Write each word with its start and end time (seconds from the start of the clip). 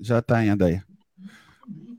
já 0.00 0.18
está 0.20 0.44
indo 0.44 0.64
aí. 0.64 0.80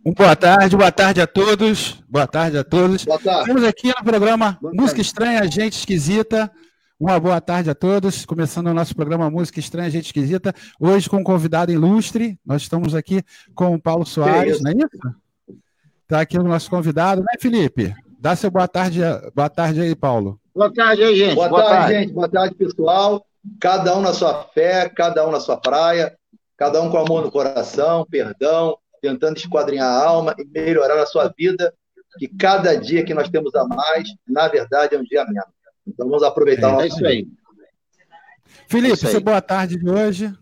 Um 0.05 0.13
boa 0.13 0.35
tarde, 0.35 0.77
boa 0.77 0.91
tarde 0.91 1.21
a 1.21 1.27
todos. 1.27 2.01
Boa 2.07 2.25
tarde 2.25 2.57
a 2.57 2.63
todos. 2.63 3.03
Boa 3.03 3.19
tarde. 3.19 3.41
Estamos 3.41 3.63
aqui 3.63 3.87
no 3.89 4.03
programa 4.05 4.57
Música. 4.61 5.01
Estranha, 5.01 5.43
Gente 5.51 5.77
Esquisita. 5.77 6.49
Uma 6.97 7.19
boa 7.19 7.41
tarde 7.41 7.69
a 7.69 7.75
todos. 7.75 8.25
Começando 8.25 8.67
o 8.67 8.73
nosso 8.73 8.95
programa 8.95 9.29
Música 9.29 9.59
Estranha, 9.59 9.89
Gente 9.89 10.05
Esquisita. 10.05 10.53
Hoje 10.79 11.09
com 11.09 11.17
um 11.17 11.23
convidado 11.23 11.71
ilustre. 11.71 12.39
Nós 12.45 12.61
estamos 12.61 12.95
aqui 12.95 13.21
com 13.53 13.75
o 13.75 13.81
Paulo 13.81 14.05
Soares, 14.05 14.61
não 14.61 14.71
é 14.71 14.75
isso? 14.75 15.15
Está 16.03 16.21
aqui 16.21 16.39
o 16.39 16.43
nosso 16.43 16.69
convidado, 16.69 17.21
né, 17.21 17.33
Felipe? 17.37 17.93
Dá 18.17 18.33
seu 18.33 18.49
boa 18.49 18.67
tarde, 18.67 19.01
boa 19.35 19.49
tarde 19.49 19.81
aí, 19.81 19.93
Paulo. 19.93 20.39
Boa 20.55 20.73
tarde 20.73 21.03
aí, 21.03 21.17
gente. 21.17 21.35
Boa, 21.35 21.49
boa 21.49 21.63
tarde, 21.63 21.77
tarde, 21.77 21.99
gente. 21.99 22.13
Boa 22.13 22.29
tarde, 22.29 22.55
pessoal. 22.55 23.25
Cada 23.59 23.95
um 23.97 24.01
na 24.01 24.13
sua 24.13 24.45
fé, 24.53 24.89
cada 24.89 25.27
um 25.27 25.31
na 25.31 25.39
sua 25.41 25.57
praia, 25.57 26.17
cada 26.57 26.81
um 26.81 26.89
com 26.89 26.97
amor 26.97 27.23
no 27.23 27.31
coração, 27.31 28.05
perdão, 28.09 28.77
tentando 29.01 29.37
esquadrinhar 29.37 29.87
a 29.87 30.05
alma 30.05 30.35
e 30.37 30.45
melhorar 30.45 31.01
a 31.01 31.05
sua 31.05 31.31
vida, 31.37 31.73
que 32.17 32.27
cada 32.27 32.75
dia 32.75 33.05
que 33.05 33.13
nós 33.13 33.29
temos 33.29 33.53
a 33.55 33.65
mais, 33.65 34.09
na 34.27 34.47
verdade, 34.47 34.95
é 34.95 34.99
um 34.99 35.03
dia 35.03 35.23
menos. 35.25 35.49
Então 35.85 36.07
vamos 36.07 36.23
aproveitar 36.23 36.69
é, 36.69 36.69
o 36.69 36.71
nosso. 36.73 36.83
É 36.83 36.87
isso 36.87 37.05
aí. 37.05 37.27
Felipe, 38.67 38.91
é 38.91 38.93
isso 38.93 39.07
aí. 39.07 39.23
boa 39.23 39.41
tarde 39.41 39.77
de 39.77 39.89
hoje. 39.89 40.33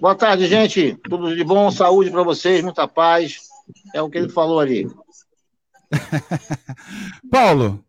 Boa 0.00 0.14
tarde, 0.14 0.46
gente. 0.46 0.96
Tudo 1.08 1.34
de 1.34 1.44
bom, 1.44 1.70
saúde 1.70 2.10
para 2.10 2.22
vocês, 2.22 2.62
muita 2.62 2.88
paz. 2.88 3.40
É 3.94 4.00
o 4.00 4.08
que 4.08 4.18
ele 4.18 4.28
falou 4.28 4.60
ali. 4.60 4.86
Paulo, 7.30 7.84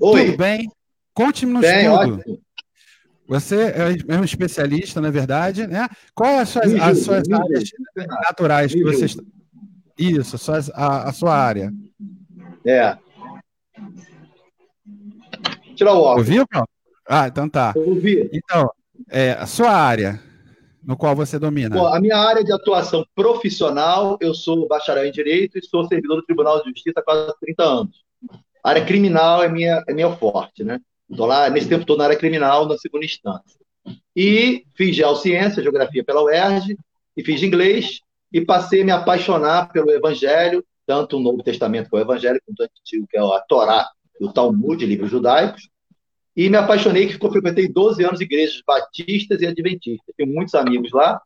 Oi. 0.00 0.26
tudo 0.26 0.36
bem? 0.36 0.70
Conte-me 1.14 1.52
no 1.52 1.60
estudo. 1.64 2.42
Você 3.28 3.72
é 4.08 4.18
um 4.18 4.24
especialista, 4.24 5.00
na 5.00 5.08
é 5.08 5.10
verdade, 5.10 5.66
né? 5.66 5.88
Qual 6.14 6.28
é 6.28 6.40
as 6.40 6.48
suas, 6.48 6.74
as 6.74 6.98
suas 6.98 7.30
áreas 7.30 7.70
naturais 8.28 8.72
que 8.72 8.82
você 8.82 9.06
está... 9.06 9.22
Isso, 9.98 10.36
suas, 10.38 10.70
a, 10.70 11.08
a, 11.08 11.12
sua 11.12 11.34
área. 11.36 11.72
É. 12.66 12.96
Tirar 15.76 15.92
o 15.92 16.00
óculos. 16.00 16.28
Ouviu, 16.28 16.46
Paulo? 16.48 16.68
Ah, 17.08 17.28
então 17.28 17.48
tá. 17.48 17.72
Ouvi. 17.76 18.28
Então, 18.32 18.70
é, 19.08 19.32
a 19.32 19.46
sua 19.46 19.70
área, 19.70 20.20
no 20.82 20.96
qual 20.96 21.14
você 21.14 21.38
domina? 21.38 21.76
Bom, 21.76 21.86
a 21.86 22.00
minha 22.00 22.16
área 22.16 22.42
de 22.42 22.52
atuação 22.52 23.04
profissional, 23.14 24.16
eu 24.20 24.34
sou 24.34 24.66
bacharel 24.66 25.06
em 25.06 25.12
Direito 25.12 25.58
e 25.58 25.64
sou 25.64 25.86
servidor 25.86 26.16
do 26.16 26.24
Tribunal 26.24 26.58
de 26.62 26.70
Justiça 26.70 27.00
há 27.00 27.02
quase 27.02 27.32
30 27.40 27.62
anos. 27.62 28.04
A 28.64 28.70
área 28.70 28.84
criminal 28.84 29.42
é 29.42 29.48
minha, 29.48 29.82
é 29.86 29.92
minha 29.92 30.10
forte, 30.16 30.64
né? 30.64 30.80
Estou 31.12 31.26
lá, 31.26 31.50
nesse 31.50 31.68
tempo 31.68 31.84
todo, 31.84 31.98
na 31.98 32.04
área 32.04 32.16
criminal, 32.16 32.66
na 32.66 32.78
segunda 32.78 33.04
instância. 33.04 33.60
E 34.16 34.64
fiz 34.74 34.96
geociência, 34.96 35.62
geografia 35.62 36.02
pela 36.02 36.22
UERJ, 36.22 36.74
e 37.14 37.22
fiz 37.22 37.42
inglês, 37.42 38.00
e 38.32 38.40
passei 38.40 38.80
a 38.80 38.84
me 38.84 38.90
apaixonar 38.90 39.70
pelo 39.70 39.90
Evangelho, 39.90 40.64
tanto 40.86 41.18
o 41.18 41.20
Novo 41.20 41.42
Testamento, 41.42 41.90
que 41.90 41.96
é 41.96 41.98
o 41.98 42.02
Evangelho, 42.02 42.40
quanto 42.46 42.60
o 42.60 42.64
Antigo, 42.64 43.06
que 43.06 43.18
é 43.18 43.20
a 43.20 43.44
Torá 43.46 43.86
e 44.18 44.24
o 44.24 44.32
Talmud, 44.32 44.84
livros 44.86 45.10
judaicos, 45.10 45.68
e 46.34 46.48
me 46.48 46.56
apaixonei, 46.56 47.06
que 47.06 47.18
frequentei 47.18 47.68
12 47.68 48.02
anos 48.02 48.20
igrejas 48.22 48.62
batistas 48.66 49.42
e 49.42 49.46
adventistas. 49.46 50.14
Tenho 50.16 50.32
muitos 50.32 50.54
amigos 50.54 50.90
lá, 50.92 51.20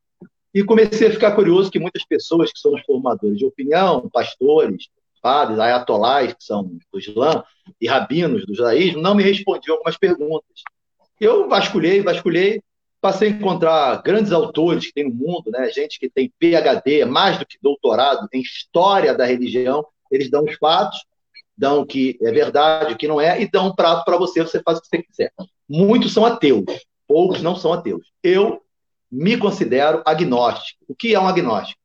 e 0.52 0.64
comecei 0.64 1.06
a 1.06 1.12
ficar 1.12 1.30
curioso 1.32 1.70
que 1.70 1.78
muitas 1.78 2.04
pessoas 2.04 2.52
que 2.52 2.58
são 2.58 2.74
os 2.74 2.82
formadores 2.82 3.38
de 3.38 3.44
opinião, 3.44 4.10
pastores, 4.12 4.88
padres, 5.26 5.58
ayatolás, 5.58 6.32
que 6.34 6.44
são 6.44 6.62
do 6.92 7.00
Islã, 7.00 7.42
e 7.80 7.88
rabinos 7.88 8.46
do 8.46 8.54
judaísmo, 8.54 9.02
não 9.02 9.12
me 9.12 9.24
respondiam 9.24 9.74
algumas 9.74 9.98
perguntas. 9.98 10.62
Eu 11.20 11.48
vasculhei, 11.48 12.00
vasculhei, 12.00 12.62
passei 13.00 13.26
a 13.26 13.32
encontrar 13.32 14.00
grandes 14.02 14.30
autores 14.30 14.86
que 14.86 14.92
tem 14.92 15.08
no 15.08 15.12
mundo, 15.12 15.50
né? 15.50 15.68
gente 15.72 15.98
que 15.98 16.08
tem 16.08 16.32
PhD, 16.38 17.04
mais 17.04 17.40
do 17.40 17.44
que 17.44 17.58
doutorado 17.60 18.28
em 18.32 18.40
história 18.40 19.12
da 19.16 19.24
religião, 19.24 19.84
eles 20.12 20.30
dão 20.30 20.44
os 20.44 20.54
fatos, 20.54 21.04
dão 21.58 21.80
o 21.80 21.86
que 21.86 22.16
é 22.22 22.30
verdade, 22.30 22.94
o 22.94 22.96
que 22.96 23.08
não 23.08 23.20
é, 23.20 23.42
e 23.42 23.50
dão 23.50 23.66
um 23.66 23.74
prato 23.74 24.04
para 24.04 24.16
você, 24.16 24.40
você 24.42 24.62
faz 24.62 24.78
o 24.78 24.82
que 24.82 24.86
você 24.86 25.02
quiser. 25.02 25.32
Muitos 25.68 26.12
são 26.12 26.24
ateus, 26.24 26.64
poucos 27.08 27.42
não 27.42 27.56
são 27.56 27.72
ateus. 27.72 28.12
Eu 28.22 28.62
me 29.10 29.36
considero 29.36 30.02
agnóstico. 30.06 30.84
O 30.86 30.94
que 30.94 31.16
é 31.16 31.18
um 31.18 31.26
agnóstico? 31.26 31.80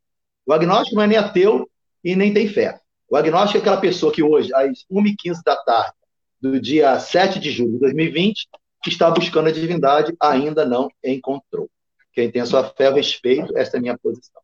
O 0.45 0.53
agnóstico 0.53 0.95
não 0.95 1.03
é 1.03 1.07
nem 1.07 1.17
ateu 1.17 1.67
e 2.03 2.15
nem 2.15 2.31
tem 2.31 2.47
fé. 2.47 2.79
O 3.11 3.17
agnóstico 3.17 3.57
é 3.57 3.59
aquela 3.59 3.75
pessoa 3.75 4.09
que 4.09 4.23
hoje, 4.23 4.53
às 4.53 4.85
1h15 4.89 5.43
da 5.45 5.57
tarde, 5.57 5.91
do 6.39 6.61
dia 6.61 6.97
7 6.97 7.41
de 7.41 7.51
julho 7.51 7.73
de 7.73 7.79
2020, 7.79 8.47
que 8.81 8.89
está 8.89 9.11
buscando 9.11 9.49
a 9.49 9.51
divindade, 9.51 10.15
ainda 10.17 10.65
não 10.65 10.89
encontrou. 11.03 11.69
Quem 12.13 12.31
tem 12.31 12.41
a 12.41 12.45
sua 12.45 12.63
fé, 12.63 12.89
o 12.89 12.93
respeito, 12.93 13.55
essa 13.57 13.75
é 13.75 13.79
a 13.79 13.81
minha 13.81 13.97
posição. 13.97 14.41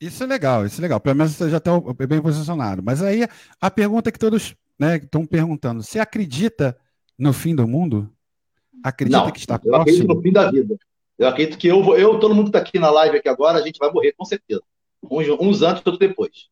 Isso 0.00 0.22
é 0.22 0.26
legal, 0.28 0.64
isso 0.64 0.80
é 0.80 0.82
legal. 0.82 1.00
Pelo 1.00 1.16
menos 1.16 1.32
você 1.32 1.50
já 1.50 1.56
está 1.56 1.72
bem 2.08 2.22
posicionado. 2.22 2.84
Mas 2.84 3.02
aí 3.02 3.26
a 3.60 3.68
pergunta 3.68 4.12
que 4.12 4.18
todos 4.18 4.54
né, 4.78 4.98
estão 4.98 5.26
perguntando: 5.26 5.82
você 5.82 5.98
acredita 5.98 6.78
no 7.18 7.32
fim 7.32 7.52
do 7.52 7.66
mundo? 7.66 8.08
Acredita 8.82 9.24
não, 9.24 9.30
que 9.32 9.40
está 9.40 9.58
próximo? 9.58 9.76
Eu 9.76 9.82
acredito 9.82 10.06
no 10.06 10.22
fim 10.22 10.32
da 10.32 10.48
vida. 10.52 10.76
Eu 11.18 11.26
acredito 11.26 11.58
que 11.58 11.66
eu, 11.66 11.96
eu 11.96 12.20
todo 12.20 12.32
mundo 12.32 12.44
que 12.44 12.56
está 12.56 12.60
aqui 12.60 12.78
na 12.78 12.92
live 12.92 13.18
aqui 13.18 13.28
agora, 13.28 13.58
a 13.58 13.62
gente 13.62 13.78
vai 13.78 13.90
morrer, 13.90 14.12
com 14.12 14.24
certeza. 14.24 14.62
Uns, 15.02 15.28
uns 15.28 15.62
antes, 15.62 15.82
outros 15.84 15.98
depois. 15.98 16.48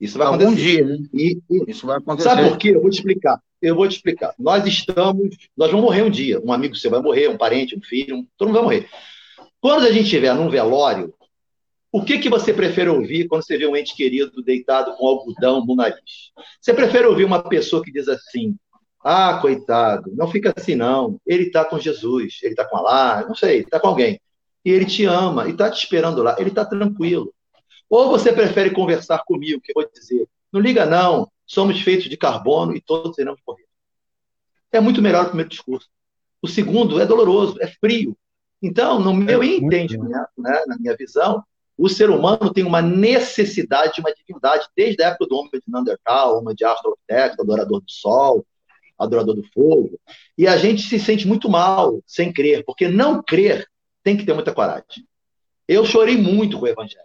Isso 0.00 0.18
vai 0.18 0.26
Algum 0.26 0.44
acontecer. 0.44 0.62
dia, 0.62 0.84
né? 0.84 0.98
E, 1.14 1.38
e, 1.50 1.70
Isso 1.70 1.86
vai 1.86 1.96
acontecer. 1.98 2.28
Sabe 2.28 2.48
por 2.48 2.58
quê? 2.58 2.70
Eu 2.70 2.82
vou 2.82 2.90
te 2.90 2.98
explicar. 2.98 3.40
Eu 3.60 3.74
vou 3.74 3.88
te 3.88 3.96
explicar. 3.96 4.34
Nós 4.38 4.66
estamos. 4.66 5.36
Nós 5.56 5.70
vamos 5.70 5.86
morrer 5.86 6.02
um 6.02 6.10
dia. 6.10 6.40
Um 6.44 6.52
amigo 6.52 6.76
seu 6.76 6.90
vai 6.90 7.00
morrer, 7.00 7.28
um 7.28 7.38
parente, 7.38 7.76
um 7.76 7.82
filho, 7.82 8.16
um, 8.16 8.26
todo 8.36 8.48
mundo 8.48 8.56
vai 8.56 8.64
morrer. 8.64 8.88
Quando 9.60 9.86
a 9.86 9.90
gente 9.90 10.04
estiver 10.04 10.34
num 10.34 10.50
velório, 10.50 11.14
o 11.90 12.04
que, 12.04 12.18
que 12.18 12.28
você 12.28 12.52
prefere 12.52 12.90
ouvir 12.90 13.26
quando 13.26 13.42
você 13.42 13.56
vê 13.56 13.66
um 13.66 13.74
ente 13.76 13.96
querido 13.96 14.42
deitado 14.42 14.92
com 14.96 15.06
algodão 15.06 15.64
no 15.64 15.74
nariz? 15.74 16.30
Você 16.60 16.74
prefere 16.74 17.06
ouvir 17.06 17.24
uma 17.24 17.42
pessoa 17.42 17.82
que 17.82 17.90
diz 17.90 18.06
assim: 18.06 18.54
Ah, 19.02 19.38
coitado, 19.40 20.12
não 20.14 20.28
fica 20.28 20.52
assim 20.54 20.74
não. 20.74 21.18
Ele 21.26 21.44
está 21.44 21.64
com 21.64 21.78
Jesus, 21.78 22.38
ele 22.42 22.52
está 22.52 22.66
com 22.66 22.76
Allah, 22.76 23.24
não 23.26 23.34
sei, 23.34 23.60
está 23.60 23.80
com 23.80 23.88
alguém. 23.88 24.20
E 24.62 24.70
ele 24.70 24.84
te 24.84 25.04
ama 25.06 25.48
e 25.48 25.52
está 25.52 25.70
te 25.70 25.78
esperando 25.78 26.22
lá. 26.22 26.36
Ele 26.38 26.50
está 26.50 26.64
tranquilo. 26.64 27.32
Ou 27.88 28.08
você 28.08 28.32
prefere 28.32 28.70
conversar 28.70 29.22
comigo, 29.24 29.60
que 29.60 29.72
eu 29.72 29.82
vou 29.82 29.90
dizer, 29.90 30.28
não 30.52 30.60
liga 30.60 30.84
não, 30.86 31.30
somos 31.46 31.80
feitos 31.80 32.08
de 32.08 32.16
carbono 32.16 32.74
e 32.74 32.80
todos 32.80 33.18
iremos 33.18 33.40
morrer. 33.46 33.66
É 34.72 34.80
muito 34.80 35.00
melhor 35.00 35.24
o 35.24 35.28
primeiro 35.28 35.50
discurso. 35.50 35.88
O 36.42 36.48
segundo 36.48 37.00
é 37.00 37.06
doloroso, 37.06 37.56
é 37.60 37.66
frio. 37.66 38.16
Então, 38.62 38.98
no 38.98 39.14
meu 39.14 39.42
é 39.42 39.46
entendimento, 39.46 40.28
né, 40.38 40.62
na 40.66 40.76
minha 40.78 40.96
visão, 40.96 41.42
o 41.78 41.88
ser 41.88 42.08
humano 42.10 42.52
tem 42.52 42.64
uma 42.64 42.80
necessidade 42.80 43.94
de 43.94 44.00
uma 44.00 44.12
divindade, 44.12 44.66
desde 44.74 45.02
a 45.02 45.08
época 45.08 45.26
do 45.26 45.36
homem 45.36 45.50
de 45.52 45.62
Neandertal, 45.68 46.38
homem 46.38 46.54
de 46.54 46.64
Australopithecus, 46.64 47.38
adorador 47.38 47.80
do 47.80 47.90
sol, 47.90 48.46
adorador 48.98 49.34
do 49.34 49.44
fogo. 49.52 50.00
E 50.38 50.48
a 50.48 50.56
gente 50.56 50.82
se 50.82 50.98
sente 50.98 51.26
muito 51.26 51.50
mal 51.50 52.02
sem 52.06 52.32
crer, 52.32 52.64
porque 52.64 52.88
não 52.88 53.22
crer 53.22 53.68
tem 54.02 54.16
que 54.16 54.24
ter 54.24 54.32
muita 54.32 54.54
coragem. 54.54 55.06
Eu 55.68 55.84
chorei 55.84 56.16
muito 56.16 56.58
com 56.58 56.64
o 56.64 56.68
evangelho. 56.68 57.04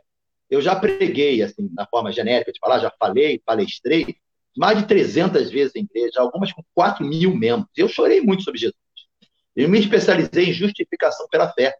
Eu 0.51 0.61
já 0.61 0.75
preguei, 0.75 1.41
assim, 1.41 1.69
na 1.73 1.87
forma 1.87 2.11
genérica 2.11 2.51
de 2.51 2.59
falar, 2.59 2.79
já 2.79 2.91
falei, 2.99 3.39
palestrei, 3.39 4.17
mais 4.55 4.77
de 4.77 4.85
300 4.85 5.49
vezes 5.49 5.73
em 5.77 5.83
igreja, 5.83 6.19
algumas 6.19 6.51
com 6.51 6.61
4 6.75 7.05
mil 7.05 7.33
membros. 7.33 7.71
Eu 7.77 7.87
chorei 7.87 8.19
muito 8.19 8.43
sobre 8.43 8.59
Jesus. 8.59 8.75
Eu 9.55 9.69
me 9.69 9.79
especializei 9.79 10.49
em 10.49 10.53
justificação 10.53 11.25
pela 11.29 11.49
fé, 11.53 11.73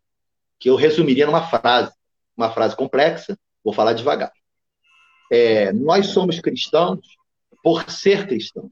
que 0.58 0.70
eu 0.70 0.78
resumiria 0.78 1.26
numa 1.26 1.46
frase, 1.50 1.92
uma 2.36 2.50
frase 2.50 2.74
complexa, 2.74 3.38
vou 3.62 3.74
falar 3.74 3.92
devagar. 3.92 4.32
É, 5.30 5.74
nós 5.74 6.08
somos 6.08 6.40
cristãos 6.40 7.00
por 7.62 7.90
ser 7.90 8.26
cristão 8.26 8.72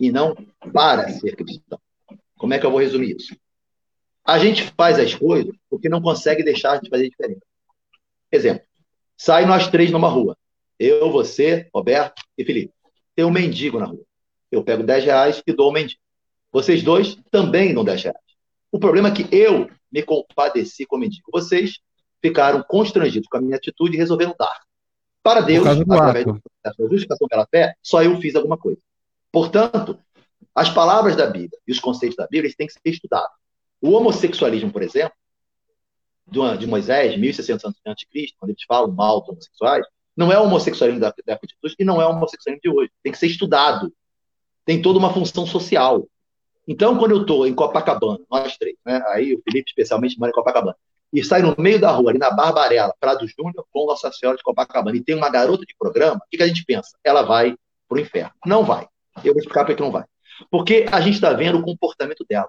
e 0.00 0.10
não 0.10 0.34
para 0.72 1.10
ser 1.10 1.36
cristão. 1.36 1.78
Como 2.38 2.54
é 2.54 2.58
que 2.58 2.64
eu 2.64 2.70
vou 2.70 2.80
resumir 2.80 3.16
isso? 3.16 3.36
A 4.24 4.38
gente 4.38 4.72
faz 4.76 4.98
as 4.98 5.14
coisas 5.14 5.54
porque 5.68 5.90
não 5.90 6.00
consegue 6.00 6.42
deixar 6.42 6.80
de 6.80 6.88
fazer 6.88 7.10
diferente. 7.10 7.42
Exemplo, 8.32 8.66
Sai 9.16 9.46
nós 9.46 9.68
três 9.68 9.90
numa 9.90 10.08
rua. 10.08 10.36
Eu, 10.78 11.10
você, 11.10 11.68
Roberto 11.74 12.22
e 12.36 12.44
Felipe. 12.44 12.72
Tem 13.14 13.24
um 13.24 13.30
mendigo 13.30 13.78
na 13.78 13.86
rua. 13.86 14.02
Eu 14.50 14.62
pego 14.62 14.82
10 14.82 15.04
reais 15.04 15.42
e 15.46 15.52
dou 15.52 15.66
ao 15.66 15.72
mendigo. 15.72 16.00
Vocês 16.52 16.82
dois 16.82 17.18
também 17.30 17.74
dão 17.74 17.84
10 17.84 18.02
reais. 18.04 18.18
O 18.70 18.78
problema 18.78 19.08
é 19.08 19.12
que 19.12 19.26
eu 19.34 19.70
me 19.90 20.02
compadeci 20.02 20.84
com 20.84 20.96
o 20.96 20.98
mendigo. 20.98 21.30
Vocês 21.32 21.80
ficaram 22.20 22.62
constrangidos 22.62 23.28
com 23.28 23.38
a 23.38 23.40
minha 23.40 23.56
atitude 23.56 23.96
e 23.96 23.98
resolveram 23.98 24.34
dar. 24.38 24.60
Para 25.22 25.40
Deus, 25.40 25.66
através 25.66 26.24
da 26.24 26.72
justificação 26.78 27.26
pela 27.26 27.46
fé, 27.46 27.74
só 27.82 28.02
eu 28.02 28.20
fiz 28.20 28.36
alguma 28.36 28.56
coisa. 28.56 28.80
Portanto, 29.32 29.98
as 30.54 30.70
palavras 30.70 31.16
da 31.16 31.26
Bíblia 31.26 31.58
e 31.66 31.72
os 31.72 31.80
conceitos 31.80 32.16
da 32.16 32.26
Bíblia 32.26 32.52
têm 32.56 32.66
que 32.66 32.72
ser 32.72 32.80
estudados. 32.84 33.36
O 33.80 33.90
homossexualismo, 33.92 34.70
por 34.70 34.82
exemplo, 34.82 35.12
de 36.28 36.66
Moisés, 36.66 37.18
1600 37.18 37.64
anos 37.64 37.78
antes 37.86 38.00
de 38.00 38.08
Cristo, 38.08 38.36
quando 38.38 38.50
eles 38.50 38.62
falam 38.66 38.90
mal 38.90 39.20
dos 39.20 39.30
homossexuais, 39.30 39.86
não 40.16 40.32
é 40.32 40.38
o 40.38 40.44
homossexualismo 40.44 41.00
da, 41.00 41.10
da 41.10 41.32
época 41.34 41.46
de 41.46 41.54
Jesus 41.54 41.76
e 41.78 41.84
não 41.84 42.00
é 42.00 42.06
o 42.06 42.10
homossexualismo 42.10 42.62
de 42.62 42.68
hoje. 42.68 42.90
Tem 43.02 43.12
que 43.12 43.18
ser 43.18 43.26
estudado. 43.26 43.92
Tem 44.64 44.82
toda 44.82 44.98
uma 44.98 45.12
função 45.12 45.46
social. 45.46 46.08
Então, 46.66 46.98
quando 46.98 47.12
eu 47.12 47.20
estou 47.20 47.46
em 47.46 47.54
Copacabana, 47.54 48.18
nós 48.28 48.56
três, 48.56 48.76
né? 48.84 49.00
aí 49.08 49.34
o 49.34 49.42
Felipe 49.42 49.68
especialmente 49.68 50.18
mora 50.18 50.30
em 50.30 50.34
Copacabana, 50.34 50.76
e 51.12 51.22
sai 51.22 51.40
no 51.40 51.54
meio 51.56 51.80
da 51.80 51.92
rua, 51.92 52.10
ali 52.10 52.18
na 52.18 52.30
Barbarella, 52.30 52.92
Prado 52.98 53.26
Júnior, 53.28 53.64
com 53.72 53.86
Nossa 53.86 54.10
Senhora 54.10 54.36
de 54.36 54.42
Copacabana, 54.42 54.96
e 54.96 55.00
tem 55.02 55.14
uma 55.14 55.30
garota 55.30 55.64
de 55.64 55.74
programa, 55.78 56.16
o 56.16 56.28
que, 56.28 56.36
que 56.36 56.42
a 56.42 56.48
gente 56.48 56.64
pensa? 56.64 56.98
Ela 57.04 57.22
vai 57.22 57.56
para 57.88 57.98
o 57.98 58.00
inferno. 58.00 58.32
Não 58.44 58.64
vai. 58.64 58.88
Eu 59.24 59.32
vou 59.32 59.38
explicar 59.38 59.64
por 59.64 59.76
que 59.76 59.82
não 59.82 59.92
vai. 59.92 60.04
Porque 60.50 60.86
a 60.90 61.00
gente 61.00 61.14
está 61.14 61.32
vendo 61.32 61.58
o 61.58 61.62
comportamento 61.62 62.24
dela. 62.28 62.48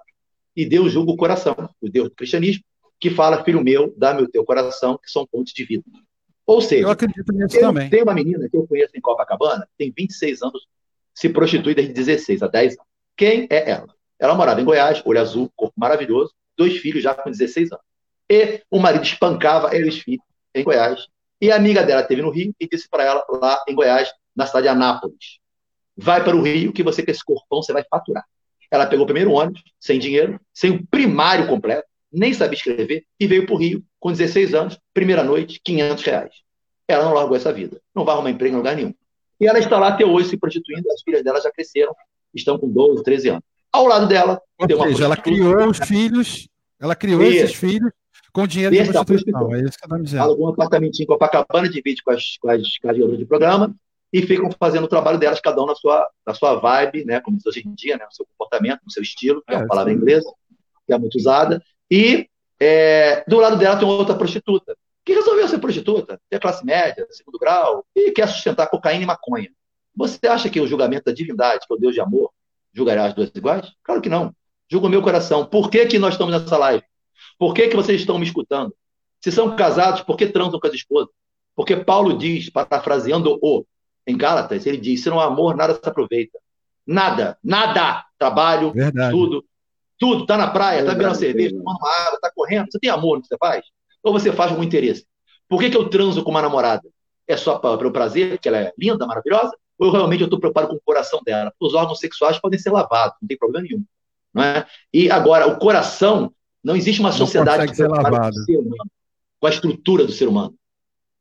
E 0.56 0.66
Deus 0.66 0.92
julga 0.92 1.12
o 1.12 1.16
coração, 1.16 1.54
o 1.80 1.88
Deus 1.88 2.08
do 2.08 2.16
cristianismo, 2.16 2.64
que 3.00 3.10
fala, 3.10 3.44
filho 3.44 3.62
meu, 3.62 3.94
dá-me 3.96 4.22
o 4.22 4.28
teu 4.28 4.44
coração, 4.44 4.98
que 4.98 5.10
são 5.10 5.26
pontos 5.26 5.52
de 5.52 5.64
vida. 5.64 5.84
Ou 6.46 6.60
seja, 6.60 6.84
eu 6.84 6.90
acredito 6.90 7.32
nisso 7.32 7.60
também. 7.60 7.90
Tem 7.90 8.02
uma 8.02 8.14
menina 8.14 8.48
que 8.48 8.56
eu 8.56 8.66
conheço 8.66 8.92
em 8.96 9.00
Copacabana, 9.00 9.68
tem 9.76 9.92
26 9.96 10.42
anos, 10.42 10.66
se 11.14 11.28
prostitui 11.28 11.74
desde 11.74 11.92
16 11.92 12.42
a 12.42 12.48
10 12.48 12.72
anos. 12.72 12.86
Quem 13.16 13.46
é 13.50 13.70
ela? 13.70 13.88
Ela 14.18 14.34
morava 14.34 14.60
em 14.60 14.64
Goiás, 14.64 15.02
olho 15.04 15.20
azul, 15.20 15.52
corpo 15.54 15.74
maravilhoso, 15.78 16.32
dois 16.56 16.78
filhos 16.78 17.02
já 17.02 17.14
com 17.14 17.30
16 17.30 17.72
anos. 17.72 17.84
E 18.30 18.62
o 18.70 18.78
marido 18.78 19.04
espancava 19.04 19.74
eles 19.74 19.98
filhos 19.98 20.24
em 20.54 20.64
Goiás. 20.64 21.06
E 21.40 21.52
a 21.52 21.56
amiga 21.56 21.84
dela 21.84 22.02
teve 22.02 22.22
no 22.22 22.30
Rio 22.30 22.52
e 22.58 22.68
disse 22.68 22.88
para 22.88 23.04
ela, 23.04 23.24
lá 23.28 23.62
em 23.68 23.74
Goiás, 23.74 24.10
na 24.34 24.46
cidade 24.46 24.64
de 24.64 24.68
Anápolis: 24.68 25.38
vai 25.96 26.22
para 26.22 26.36
o 26.36 26.42
Rio 26.42 26.72
que 26.72 26.82
você 26.82 27.02
com 27.04 27.10
esse 27.10 27.24
corpão 27.24 27.62
você 27.62 27.72
vai 27.72 27.84
faturar. 27.88 28.24
Ela 28.70 28.86
pegou 28.86 29.04
o 29.04 29.06
primeiro 29.06 29.32
ônibus, 29.32 29.62
sem 29.80 29.98
dinheiro, 29.98 30.40
sem 30.52 30.70
o 30.70 30.86
primário 30.86 31.46
completo, 31.46 31.88
nem 32.12 32.32
sabia 32.32 32.56
escrever, 32.56 33.04
e 33.18 33.26
veio 33.26 33.46
para 33.46 33.54
o 33.54 33.58
Rio 33.58 33.84
com 34.00 34.10
16 34.10 34.54
anos, 34.54 34.78
primeira 34.94 35.22
noite, 35.22 35.60
500 35.64 36.04
reais. 36.04 36.34
Ela 36.86 37.04
não 37.04 37.14
largou 37.14 37.36
essa 37.36 37.52
vida. 37.52 37.80
Não 37.94 38.04
vai 38.04 38.14
arrumar 38.14 38.30
emprego 38.30 38.54
em 38.54 38.58
lugar 38.58 38.76
nenhum. 38.76 38.94
E 39.40 39.46
ela 39.46 39.58
está 39.58 39.78
lá 39.78 39.88
até 39.88 40.04
hoje 40.04 40.30
se 40.30 40.36
prostituindo, 40.36 40.90
as 40.90 41.02
filhas 41.02 41.22
dela 41.22 41.40
já 41.40 41.50
cresceram, 41.50 41.94
estão 42.34 42.58
com 42.58 42.68
12, 42.68 43.02
13 43.02 43.28
anos. 43.30 43.42
Ao 43.70 43.86
lado 43.86 44.08
dela, 44.08 44.40
Ou 44.58 44.66
tem 44.66 44.74
uma 44.74 44.86
seja, 44.86 45.04
ela 45.04 45.16
criou 45.16 45.68
os 45.68 45.78
filhos, 45.78 46.48
ela 46.80 46.96
criou 46.96 47.22
e, 47.22 47.36
esses 47.36 47.54
filhos 47.54 47.92
com 48.32 48.46
dinheiro 48.46 48.74
de 48.74 48.92
prostituição. 48.92 49.54
É 49.54 49.60
isso 49.60 49.78
que 49.78 49.92
eu 49.92 50.02
dizendo. 50.02 50.22
Alugou 50.22 50.46
um 50.46 50.50
apartamentinho 50.50 51.06
com 51.06 51.14
a 51.14 51.18
Copacabana, 51.18 51.68
divide 51.68 52.02
com 52.02 52.10
as, 52.10 52.36
com 52.38 52.50
as, 52.50 52.78
com 52.78 52.88
as 52.88 52.96
de 52.96 53.24
programa, 53.26 53.74
e 54.12 54.22
ficam 54.22 54.50
fazendo 54.58 54.84
o 54.84 54.88
trabalho 54.88 55.18
delas, 55.18 55.40
cada 55.40 55.62
um 55.62 55.66
na 55.66 55.74
sua, 55.74 56.08
na 56.26 56.34
sua 56.34 56.54
vibe, 56.54 57.04
né, 57.04 57.20
como 57.20 57.36
diz 57.36 57.46
hoje 57.46 57.62
em 57.66 57.74
dia, 57.74 57.96
né, 57.96 58.04
no 58.04 58.12
seu 58.12 58.26
comportamento, 58.26 58.80
no 58.84 58.90
seu 58.90 59.02
estilo, 59.02 59.42
que 59.46 59.52
é, 59.52 59.56
é 59.56 59.58
uma 59.58 59.66
palavra 59.66 59.92
inglesa, 59.92 60.30
que 60.86 60.92
é 60.92 60.98
muito 60.98 61.16
usada. 61.16 61.62
E 61.90 62.28
é, 62.60 63.24
do 63.26 63.38
lado 63.38 63.56
dela 63.56 63.76
tem 63.76 63.88
outra 63.88 64.14
prostituta, 64.14 64.76
que 65.04 65.14
resolveu 65.14 65.48
ser 65.48 65.58
prostituta, 65.58 66.20
ter 66.28 66.38
classe 66.38 66.64
média, 66.64 67.06
segundo 67.10 67.38
grau, 67.38 67.84
e 67.94 68.10
quer 68.10 68.28
sustentar 68.28 68.68
cocaína 68.68 69.04
e 69.04 69.06
maconha. 69.06 69.50
Você 69.96 70.26
acha 70.26 70.50
que 70.50 70.60
o 70.60 70.66
julgamento 70.66 71.04
da 71.06 71.12
divindade, 71.12 71.66
que 71.66 71.72
é 71.72 71.76
o 71.76 71.78
Deus 71.78 71.94
de 71.94 72.00
amor, 72.00 72.30
julgará 72.72 73.06
as 73.06 73.14
duas 73.14 73.30
iguais? 73.34 73.72
Claro 73.82 74.00
que 74.00 74.08
não. 74.08 74.34
Julga 74.70 74.86
o 74.86 74.90
meu 74.90 75.02
coração. 75.02 75.46
Por 75.46 75.70
que, 75.70 75.86
que 75.86 75.98
nós 75.98 76.14
estamos 76.14 76.32
nessa 76.32 76.56
live? 76.56 76.84
Por 77.38 77.54
que, 77.54 77.68
que 77.68 77.76
vocês 77.76 78.00
estão 78.00 78.18
me 78.18 78.26
escutando? 78.26 78.74
Se 79.20 79.32
são 79.32 79.56
casados, 79.56 80.02
por 80.02 80.16
que 80.16 80.26
transam 80.26 80.60
com 80.60 80.66
as 80.66 80.74
esposas? 80.74 81.08
Porque 81.56 81.76
Paulo 81.76 82.16
diz, 82.16 82.50
parafraseando 82.50 83.38
o 83.42 83.64
em 84.06 84.16
Gálatas, 84.16 84.64
ele 84.66 84.76
diz: 84.76 85.02
se 85.02 85.10
não 85.10 85.20
há 85.20 85.24
amor, 85.24 85.56
nada 85.56 85.74
se 85.74 85.88
aproveita. 85.88 86.38
Nada, 86.86 87.36
nada. 87.42 88.04
Trabalho, 88.18 88.72
Verdade. 88.72 89.10
tudo. 89.12 89.44
Tudo. 89.98 90.26
Tá 90.26 90.36
na 90.36 90.48
praia, 90.48 90.84
tá 90.84 90.94
bebendo 90.94 91.14
cerveja, 91.14 91.56
tomando 91.56 91.78
uma 91.78 92.06
água, 92.06 92.18
tá 92.20 92.30
correndo. 92.34 92.66
Você 92.70 92.78
tem 92.78 92.90
amor 92.90 93.16
no 93.16 93.22
que 93.22 93.28
você 93.28 93.36
faz? 93.36 93.64
Ou 94.02 94.12
você 94.12 94.32
faz 94.32 94.52
com 94.52 94.62
interesse? 94.62 95.06
Por 95.48 95.60
que, 95.60 95.70
que 95.70 95.76
eu 95.76 95.88
transo 95.88 96.22
com 96.22 96.30
uma 96.30 96.42
namorada? 96.42 96.88
É 97.26 97.36
só 97.36 97.58
para 97.58 97.86
o 97.86 97.92
prazer, 97.92 98.32
porque 98.32 98.48
ela 98.48 98.58
é 98.58 98.72
linda, 98.78 99.06
maravilhosa? 99.06 99.52
Ou 99.78 99.88
eu 99.88 99.92
realmente 99.92 100.24
estou 100.24 100.38
preocupado 100.38 100.68
com 100.68 100.74
o 100.74 100.80
coração 100.84 101.20
dela? 101.24 101.52
Os 101.60 101.74
órgãos 101.74 102.00
sexuais 102.00 102.38
podem 102.38 102.58
ser 102.58 102.70
lavados, 102.70 103.16
não 103.20 103.28
tem 103.28 103.36
problema 103.36 103.66
nenhum. 103.66 103.84
Não 104.32 104.42
é? 104.42 104.66
E 104.92 105.10
agora, 105.10 105.46
o 105.46 105.58
coração, 105.58 106.32
não 106.62 106.76
existe 106.76 107.00
uma 107.00 107.12
sociedade 107.12 107.66
que 107.66 107.74
ser 107.74 107.88
lavado. 107.88 108.34
com 109.40 109.46
a 109.46 109.50
estrutura 109.50 110.04
do 110.04 110.12
ser 110.12 110.28
humano. 110.28 110.54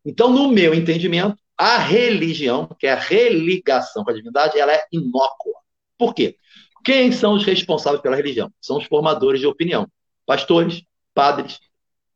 Então, 0.05 0.31
no 0.31 0.49
meu 0.49 0.73
entendimento, 0.73 1.37
a 1.57 1.77
religião, 1.77 2.69
que 2.79 2.87
é 2.87 2.93
a 2.93 2.99
religação 2.99 4.03
com 4.03 4.11
a 4.11 4.13
divindade, 4.13 4.59
ela 4.59 4.71
é 4.71 4.85
inócua. 4.91 5.53
Por 5.97 6.13
quê? 6.13 6.35
Quem 6.87 7.11
são 7.11 7.33
os 7.33 7.43
responsáveis 7.43 8.01
pela 8.01 8.15
religião? 8.15 8.49
São 8.61 8.77
os 8.77 8.85
formadores 8.85 9.41
de 9.41 9.45
opinião. 9.45 9.85
Pastores, 10.25 10.83
padres, 11.13 11.59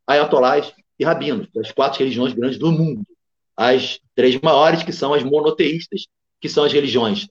ayatolás 0.07 0.73
e 0.97 1.03
rabinos, 1.03 1.49
das 1.53 1.73
quatro 1.73 1.99
religiões 1.99 2.31
grandes 2.31 2.57
do 2.57 2.71
mundo. 2.71 3.05
As 3.53 3.99
três 4.15 4.39
maiores, 4.39 4.81
que 4.81 4.93
são 4.93 5.13
as 5.13 5.23
monoteístas, 5.23 6.07
que 6.39 6.47
são 6.47 6.63
as 6.63 6.71
religiões 6.71 7.27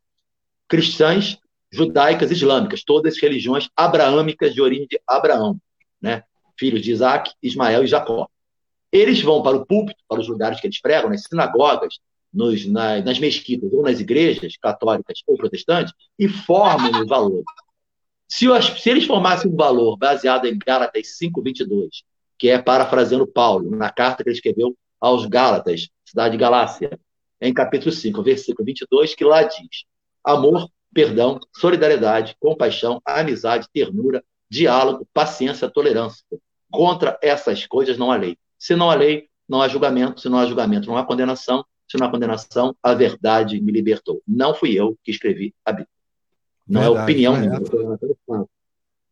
cristãs, 0.68 1.38
judaicas 1.72 2.30
e 2.30 2.34
islâmicas, 2.34 2.84
todas 2.84 3.18
religiões 3.18 3.70
abraâmicas 3.74 4.52
de 4.52 4.60
origem 4.60 4.86
de 4.86 5.00
Abraão, 5.06 5.58
né? 5.98 6.24
filhos 6.58 6.82
de 6.82 6.92
Isaac, 6.92 7.32
Ismael 7.42 7.84
e 7.84 7.86
Jacó. 7.86 8.28
Eles 8.92 9.22
vão 9.22 9.42
para 9.42 9.56
o 9.56 9.64
púlpito, 9.64 10.04
para 10.06 10.20
os 10.20 10.28
lugares 10.28 10.60
que 10.60 10.66
eles 10.66 10.78
pregam, 10.78 11.08
nas 11.08 11.22
sinagogas, 11.22 12.00
nos, 12.32 12.66
nas, 12.66 13.04
nas 13.04 13.18
mesquitas 13.18 13.72
ou 13.72 13.82
nas 13.82 14.00
igrejas 14.00 14.56
católicas 14.56 15.20
ou 15.26 15.36
protestantes, 15.36 15.92
e 16.18 16.28
formam 16.28 17.02
o 17.02 17.06
valor. 17.06 17.42
Se, 18.28 18.46
se 18.78 18.90
eles 18.90 19.04
formassem 19.04 19.50
um 19.50 19.56
valor 19.56 19.96
baseado 19.96 20.46
em 20.46 20.56
Gálatas 20.58 21.18
5,22, 21.20 21.88
que 22.38 22.48
é 22.48 22.60
parafraseando 22.60 23.26
Paulo, 23.26 23.70
na 23.76 23.90
carta 23.90 24.22
que 24.22 24.30
ele 24.30 24.36
escreveu 24.36 24.76
aos 25.00 25.26
Gálatas, 25.26 25.88
cidade 26.04 26.32
de 26.32 26.38
Galácia, 26.38 26.98
em 27.40 27.52
capítulo 27.52 27.90
5, 27.90 28.22
versículo 28.22 28.64
22, 28.64 29.14
que 29.14 29.24
lá 29.24 29.42
diz: 29.42 29.84
amor, 30.24 30.68
perdão, 30.92 31.40
solidariedade, 31.56 32.36
compaixão, 32.38 33.00
amizade, 33.04 33.66
ternura, 33.72 34.22
diálogo, 34.48 35.06
paciência, 35.12 35.70
tolerância. 35.70 36.24
Contra 36.70 37.18
essas 37.22 37.66
coisas 37.66 37.96
não 37.96 38.12
há 38.12 38.16
lei. 38.16 38.36
Se 38.58 38.76
não 38.76 38.90
há 38.90 38.94
lei, 38.94 39.28
não 39.48 39.60
há 39.60 39.68
julgamento. 39.68 40.20
Se 40.20 40.28
não 40.28 40.38
há 40.38 40.46
julgamento, 40.46 40.86
não 40.86 40.96
há 40.96 41.04
condenação. 41.04 41.64
Se 41.90 41.98
não 41.98 42.06
há 42.06 42.10
condenação, 42.10 42.76
a 42.80 42.94
verdade 42.94 43.60
me 43.60 43.72
libertou. 43.72 44.22
Não 44.26 44.54
fui 44.54 44.78
eu 44.78 44.96
que 45.02 45.10
escrevi 45.10 45.54
a 45.64 45.72
Bíblia. 45.72 45.88
Não 46.68 46.82
verdade, 46.82 47.00
é 47.00 47.02
opinião 47.02 47.36
minha. 47.36 47.60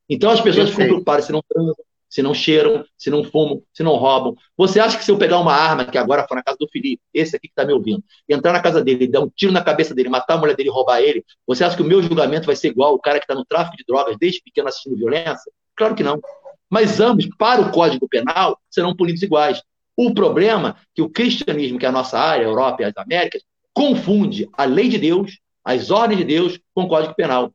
Então 0.09 0.31
as 0.31 0.41
pessoas 0.41 0.71
ficam 0.71 0.87
preocupadas 0.87 1.25
se 1.25 1.33
não 1.33 1.43
transam, 1.49 1.75
se 2.09 2.23
não 2.23 2.33
cheiram, 2.33 2.85
se 2.97 3.11
não 3.11 3.25
fumam, 3.25 3.63
se 3.73 3.83
não 3.83 3.97
roubam. 3.97 4.37
Você 4.57 4.79
acha 4.79 4.97
que 4.97 5.05
se 5.05 5.11
eu 5.11 5.19
pegar 5.19 5.41
uma 5.41 5.53
arma, 5.53 5.85
que 5.85 5.99
agora 5.99 6.25
foi 6.29 6.37
na 6.37 6.43
casa 6.43 6.57
do 6.59 6.69
Felipe, 6.69 7.03
esse 7.13 7.35
aqui 7.35 7.49
que 7.49 7.53
está 7.53 7.65
me 7.65 7.73
ouvindo, 7.73 8.03
entrar 8.29 8.53
na 8.53 8.63
casa 8.63 8.83
dele, 8.83 9.09
dar 9.09 9.21
um 9.21 9.29
tiro 9.29 9.53
na 9.53 9.63
cabeça 9.63 9.95
dele, 9.95 10.09
matar 10.09 10.35
a 10.35 10.39
mulher 10.39 10.55
dele, 10.55 10.71
roubar 10.71 11.01
ele, 11.01 11.25
você 11.47 11.65
acha 11.65 11.77
que 11.77 11.83
o 11.83 11.87
meu 11.87 12.01
julgamento 12.01 12.47
vai 12.47 12.55
ser 12.57 12.69
igual 12.69 12.95
o 12.95 13.01
cara 13.01 13.19
que 13.19 13.25
está 13.25 13.35
no 13.35 13.45
tráfico 13.45 13.77
de 13.77 13.85
drogas 13.87 14.17
desde 14.19 14.41
pequeno 14.41 14.69
assistindo 14.69 14.97
violência? 14.97 15.53
Claro 15.75 15.95
que 15.95 16.03
não 16.03 16.21
mas 16.69 17.01
ambos, 17.01 17.27
para 17.39 17.63
o 17.63 17.71
Código 17.71 18.09
Penal, 18.09 18.61
serão 18.71 18.95
punidos 18.95 19.23
iguais. 19.23 19.63
O 20.01 20.15
problema 20.15 20.77
é 20.79 20.83
que 20.95 21.03
o 21.03 21.11
cristianismo, 21.11 21.77
que 21.77 21.85
é 21.85 21.89
a 21.89 21.93
nossa 21.93 22.17
área, 22.17 22.47
a 22.47 22.49
Europa 22.49 22.83
e 22.83 22.85
as 22.85 22.97
Américas, 22.97 23.43
confunde 23.75 24.49
a 24.53 24.65
lei 24.65 24.89
de 24.89 24.97
Deus, 24.97 25.41
as 25.65 25.91
ordens 25.91 26.19
de 26.19 26.25
Deus, 26.25 26.57
com 26.73 26.85
o 26.85 26.89
Código 26.89 27.17
Penal. 27.17 27.53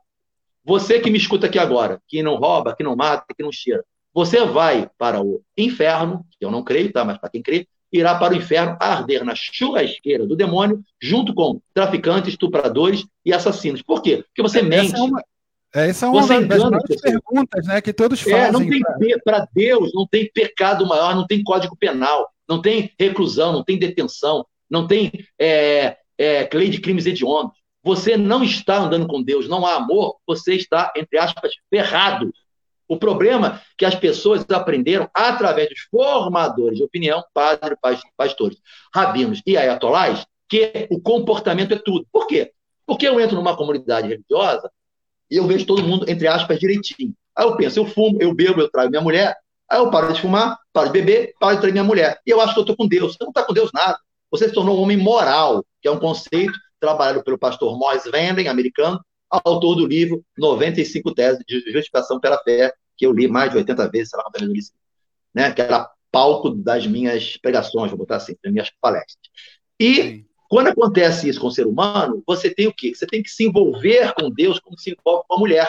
Você 0.66 1.00
que 1.00 1.10
me 1.10 1.18
escuta 1.18 1.48
aqui 1.48 1.58
agora, 1.58 2.02
que 2.06 2.22
não 2.22 2.36
rouba, 2.36 2.76
que 2.76 2.84
não 2.84 2.98
mata, 2.98 3.34
que 3.34 3.42
não 3.42 3.50
cheira, 3.50 3.82
você 4.14 4.44
vai 4.44 4.90
para 4.98 5.22
o 5.22 5.42
inferno, 5.58 6.26
que 6.38 6.44
eu 6.46 6.52
não 6.52 6.66
creio, 6.66 6.92
tá? 6.92 7.06
mas 7.06 7.18
para 7.18 7.30
quem 7.30 7.42
crê, 7.42 7.66
irá 7.94 8.16
para 8.16 8.34
o 8.34 8.36
inferno 8.36 8.76
arder 8.78 9.24
na 9.24 9.36
churrasqueira 9.36 10.28
do 10.28 10.36
demônio, 10.36 10.84
junto 11.02 11.34
com 11.34 11.62
traficantes, 11.74 12.34
estupradores 12.34 13.06
e 13.26 13.32
assassinos. 13.32 13.82
Por 13.82 14.02
quê? 14.02 14.26
Porque 14.28 14.42
você 14.42 14.60
Essa 14.60 14.68
mente. 14.68 14.96
É 14.96 15.02
uma... 15.02 15.24
É, 15.76 15.88
essa 15.88 16.06
é 16.06 16.10
uma 16.10 16.22
Você 16.22 16.46
das 16.46 16.62
maiores 16.62 17.02
perguntas 17.02 17.66
né, 17.66 17.82
que 17.82 17.94
todos 17.94 18.22
fazem. 18.22 18.38
É, 18.38 18.52
não 18.52 18.68
tem 18.68 18.82
para 19.24 19.48
Deus, 19.52 19.92
não 19.94 20.06
tem 20.06 20.30
pecado 20.32 20.86
maior, 20.86 21.16
não 21.16 21.26
tem 21.26 21.42
código 21.42 21.76
penal, 21.76 22.33
não 22.48 22.62
tem 22.62 22.92
reclusão, 23.00 23.54
não 23.54 23.64
tem 23.64 23.78
detenção, 23.78 24.46
não 24.70 24.88
tem 24.88 25.12
é, 25.40 25.98
é, 26.18 26.50
lei 26.54 26.70
de 26.70 26.80
crimes 26.80 27.06
hediondos. 27.06 27.56
Você 27.84 28.16
não 28.16 28.44
está 28.44 28.78
andando 28.78 29.08
com 29.08 29.22
Deus, 29.22 29.48
não 29.48 29.66
há 29.66 29.76
amor, 29.76 30.18
você 30.26 30.56
está, 30.56 30.92
entre 30.96 31.18
aspas, 31.18 31.52
ferrado. 31.70 32.34
O 32.88 32.98
problema 32.98 33.62
é 33.62 33.62
que 33.78 33.86
as 33.86 33.96
pessoas 33.96 34.46
aprenderam 34.50 35.10
através 35.14 35.70
dos 35.70 35.80
formadores 35.92 36.78
de 36.78 36.84
opinião, 36.84 37.24
padres, 37.34 37.78
pastores, 38.16 38.58
rabinos 38.94 39.42
e 39.46 39.58
ayatolás, 39.58 40.26
que 40.48 40.88
o 40.92 41.02
comportamento 41.02 41.74
é 41.74 41.78
tudo. 41.78 42.08
Por 42.12 42.28
quê? 42.28 42.52
Porque 42.86 43.08
eu 43.08 43.20
entro 43.20 43.36
numa 43.36 43.56
comunidade 43.56 44.08
religiosa 44.08 44.72
e 45.30 45.38
eu 45.38 45.48
vejo 45.48 45.66
todo 45.66 45.84
mundo, 45.84 46.06
entre 46.10 46.28
aspas, 46.28 46.60
direitinho. 46.60 47.14
Aí 47.36 47.46
eu 47.46 47.56
penso, 47.58 47.80
eu 47.80 47.86
fumo, 47.86 48.22
eu 48.22 48.34
bebo, 48.34 48.62
eu 48.62 48.70
traio 48.70 48.90
minha 48.90 49.02
mulher, 49.02 49.36
aí 49.70 49.80
eu 49.80 49.90
paro 49.90 50.14
de 50.14 50.22
fumar, 50.22 50.58
paro 50.72 50.88
de 50.88 50.94
beber, 50.94 51.34
paro 51.40 51.56
de 51.56 51.62
trair 51.62 51.72
minha 51.72 51.84
mulher. 51.84 52.20
E 52.26 52.30
eu 52.30 52.40
acho 52.42 52.54
que 52.54 52.60
eu 52.60 52.64
estou 52.64 52.76
com 52.76 52.88
Deus. 52.88 53.14
Você 53.14 53.24
não 53.24 53.30
está 53.30 53.44
com 53.44 53.54
Deus 53.54 53.72
nada. 53.74 53.98
Você 54.32 54.48
se 54.48 54.54
tornou 54.54 54.78
um 54.78 54.82
homem 54.82 54.98
moral, 54.98 55.64
que 55.82 55.88
é 55.88 55.92
um 55.92 56.00
conceito 56.00 56.54
trabalhado 56.80 57.24
pelo 57.24 57.38
pastor 57.38 57.78
Morris 57.78 58.04
Vanden, 58.06 58.48
americano, 58.48 59.00
autor 59.30 59.76
do 59.76 59.86
livro 59.86 60.24
95 60.38 61.14
Teses 61.14 61.44
de 61.48 61.60
Justificação 61.72 62.20
pela 62.20 62.38
Fé, 62.40 62.74
que 62.98 63.06
eu 63.06 63.12
li 63.12 63.28
mais 63.28 63.52
de 63.52 63.58
80 63.58 63.90
vezes, 63.90 64.10
sei 64.10 64.18
lá 64.18 64.24
quantas 64.26 64.48
vezes 64.48 64.74
né? 65.34 65.52
que 65.52 65.62
era 65.62 65.90
palco 66.12 66.52
das 66.52 66.86
minhas 66.86 67.38
pregações, 67.38 67.90
vou 67.90 67.98
botar 67.98 68.18
assim, 68.18 68.36
das 68.44 68.52
minhas 68.52 68.70
palestras. 68.80 69.18
E 69.80 69.96
Sim. 69.96 70.26
Quando 70.54 70.68
acontece 70.68 71.28
isso 71.28 71.42
com 71.42 71.48
o 71.48 71.52
ser 71.52 71.66
humano, 71.66 72.22
você 72.28 72.48
tem 72.48 72.68
o 72.68 72.74
quê? 72.74 72.94
Você 72.94 73.08
tem 73.08 73.24
que 73.24 73.30
se 73.32 73.44
envolver 73.44 74.14
com 74.14 74.30
Deus 74.30 74.60
como 74.60 74.78
se 74.78 74.92
envolve 74.92 75.26
com 75.28 75.34
a 75.36 75.40
mulher. 75.40 75.68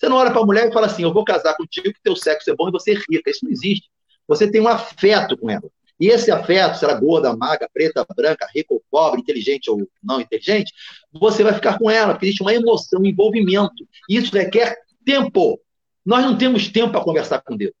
Você 0.00 0.08
não 0.08 0.16
olha 0.16 0.30
para 0.30 0.40
a 0.40 0.46
mulher 0.46 0.68
e 0.68 0.72
fala 0.72 0.86
assim: 0.86 1.02
Eu 1.02 1.12
vou 1.12 1.24
casar 1.24 1.54
contigo, 1.54 1.92
que 1.92 2.02
teu 2.02 2.16
sexo 2.16 2.50
é 2.50 2.54
bom 2.56 2.68
e 2.68 2.72
você 2.72 2.92
é 2.92 2.94
rica. 2.94 3.30
Isso 3.30 3.44
não 3.44 3.52
existe. 3.52 3.90
Você 4.26 4.50
tem 4.50 4.60
um 4.60 4.68
afeto 4.68 5.36
com 5.36 5.50
ela. 5.50 5.68
E 6.00 6.08
esse 6.08 6.30
afeto, 6.30 6.78
se 6.78 6.84
ela 6.86 6.94
é 6.94 7.00
gorda, 7.00 7.36
magra, 7.36 7.68
preta, 7.70 8.06
branca, 8.16 8.48
rica 8.54 8.72
ou 8.72 8.82
pobre, 8.90 9.20
inteligente 9.20 9.70
ou 9.70 9.86
não 10.02 10.18
inteligente, 10.18 10.72
você 11.12 11.44
vai 11.44 11.52
ficar 11.52 11.78
com 11.78 11.90
ela, 11.90 12.14
porque 12.14 12.24
existe 12.24 12.40
uma 12.40 12.54
emoção, 12.54 13.02
um 13.02 13.04
envolvimento. 13.04 13.86
Isso 14.08 14.34
requer 14.34 14.78
tempo. 15.04 15.60
Nós 16.06 16.24
não 16.24 16.38
temos 16.38 16.68
tempo 16.68 16.92
para 16.92 17.04
conversar 17.04 17.42
com 17.42 17.54
Deus. 17.54 17.74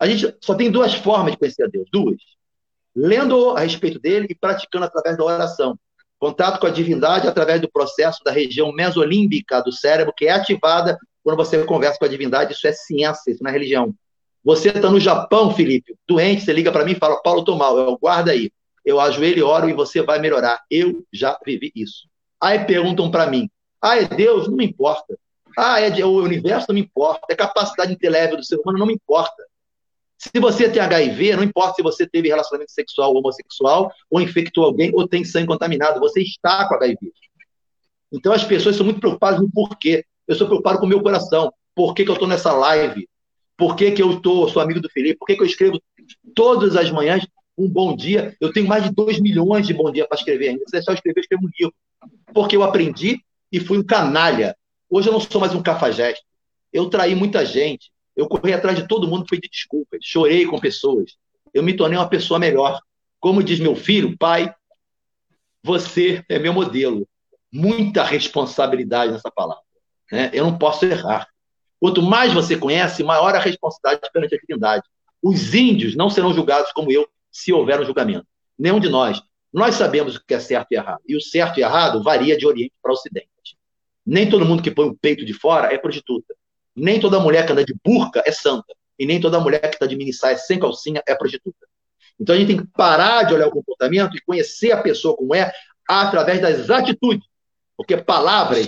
A 0.00 0.06
gente 0.08 0.34
só 0.40 0.54
tem 0.54 0.68
duas 0.68 0.94
formas 0.94 1.32
de 1.32 1.38
conhecer 1.38 1.62
a 1.62 1.68
Deus, 1.68 1.86
duas. 1.92 2.16
Lendo 2.96 3.50
a 3.50 3.60
respeito 3.60 4.00
dele 4.00 4.26
e 4.28 4.34
praticando 4.34 4.86
através 4.86 5.16
da 5.16 5.24
oração. 5.24 5.78
Contato 6.18 6.58
com 6.58 6.66
a 6.66 6.70
divindade 6.70 7.28
através 7.28 7.60
do 7.60 7.70
processo 7.70 8.24
da 8.24 8.32
região 8.32 8.72
mesolímbica 8.72 9.62
do 9.62 9.70
cérebro, 9.70 10.12
que 10.16 10.26
é 10.26 10.32
ativada 10.32 10.98
quando 11.22 11.36
você 11.36 11.62
conversa 11.64 11.98
com 11.98 12.04
a 12.04 12.08
divindade. 12.08 12.52
Isso 12.52 12.66
é 12.66 12.72
ciência, 12.72 13.30
isso 13.30 13.42
não 13.42 13.50
é 13.50 13.52
religião. 13.52 13.94
Você 14.42 14.68
está 14.68 14.90
no 14.90 14.98
Japão, 14.98 15.54
Felipe, 15.54 15.94
doente, 16.08 16.42
você 16.42 16.52
liga 16.52 16.72
para 16.72 16.84
mim 16.84 16.92
e 16.92 16.98
fala, 16.98 17.20
Paulo, 17.22 17.40
estou 17.40 17.56
mal. 17.56 17.76
Eu 17.78 17.98
guarda 17.98 18.32
aí. 18.32 18.50
Eu 18.84 18.98
ajoelho 18.98 19.38
e 19.38 19.42
oro 19.42 19.68
e 19.68 19.74
você 19.74 20.02
vai 20.02 20.18
melhorar. 20.18 20.60
Eu 20.70 21.04
já 21.12 21.38
vivi 21.44 21.70
isso. 21.74 22.08
Aí 22.40 22.64
perguntam 22.64 23.10
para 23.10 23.26
mim, 23.26 23.50
ah, 23.82 23.98
é 23.98 24.04
Deus? 24.04 24.48
Não 24.48 24.56
me 24.56 24.64
importa. 24.64 25.18
Ah, 25.56 25.80
é 25.80 26.04
o 26.04 26.22
universo? 26.22 26.66
Não 26.68 26.74
me 26.74 26.80
importa. 26.80 27.20
É 27.30 27.34
capacidade 27.34 27.92
intelectual 27.92 28.38
do 28.38 28.44
ser 28.44 28.56
humano? 28.56 28.78
Não 28.78 28.86
me 28.86 28.94
importa. 28.94 29.44
Se 30.16 30.38
você 30.38 30.68
tem 30.68 30.82
HIV, 30.82 31.36
não 31.36 31.42
importa 31.42 31.74
se 31.76 31.82
você 31.82 32.06
teve 32.06 32.28
relacionamento 32.28 32.72
sexual 32.72 33.10
ou 33.10 33.18
homossexual, 33.18 33.90
ou 34.10 34.20
infectou 34.20 34.64
alguém, 34.64 34.92
ou 34.94 35.08
tem 35.08 35.24
sangue 35.24 35.46
contaminado, 35.46 35.98
você 35.98 36.20
está 36.20 36.68
com 36.68 36.74
HIV. 36.74 36.98
Então 38.12 38.32
as 38.32 38.44
pessoas 38.44 38.76
são 38.76 38.84
muito 38.84 39.00
preocupadas 39.00 39.40
no 39.40 39.50
porquê. 39.50 40.04
Eu 40.30 40.36
sou 40.36 40.46
preocupado 40.46 40.78
com 40.78 40.86
o 40.86 40.88
meu 40.88 41.02
coração. 41.02 41.52
Por 41.74 41.92
que, 41.92 42.04
que 42.04 42.08
eu 42.08 42.12
estou 42.12 42.28
nessa 42.28 42.52
live? 42.52 43.08
Por 43.56 43.74
que, 43.74 43.90
que 43.90 44.00
eu 44.00 44.12
estou, 44.12 44.48
sou 44.48 44.62
amigo 44.62 44.80
do 44.80 44.88
Felipe? 44.88 45.18
Por 45.18 45.26
que, 45.26 45.34
que 45.34 45.42
eu 45.42 45.46
escrevo 45.46 45.82
todas 46.36 46.76
as 46.76 46.88
manhãs 46.88 47.26
um 47.58 47.68
bom 47.68 47.96
dia? 47.96 48.36
Eu 48.40 48.52
tenho 48.52 48.68
mais 48.68 48.84
de 48.84 48.94
2 48.94 49.18
milhões 49.18 49.66
de 49.66 49.74
bom 49.74 49.90
dia 49.90 50.06
para 50.06 50.16
escrever 50.16 50.50
ainda. 50.50 50.62
Se 50.66 50.70
deixar 50.70 50.92
eu 50.92 50.94
escrever, 50.94 51.18
eu 51.18 51.22
escrevo 51.22 51.46
um 51.46 51.50
livro. 51.58 51.74
Porque 52.32 52.54
eu 52.54 52.62
aprendi 52.62 53.20
e 53.50 53.58
fui 53.58 53.76
um 53.78 53.82
canalha. 53.82 54.56
Hoje 54.88 55.08
eu 55.08 55.12
não 55.12 55.18
sou 55.18 55.40
mais 55.40 55.52
um 55.52 55.60
cafajeste. 55.60 56.22
Eu 56.72 56.88
traí 56.88 57.16
muita 57.16 57.44
gente. 57.44 57.90
Eu 58.16 58.28
corri 58.28 58.52
atrás 58.52 58.78
de 58.78 58.86
todo 58.86 59.08
mundo, 59.08 59.26
pedi 59.28 59.48
desculpas, 59.48 59.98
chorei 60.00 60.46
com 60.46 60.60
pessoas. 60.60 61.16
Eu 61.52 61.64
me 61.64 61.74
tornei 61.74 61.98
uma 61.98 62.08
pessoa 62.08 62.38
melhor. 62.38 62.78
Como 63.18 63.42
diz 63.42 63.58
meu 63.58 63.74
filho, 63.74 64.16
pai, 64.16 64.54
você 65.60 66.24
é 66.28 66.38
meu 66.38 66.52
modelo. 66.52 67.04
Muita 67.52 68.04
responsabilidade 68.04 69.10
nessa 69.10 69.28
palavra. 69.28 69.68
Né? 70.10 70.30
Eu 70.32 70.44
não 70.44 70.58
posso 70.58 70.84
errar. 70.84 71.28
Quanto 71.78 72.02
mais 72.02 72.32
você 72.32 72.56
conhece, 72.56 73.02
maior 73.02 73.34
a 73.34 73.38
responsabilidade 73.38 74.12
perante 74.12 74.34
a 74.34 74.38
divindade. 74.38 74.82
Os 75.22 75.54
índios 75.54 75.96
não 75.96 76.10
serão 76.10 76.32
julgados 76.32 76.72
como 76.72 76.92
eu, 76.92 77.08
se 77.30 77.52
houver 77.52 77.80
um 77.80 77.84
julgamento. 77.84 78.26
Nenhum 78.58 78.80
de 78.80 78.88
nós. 78.88 79.22
Nós 79.52 79.74
sabemos 79.74 80.16
o 80.16 80.24
que 80.24 80.34
é 80.34 80.40
certo 80.40 80.68
e 80.72 80.76
errado. 80.76 81.00
E 81.06 81.16
o 81.16 81.20
certo 81.20 81.58
e 81.58 81.62
errado 81.62 82.02
varia 82.02 82.36
de 82.36 82.46
Oriente 82.46 82.74
para 82.82 82.92
Ocidente. 82.92 83.28
Nem 84.06 84.28
todo 84.28 84.44
mundo 84.44 84.62
que 84.62 84.70
põe 84.70 84.88
o 84.88 84.94
peito 84.94 85.24
de 85.24 85.32
fora 85.32 85.72
é 85.72 85.78
prostituta. 85.78 86.34
Nem 86.74 87.00
toda 87.00 87.18
mulher 87.18 87.46
que 87.46 87.52
anda 87.52 87.64
de 87.64 87.74
burca 87.84 88.22
é 88.26 88.32
santa. 88.32 88.74
E 88.98 89.06
nem 89.06 89.20
toda 89.20 89.40
mulher 89.40 89.60
que 89.60 89.76
está 89.76 89.86
de 89.86 89.96
minissaia 89.96 90.36
sem 90.36 90.58
calcinha 90.58 91.02
é 91.06 91.14
prostituta. 91.14 91.66
Então 92.18 92.34
a 92.34 92.38
gente 92.38 92.48
tem 92.48 92.56
que 92.58 92.66
parar 92.66 93.22
de 93.24 93.34
olhar 93.34 93.48
o 93.48 93.50
comportamento 93.50 94.16
e 94.16 94.20
conhecer 94.20 94.72
a 94.72 94.82
pessoa 94.82 95.16
como 95.16 95.34
é 95.34 95.50
através 95.88 96.40
das 96.40 96.68
atitudes. 96.68 97.26
Porque 97.76 97.96
palavras, 97.96 98.66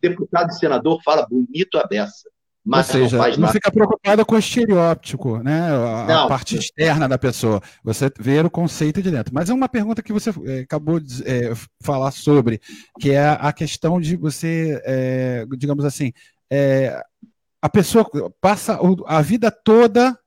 deputado 0.00 0.50
e 0.50 0.54
senador 0.54 1.00
fala 1.02 1.26
bonito 1.26 1.78
a 1.78 1.86
beça. 1.86 2.28
Mas 2.64 2.88
Ou 2.88 3.00
seja, 3.00 3.16
não, 3.16 3.36
não 3.38 3.48
fica 3.48 3.72
preocupada 3.72 4.24
com 4.26 4.34
o 4.34 4.38
estereótipo, 4.38 5.38
né? 5.38 5.70
A, 5.70 6.24
a, 6.24 6.28
parte 6.28 6.54
externa 6.54 7.08
da 7.08 7.16
pessoa. 7.16 7.62
Você 7.82 8.12
vê 8.18 8.40
o 8.40 8.50
conceito 8.50 9.00
de 9.00 9.10
dentro. 9.10 9.32
Mas 9.32 9.48
é 9.48 9.54
uma 9.54 9.70
pergunta 9.70 10.02
que 10.02 10.12
você 10.12 10.30
é, 10.44 10.60
acabou 10.60 11.00
de 11.00 11.22
é, 11.26 11.54
falar 11.80 12.10
sobre, 12.10 12.60
que 13.00 13.12
é 13.12 13.26
a 13.40 13.52
questão 13.54 13.98
de 13.98 14.16
você, 14.16 14.82
é, 14.84 15.46
digamos 15.56 15.84
assim, 15.84 16.12
a 17.62 17.68
pessoa 17.70 18.06
passa 18.38 18.78
a 19.06 19.22
vida 19.22 19.50
toda 19.50 20.18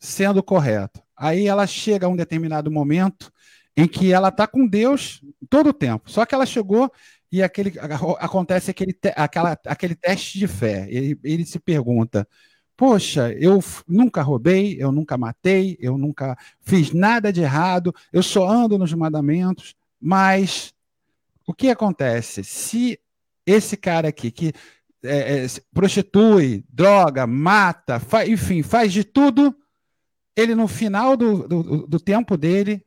sendo 0.00 0.42
correta. 0.42 1.00
Aí 1.16 1.46
ela 1.46 1.66
chega 1.66 2.06
a 2.06 2.08
um 2.08 2.16
determinado 2.16 2.70
momento 2.70 3.32
em 3.76 3.86
que 3.86 4.12
ela 4.12 4.28
está 4.28 4.48
com 4.48 4.66
Deus 4.66 5.20
todo 5.48 5.70
o 5.70 5.72
tempo. 5.72 6.10
Só 6.10 6.26
que 6.26 6.34
ela 6.34 6.44
chegou 6.44 6.90
e 7.30 7.42
aquele, 7.42 7.74
acontece 8.18 8.70
aquele, 8.70 8.96
aquela, 9.14 9.58
aquele 9.66 9.94
teste 9.94 10.38
de 10.38 10.46
fé. 10.46 10.86
Ele, 10.88 11.18
ele 11.22 11.44
se 11.44 11.58
pergunta: 11.58 12.26
Poxa, 12.76 13.32
eu 13.32 13.62
nunca 13.86 14.22
roubei, 14.22 14.76
eu 14.80 14.92
nunca 14.92 15.18
matei, 15.18 15.76
eu 15.80 15.98
nunca 15.98 16.36
fiz 16.60 16.92
nada 16.92 17.32
de 17.32 17.42
errado, 17.42 17.94
eu 18.12 18.22
só 18.22 18.48
ando 18.48 18.78
nos 18.78 18.92
mandamentos, 18.94 19.74
mas 20.00 20.72
o 21.46 21.52
que 21.52 21.70
acontece? 21.70 22.44
Se 22.44 22.98
esse 23.44 23.76
cara 23.76 24.08
aqui 24.08 24.30
que 24.30 24.52
é, 25.02 25.44
é, 25.44 25.46
prostitui, 25.72 26.64
droga, 26.68 27.26
mata, 27.26 28.00
enfim, 28.26 28.62
faz 28.62 28.92
de 28.92 29.04
tudo. 29.04 29.54
Ele, 30.36 30.54
no 30.54 30.68
final 30.68 31.16
do, 31.16 31.48
do, 31.48 31.86
do 31.86 31.98
tempo 31.98 32.36
dele, 32.36 32.84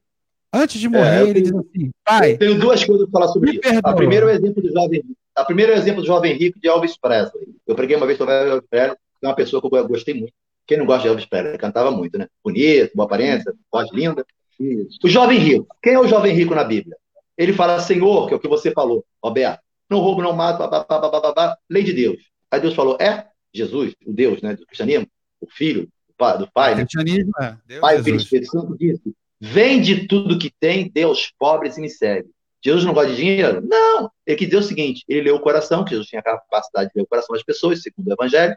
antes 0.53 0.79
de 0.79 0.89
morrer, 0.89 1.27
é, 1.27 1.29
ele 1.29 1.41
tenho, 1.41 1.43
diz 1.43 1.55
assim: 1.55 1.91
pai. 2.03 2.34
Eu 2.34 2.38
tenho 2.38 2.60
duas 2.60 2.84
coisas 2.84 3.10
para 3.10 3.20
falar 3.20 3.34
sobre 3.34 3.51
isso. 3.51 3.62
A 3.84 3.93
primeira 3.93 4.25
é 4.25 4.29
o 4.29 4.31
exemplo 4.31 4.62
do 4.62 4.72
jovem 4.72 5.03
A 5.36 5.46
primeira 5.46 5.74
é 5.74 5.75
o 5.75 5.77
exemplo 5.77 6.01
do 6.01 6.08
jovem 6.08 6.34
rico 6.34 6.60
de 6.60 6.67
Elvis 6.67 6.98
Presley. 6.98 7.48
Eu 7.65 7.75
preguei 7.75 7.96
uma 7.96 8.05
vez 8.05 8.17
sobre 8.17 8.34
Elvis 8.34 8.67
Presley, 8.70 8.98
é 9.22 9.27
uma 9.27 9.36
pessoa 9.36 9.62
que 9.62 9.75
eu 9.75 9.88
gostei 9.88 10.13
muito. 10.13 10.34
Quem 10.67 10.77
não 10.77 10.86
gosta 10.86 11.03
de 11.03 11.08
Elvis 11.10 11.25
Presley? 11.25 11.51
Ele 11.51 11.58
cantava 11.58 11.91
muito, 11.91 12.17
né? 12.17 12.27
Bonito, 12.43 12.91
boa 12.96 13.05
aparência, 13.05 13.53
voz 13.72 13.89
linda. 13.91 14.25
Isso. 14.60 15.00
O 15.03 15.10
jovem 15.10 15.39
rico. 15.39 15.67
Quem 15.81 15.93
é 15.93 16.00
o 16.00 16.08
jovem 16.08 16.34
rico 16.34 16.53
na 16.53 16.63
Bíblia? 16.63 16.96
Ele 17.38 17.53
fala, 17.53 17.79
Senhor, 17.79 18.27
que 18.27 18.34
é 18.34 18.38
o 18.38 18.39
que 18.39 18.48
você 18.48 18.72
falou, 18.72 19.03
Roberto 19.24 19.62
não 19.91 20.00
roubo, 20.00 20.22
não 20.22 20.34
mato, 20.34 20.60
babá, 20.60 20.86
babá, 20.86 21.20
babá, 21.20 21.58
lei 21.70 21.84
de 21.84 21.91
Deus. 21.91 22.17
Aí 22.50 22.62
Deus 22.62 22.74
falou, 22.74 22.98
é 23.00 23.27
Jesus, 23.53 23.93
o 24.05 24.13
Deus 24.13 24.41
né, 24.41 24.55
do 24.55 24.65
cristianismo, 24.65 25.05
o 25.41 25.48
filho 25.50 25.89
do 26.08 26.13
pai, 26.17 26.38
do 26.38 26.50
pai 26.50 26.75
né? 26.75 26.86
cristianismo 26.86 27.31
é 27.41 27.58
Deus, 27.65 27.81
pai, 27.81 28.01
filho, 28.01 28.15
Espírito 28.15 28.51
Santo 28.51 28.77
disse, 28.77 29.13
vende 29.41 30.07
tudo 30.07 30.38
que 30.38 30.51
tem, 30.60 30.88
dê 30.88 31.01
aos 31.01 31.31
pobres 31.31 31.75
e 31.75 31.81
me 31.81 31.89
segue. 31.89 32.29
Jesus 32.63 32.86
não 32.86 32.93
gosta 32.93 33.10
de 33.10 33.17
dinheiro? 33.17 33.60
Não. 33.67 34.12
Ele 34.24 34.38
quis 34.38 34.48
dizer 34.48 34.60
o 34.60 34.63
seguinte, 34.63 35.03
ele 35.07 35.21
leu 35.21 35.36
o 35.36 35.39
coração, 35.39 35.83
que 35.83 35.89
Jesus 35.89 36.07
tinha 36.07 36.19
a 36.19 36.24
capacidade 36.24 36.89
de 36.89 36.93
ler 36.95 37.03
o 37.03 37.07
coração 37.07 37.33
das 37.33 37.43
pessoas, 37.43 37.81
segundo 37.81 38.07
o 38.07 38.13
evangelho, 38.13 38.55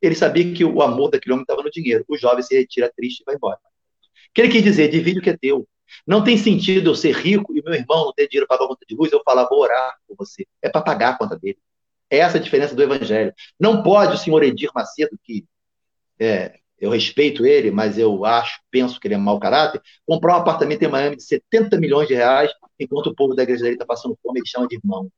ele 0.00 0.14
sabia 0.14 0.52
que 0.54 0.64
o 0.64 0.80
amor 0.80 1.10
daquele 1.10 1.34
homem 1.34 1.42
estava 1.42 1.62
no 1.62 1.70
dinheiro. 1.70 2.02
O 2.08 2.16
jovem 2.16 2.42
se 2.42 2.58
retira 2.58 2.90
triste 2.96 3.20
e 3.20 3.24
vai 3.24 3.34
embora. 3.34 3.56
O 3.56 4.32
que 4.34 4.40
ele 4.40 4.50
quis 4.50 4.62
dizer? 4.62 4.88
Divide 4.88 5.18
o 5.18 5.22
que 5.22 5.30
é 5.30 5.36
teu. 5.36 5.68
Não 6.06 6.24
tem 6.24 6.38
sentido 6.38 6.90
eu 6.90 6.94
ser 6.94 7.14
rico 7.14 7.54
e 7.56 7.62
meu 7.62 7.74
irmão 7.74 8.06
não 8.06 8.12
ter 8.14 8.26
dinheiro 8.26 8.48
para 8.48 8.56
pagar 8.56 8.64
a 8.64 8.68
conta 8.68 8.86
de 8.88 8.94
luz, 8.94 9.12
eu 9.12 9.22
falar, 9.22 9.46
vou 9.46 9.60
orar 9.60 9.96
por 10.08 10.16
você. 10.16 10.46
É 10.62 10.70
para 10.70 10.80
pagar 10.80 11.10
a 11.10 11.18
conta 11.18 11.38
dele. 11.38 11.58
É 12.08 12.18
essa 12.18 12.38
a 12.38 12.40
diferença 12.40 12.74
do 12.74 12.82
evangelho. 12.82 13.34
Não 13.60 13.82
pode 13.82 14.14
o 14.14 14.18
senhor 14.18 14.42
Edir 14.42 14.70
Macedo, 14.74 15.18
que 15.22 15.44
é, 16.18 16.58
eu 16.82 16.90
respeito 16.90 17.46
ele, 17.46 17.70
mas 17.70 17.96
eu 17.96 18.24
acho, 18.24 18.60
penso 18.68 18.98
que 18.98 19.06
ele 19.06 19.14
é 19.14 19.16
mau 19.16 19.38
caráter, 19.38 19.80
comprar 20.04 20.34
um 20.34 20.40
apartamento 20.40 20.82
em 20.82 20.88
Miami 20.88 21.14
de 21.14 21.22
70 21.22 21.78
milhões 21.78 22.08
de 22.08 22.14
reais, 22.14 22.50
enquanto 22.76 23.06
o 23.06 23.14
povo 23.14 23.36
da 23.36 23.44
igreja 23.44 23.62
dele 23.62 23.76
está 23.76 23.86
passando 23.86 24.18
fome, 24.20 24.40
ele 24.40 24.48
chama 24.48 24.66
de 24.66 24.74
irmão. 24.74 25.08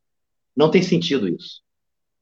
Não 0.54 0.70
tem 0.70 0.82
sentido 0.82 1.26
isso. 1.26 1.62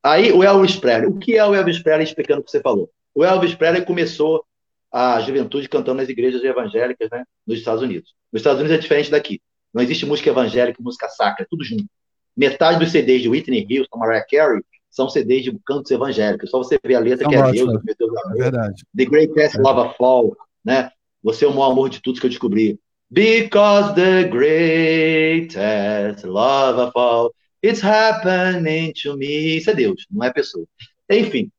Aí 0.00 0.30
o 0.30 0.44
Elvis 0.44 0.76
Presley. 0.76 1.08
O 1.08 1.18
que 1.18 1.36
é 1.36 1.44
o 1.44 1.56
Elvis 1.56 1.82
Presley 1.82 2.04
explicando 2.04 2.40
o 2.40 2.44
que 2.44 2.52
você 2.52 2.60
falou? 2.60 2.88
O 3.12 3.24
Elvis 3.24 3.52
Presley 3.52 3.84
começou 3.84 4.44
a 4.92 5.18
juventude 5.20 5.68
cantando 5.68 6.00
nas 6.00 6.08
igrejas 6.08 6.44
evangélicas 6.44 7.10
né, 7.10 7.24
nos 7.44 7.58
Estados 7.58 7.82
Unidos. 7.82 8.14
Nos 8.32 8.42
Estados 8.42 8.60
Unidos 8.60 8.78
é 8.78 8.80
diferente 8.80 9.10
daqui. 9.10 9.42
Não 9.74 9.82
existe 9.82 10.06
música 10.06 10.30
evangélica 10.30 10.80
música 10.80 11.08
sacra, 11.08 11.42
é 11.42 11.46
tudo 11.50 11.64
junto. 11.64 11.86
Metade 12.36 12.78
dos 12.78 12.92
CDs 12.92 13.20
de 13.20 13.28
Whitney 13.28 13.66
Houston, 13.68 13.98
Mariah 13.98 14.24
Carey, 14.30 14.62
são 14.92 15.08
CDs 15.08 15.42
de 15.42 15.58
cantos 15.66 15.90
evangélicos. 15.90 16.50
Só 16.50 16.58
você 16.58 16.78
ver 16.84 16.94
a 16.94 17.00
letra 17.00 17.28
que 17.28 17.34
é 17.34 17.50
Deus, 17.50 17.82
meu 17.82 17.96
Deus, 17.98 18.12
é 18.30 18.34
verdade. 18.34 18.84
The 18.96 19.04
Greatest 19.06 19.56
é. 19.56 19.60
Love 19.60 19.88
of 19.88 19.96
All, 19.98 20.36
né? 20.64 20.90
Você 21.22 21.44
é 21.44 21.48
o 21.48 21.52
maior 21.52 21.72
amor 21.72 21.88
de 21.88 22.00
tudo 22.00 22.20
que 22.20 22.26
eu 22.26 22.30
descobri. 22.30 22.78
Because 23.10 23.94
the 23.94 24.24
greatest 24.24 26.24
love 26.24 26.80
of 26.80 26.92
all, 26.94 27.30
it's 27.62 27.82
happening 27.82 28.92
to 29.02 29.16
me. 29.18 29.58
Isso 29.58 29.68
é 29.68 29.74
Deus, 29.74 30.06
não 30.10 30.24
é 30.24 30.32
pessoa. 30.32 30.64
Enfim, 31.10 31.50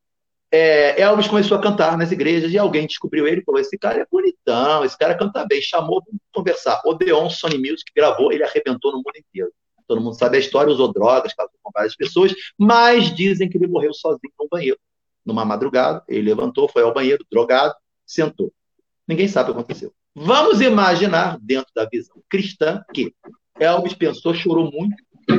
é, 0.51 0.99
Elvis 0.99 1.27
começou 1.27 1.57
a 1.57 1.61
cantar 1.61 1.95
nas 1.95 2.11
igrejas 2.11 2.51
e 2.51 2.57
alguém 2.57 2.87
descobriu 2.87 3.27
ele 3.27 3.41
e 3.41 3.43
falou: 3.43 3.61
Esse 3.61 3.77
cara 3.77 4.01
é 4.01 4.07
bonitão, 4.11 4.83
esse 4.83 4.97
cara 4.97 5.15
canta 5.15 5.45
bem. 5.45 5.61
Chamou 5.61 6.03
para 6.03 6.13
conversar. 6.33 6.81
Odeon 6.85 7.29
Sony 7.29 7.57
Music 7.57 7.91
gravou, 7.95 8.31
ele 8.31 8.43
arrebentou 8.43 8.91
no 8.91 8.97
mundo 8.97 9.15
inteiro. 9.15 9.51
Todo 9.87 10.01
mundo 10.01 10.15
sabe 10.15 10.37
a 10.37 10.39
história, 10.39 10.71
usou 10.71 10.91
drogas, 10.91 11.33
casou 11.33 11.53
com 11.61 11.71
várias 11.73 11.95
pessoas, 11.95 12.33
mas 12.57 13.13
dizem 13.15 13.49
que 13.49 13.57
ele 13.57 13.67
morreu 13.67 13.93
sozinho 13.93 14.33
no 14.39 14.47
banheiro. 14.49 14.79
Numa 15.25 15.45
madrugada, 15.45 16.03
ele 16.07 16.21
levantou, 16.21 16.67
foi 16.67 16.83
ao 16.83 16.93
banheiro, 16.93 17.25
drogado, 17.31 17.73
sentou. 18.05 18.51
Ninguém 19.07 19.27
sabe 19.27 19.51
o 19.51 19.53
que 19.53 19.59
aconteceu. 19.59 19.93
Vamos 20.15 20.61
imaginar, 20.61 21.39
dentro 21.41 21.71
da 21.73 21.87
visão 21.91 22.21
cristã, 22.29 22.83
que 22.93 23.13
Elvis 23.59 23.93
pensou, 23.93 24.33
chorou 24.33 24.71
muito 24.71 24.95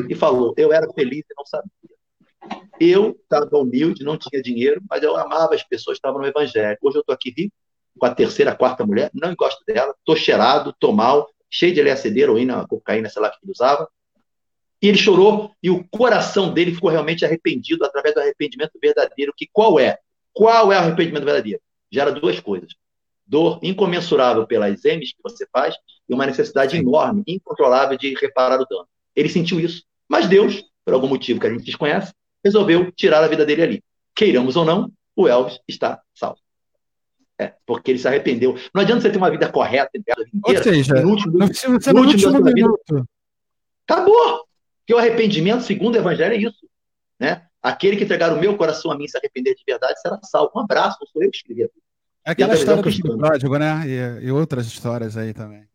e 0.08 0.14
falou: 0.14 0.54
Eu 0.56 0.72
era 0.72 0.90
feliz 0.92 1.24
e 1.30 1.34
não 1.36 1.44
sabia. 1.44 1.70
Eu 2.78 3.10
estava 3.10 3.56
humilde, 3.58 4.04
não 4.04 4.18
tinha 4.18 4.42
dinheiro, 4.42 4.82
mas 4.88 5.02
eu 5.02 5.16
amava 5.16 5.54
as 5.54 5.62
pessoas 5.62 5.96
que 5.96 5.98
estavam 5.98 6.20
no 6.20 6.26
Evangelho. 6.26 6.76
Hoje 6.82 6.96
eu 6.98 7.00
estou 7.00 7.14
aqui 7.14 7.32
rico, 7.36 7.54
com 7.98 8.06
a 8.06 8.14
terceira, 8.14 8.54
quarta 8.54 8.84
mulher, 8.84 9.10
não 9.14 9.34
gosto 9.34 9.64
dela, 9.64 9.94
tô 10.04 10.16
cheirado, 10.16 10.74
tô 10.78 10.92
mal, 10.92 11.30
cheio 11.48 11.72
de 11.72 11.80
LSD, 11.80 12.20
heroína, 12.20 12.66
cocaína, 12.66 13.08
sei 13.08 13.22
lá 13.22 13.28
o 13.28 13.30
que 13.30 13.38
ele 13.42 13.52
usava. 13.52 13.88
E 14.84 14.88
ele 14.88 14.98
chorou 14.98 15.50
e 15.62 15.70
o 15.70 15.82
coração 15.88 16.52
dele 16.52 16.74
ficou 16.74 16.90
realmente 16.90 17.24
arrependido 17.24 17.86
através 17.86 18.14
do 18.14 18.20
arrependimento 18.20 18.78
verdadeiro. 18.78 19.32
Que 19.34 19.48
qual 19.50 19.80
é? 19.80 19.98
Qual 20.30 20.70
é 20.70 20.76
o 20.76 20.78
arrependimento 20.78 21.24
verdadeiro? 21.24 21.58
Gera 21.90 22.12
duas 22.12 22.38
coisas: 22.38 22.74
dor 23.26 23.58
incomensurável 23.62 24.46
pelas 24.46 24.84
M's 24.84 25.14
que 25.14 25.22
você 25.22 25.46
faz 25.50 25.74
e 26.06 26.12
uma 26.12 26.26
necessidade 26.26 26.76
enorme, 26.76 27.22
incontrolável 27.26 27.96
de 27.96 28.14
reparar 28.20 28.60
o 28.60 28.66
dano. 28.66 28.86
Ele 29.16 29.30
sentiu 29.30 29.58
isso, 29.58 29.84
mas 30.06 30.28
Deus, 30.28 30.62
por 30.84 30.92
algum 30.92 31.08
motivo 31.08 31.40
que 31.40 31.46
a 31.46 31.50
gente 31.50 31.64
desconhece, 31.64 32.12
resolveu 32.44 32.92
tirar 32.92 33.24
a 33.24 33.28
vida 33.28 33.46
dele 33.46 33.62
ali. 33.62 33.84
Queiramos 34.14 34.54
ou 34.54 34.66
não, 34.66 34.92
o 35.16 35.26
Elvis 35.26 35.60
está 35.66 36.02
salvo. 36.14 36.36
É, 37.38 37.54
porque 37.64 37.90
ele 37.90 37.98
se 37.98 38.06
arrependeu. 38.06 38.54
Não 38.74 38.82
adianta 38.82 39.00
você 39.00 39.10
ter 39.10 39.16
uma 39.16 39.30
vida 39.30 39.50
correta 39.50 39.96
inteira, 39.96 40.22
Ou 40.42 40.62
seja, 40.62 40.94
no 41.00 41.08
último, 41.08 41.38
precisa 41.38 41.80
ser 41.80 41.94
no 41.94 42.00
último, 42.02 42.32
último 42.32 42.52
minuto. 42.52 43.08
Acabou! 43.88 44.44
Porque 44.84 44.94
o 44.94 44.98
arrependimento, 44.98 45.62
segundo 45.62 45.94
o 45.94 45.98
Evangelho, 45.98 46.34
é 46.34 46.36
isso. 46.36 46.68
Né? 47.18 47.42
Aquele 47.62 47.96
que 47.96 48.04
entregar 48.04 48.32
o 48.32 48.38
meu 48.38 48.56
coração 48.56 48.92
a 48.92 48.96
mim 48.96 49.08
se 49.08 49.16
arrepender 49.16 49.54
de 49.54 49.62
verdade 49.66 49.98
será 50.00 50.20
salvo. 50.22 50.52
Um 50.54 50.60
abraço, 50.60 50.98
não 51.00 51.08
sou 51.08 51.22
eu 51.22 51.30
que 51.30 51.38
escrevi. 51.38 51.62
É 51.62 52.30
aquela 52.30 52.54
história 52.54 52.82
do 52.82 52.92
filho 52.92 53.16
pródigo, 53.16 53.58
né? 53.58 53.82
E, 53.86 54.26
e, 54.26 54.30
outras 54.30 54.66
histórias 54.66 55.16
aí 55.16 55.32
também. 55.32 55.66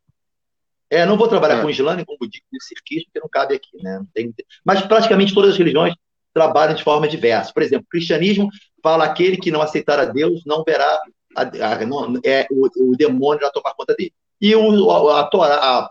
É, 0.89 1.05
não 1.05 1.17
vou 1.17 1.27
trabalhar 1.27 1.59
é. 1.59 1.61
com 1.61 1.69
islâmico, 1.69 2.11
com 2.11 2.17
budismo 2.17 2.47
e 2.53 2.63
cirquismo, 2.63 3.05
porque 3.05 3.19
não 3.19 3.29
cabe 3.29 3.55
aqui, 3.55 3.81
né? 3.81 4.03
Tem... 4.13 4.33
Mas 4.63 4.81
praticamente 4.81 5.33
todas 5.33 5.51
as 5.51 5.57
religiões 5.57 5.93
trabalham 6.33 6.75
de 6.75 6.83
forma 6.83 7.07
diversa. 7.07 7.51
Por 7.53 7.63
exemplo, 7.63 7.85
o 7.85 7.89
cristianismo 7.89 8.49
fala 8.83 9.05
aquele 9.05 9.37
que 9.37 9.51
não 9.51 9.61
aceitar 9.61 9.99
a 9.99 10.05
Deus 10.05 10.43
não 10.45 10.63
verá 10.63 10.99
a, 11.35 11.41
a, 11.41 11.85
não, 11.85 12.19
é, 12.23 12.47
o, 12.51 12.91
o 12.91 12.95
demônio 12.95 13.41
já 13.41 13.51
tomar 13.51 13.73
conta 13.73 13.95
dele. 13.95 14.13
E 14.41 14.55
o, 14.55 14.91
a, 14.91 15.21
a 15.21 15.23
Torá, 15.25 15.89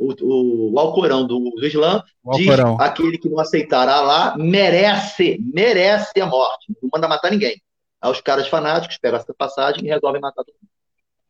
o, 0.00 0.14
o, 0.22 0.72
o 0.72 0.78
Alcorão 0.78 1.26
do, 1.26 1.38
do 1.38 1.66
Islã 1.66 2.02
diz 2.34 2.48
aquele 2.78 3.18
que 3.18 3.28
não 3.28 3.38
aceitar 3.38 3.88
Allah 3.88 4.34
merece, 4.38 5.38
merece 5.52 6.18
a 6.20 6.26
morte. 6.26 6.72
Não 6.82 6.88
manda 6.92 7.06
matar 7.06 7.30
ninguém. 7.30 7.60
Aí 8.00 8.10
os 8.10 8.20
caras 8.20 8.48
fanáticos 8.48 8.96
pegam 8.98 9.20
essa 9.20 9.34
passagem 9.34 9.84
e 9.84 9.88
resolvem 9.88 10.20
matar 10.20 10.42
todo 10.42 10.54
mundo. 10.54 10.70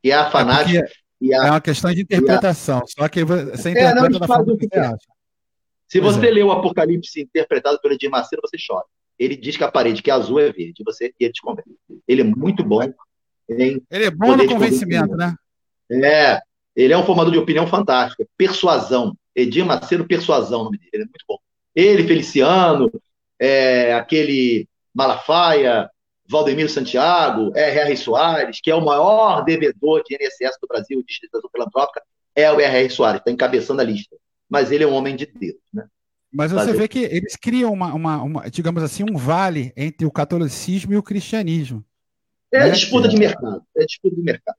E 0.05 0.11
é 0.11 0.15
a 0.15 0.31
fanática. 0.31 0.89
É, 1.23 1.37
a, 1.37 1.47
é 1.47 1.51
uma 1.51 1.61
questão 1.61 1.93
de 1.93 2.03
interpretação. 2.03 2.79
A, 2.79 2.87
só 2.87 3.09
que 3.09 3.25
você 3.25 3.71
interpreta 3.71 4.07
é, 4.07 4.09
não, 4.09 4.19
da 4.21 4.27
forma 4.27 4.57
que 4.57 4.69
você 4.69 4.79
acha. 4.79 4.97
Se 5.89 6.01
pois 6.01 6.15
você 6.15 6.29
é. 6.29 6.31
lê 6.31 6.43
o 6.43 6.53
Apocalipse 6.53 7.21
interpretado 7.21 7.81
pelo 7.81 7.95
Edir 7.95 8.09
Macedo, 8.09 8.43
você 8.43 8.57
chora. 8.65 8.85
Ele 9.19 9.37
diz 9.37 9.57
que 9.57 9.65
a 9.65 9.71
parede 9.71 10.03
que 10.03 10.11
é 10.11 10.15
azul 10.15 10.39
é 10.39 10.53
verde. 10.53 10.83
Você, 10.87 11.13
e 11.19 11.25
ele 11.25 11.33
te 11.33 11.43
convence. 11.43 11.69
Ele 12.07 12.23
é 12.23 12.25
muito 12.25 12.65
bom 12.65 12.81
ele 13.51 13.85
é 13.91 14.11
bom 14.11 14.37
no 14.37 14.47
convencimento, 14.47 15.17
né? 15.17 15.35
É, 15.91 16.41
ele 16.75 16.93
é 16.93 16.99
um 16.99 17.05
formador 17.05 17.33
de 17.33 17.39
opinião 17.39 17.67
fantástico. 17.67 18.27
Persuasão. 18.37 19.17
Edir 19.35 19.65
Macedo 19.65 20.07
Persuasão, 20.07 20.63
o 20.63 20.65
nome 20.65 20.79
dele. 20.79 20.91
Ele 20.93 21.03
é 21.05 21.07
muito 21.07 21.25
bom. 21.27 21.39
Ele, 21.75 22.07
Feliciano, 22.07 22.91
é, 23.39 23.95
aquele 23.95 24.69
Malafaia, 24.95 25.89
Valdemiro 26.29 26.69
Santiago, 26.69 27.53
R.R. 27.55 27.97
Soares, 27.97 28.61
que 28.61 28.71
é 28.71 28.75
o 28.75 28.85
maior 28.85 29.45
devedor 29.45 30.03
de 30.05 30.15
INSS 30.15 30.57
do 30.61 30.69
Brasil, 30.69 31.03
de 31.03 31.13
instituição 31.13 31.49
filantrópica, 31.51 32.03
é 32.35 32.51
o 32.51 32.61
R.R. 32.61 32.91
Soares, 32.91 33.21
está 33.21 33.31
encabeçando 33.31 33.81
a 33.81 33.85
lista. 33.85 34.17
Mas 34.49 34.71
ele 34.71 34.85
é 34.85 34.87
um 34.87 34.95
homem 34.95 35.17
de 35.17 35.27
Deus, 35.27 35.61
né? 35.73 35.85
Mas 36.33 36.53
você 36.53 36.67
Fazer. 36.67 36.79
vê 36.79 36.87
que 36.87 37.01
eles 37.01 37.35
criam 37.35 37.73
uma, 37.73 37.93
uma, 37.93 38.23
uma, 38.23 38.51
digamos 38.51 38.83
assim, 38.85 39.03
um 39.03 39.17
vale 39.17 39.73
entre 39.77 40.07
o 40.07 40.13
catolicismo 40.13 40.93
e 40.93 40.97
o 40.97 41.03
cristianismo. 41.03 41.85
É 42.53 42.61
né? 42.61 42.71
disputa 42.71 43.09
de 43.09 43.17
mercado. 43.17 43.63
É 43.77 43.85
disputa 43.85 44.15
de 44.15 44.23
mercado. 44.23 44.57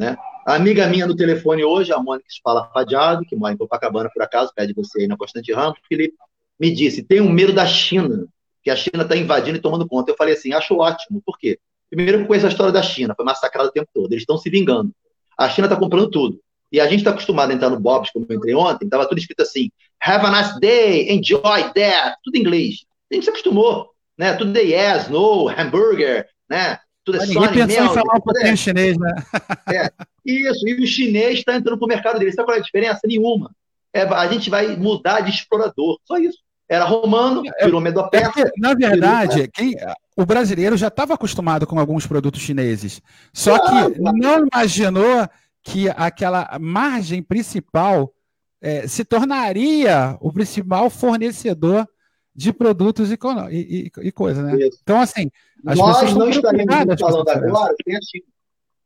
Né? 0.00 0.16
A 0.46 0.54
amiga 0.54 0.86
minha 0.86 1.06
no 1.06 1.14
telefone 1.14 1.62
hoje, 1.62 1.92
a 1.92 1.98
Mônica 1.98 2.26
Fala 2.42 2.70
Fadiado, 2.72 3.22
que 3.26 3.36
mora 3.36 3.52
em 3.52 3.56
Copacabana, 3.58 4.08
por 4.10 4.22
acaso, 4.22 4.50
pede 4.56 4.72
você 4.72 5.02
aí 5.02 5.06
na 5.06 5.14
Constante 5.14 5.52
Ramos, 5.52 5.78
Felipe, 5.86 6.14
me 6.58 6.70
disse: 6.74 7.06
um 7.20 7.28
medo 7.28 7.52
da 7.52 7.66
China, 7.66 8.26
que 8.62 8.70
a 8.70 8.76
China 8.76 9.02
está 9.02 9.14
invadindo 9.14 9.58
e 9.58 9.60
tomando 9.60 9.86
conta. 9.86 10.10
Eu 10.10 10.16
falei 10.16 10.32
assim: 10.32 10.54
acho 10.54 10.74
ótimo. 10.74 11.20
Por 11.20 11.38
quê? 11.38 11.58
Primeiro, 11.90 12.26
com 12.26 12.34
essa 12.34 12.48
história 12.48 12.72
da 12.72 12.82
China, 12.82 13.14
foi 13.14 13.26
massacrada 13.26 13.68
o 13.68 13.72
tempo 13.72 13.90
todo. 13.92 14.10
Eles 14.10 14.22
estão 14.22 14.38
se 14.38 14.48
vingando. 14.48 14.90
A 15.36 15.50
China 15.50 15.66
está 15.66 15.76
comprando 15.76 16.08
tudo. 16.08 16.40
E 16.72 16.80
a 16.80 16.86
gente 16.86 17.00
está 17.00 17.10
acostumado 17.10 17.50
a 17.50 17.54
entrar 17.54 17.68
no 17.68 17.78
Bob's, 17.78 18.10
como 18.10 18.24
eu 18.26 18.36
entrei 18.36 18.54
ontem, 18.54 18.86
estava 18.86 19.06
tudo 19.06 19.18
escrito 19.18 19.42
assim: 19.42 19.70
Have 20.02 20.24
a 20.24 20.30
nice 20.30 20.58
day, 20.60 21.12
enjoy 21.12 21.74
that, 21.74 22.16
tudo 22.24 22.36
em 22.36 22.40
inglês. 22.40 22.86
A 23.12 23.14
gente 23.14 23.24
se 23.24 23.30
acostumou, 23.30 23.90
né? 24.16 24.32
Tudo 24.32 24.50
de 24.50 24.60
yes, 24.60 25.10
no, 25.10 25.50
hambúrguer, 25.50 26.26
né? 26.48 26.78
Tudo 27.12 27.22
é 27.22 27.26
Ninguém 27.26 27.66
pensou 27.66 27.84
em 27.84 27.94
falar 27.94 28.16
um 28.16 28.20
pouquinho 28.20 28.56
chinês, 28.56 28.96
né? 28.98 29.14
É, 29.72 29.90
isso, 30.24 30.68
e 30.68 30.74
o 30.82 30.86
chinês 30.86 31.38
está 31.38 31.56
entrando 31.56 31.78
para 31.78 31.86
o 31.86 31.88
mercado 31.88 32.18
dele. 32.18 32.32
Sabe 32.32 32.46
qual 32.46 32.56
é 32.56 32.60
a 32.60 32.62
diferença? 32.62 33.00
Nenhuma. 33.04 33.50
É, 33.92 34.02
a 34.02 34.26
gente 34.28 34.50
vai 34.50 34.76
mudar 34.76 35.20
de 35.20 35.30
explorador, 35.30 35.98
só 36.04 36.18
isso. 36.18 36.38
Era 36.68 36.84
romano, 36.84 37.42
é, 37.58 37.64
virou 37.64 37.80
medo 37.80 38.08
é, 38.12 38.18
é 38.18 38.52
Na 38.58 38.74
verdade, 38.74 39.48
quem, 39.52 39.74
o 40.16 40.24
brasileiro 40.24 40.76
já 40.76 40.86
estava 40.86 41.14
acostumado 41.14 41.66
com 41.66 41.78
alguns 41.80 42.06
produtos 42.06 42.40
chineses. 42.40 43.02
Só 43.32 43.58
que 43.58 44.00
não 44.00 44.46
imaginou 44.46 45.28
que 45.62 45.88
aquela 45.88 46.58
margem 46.60 47.22
principal 47.22 48.12
é, 48.60 48.86
se 48.86 49.04
tornaria 49.04 50.16
o 50.20 50.32
principal 50.32 50.88
fornecedor 50.90 51.88
de 52.34 52.52
produtos 52.52 53.10
e, 53.10 53.18
e, 53.50 53.90
e 54.02 54.12
coisa, 54.12 54.42
né? 54.42 54.56
Isso. 54.66 54.78
Então, 54.82 55.00
assim, 55.00 55.30
as 55.66 55.78
Nós 55.78 56.14
não 56.14 56.28
estaremos 56.30 57.00
falando 57.00 57.28
agora 57.28 57.74
tem 57.84 57.96
a 57.96 58.00
China. 58.00 58.24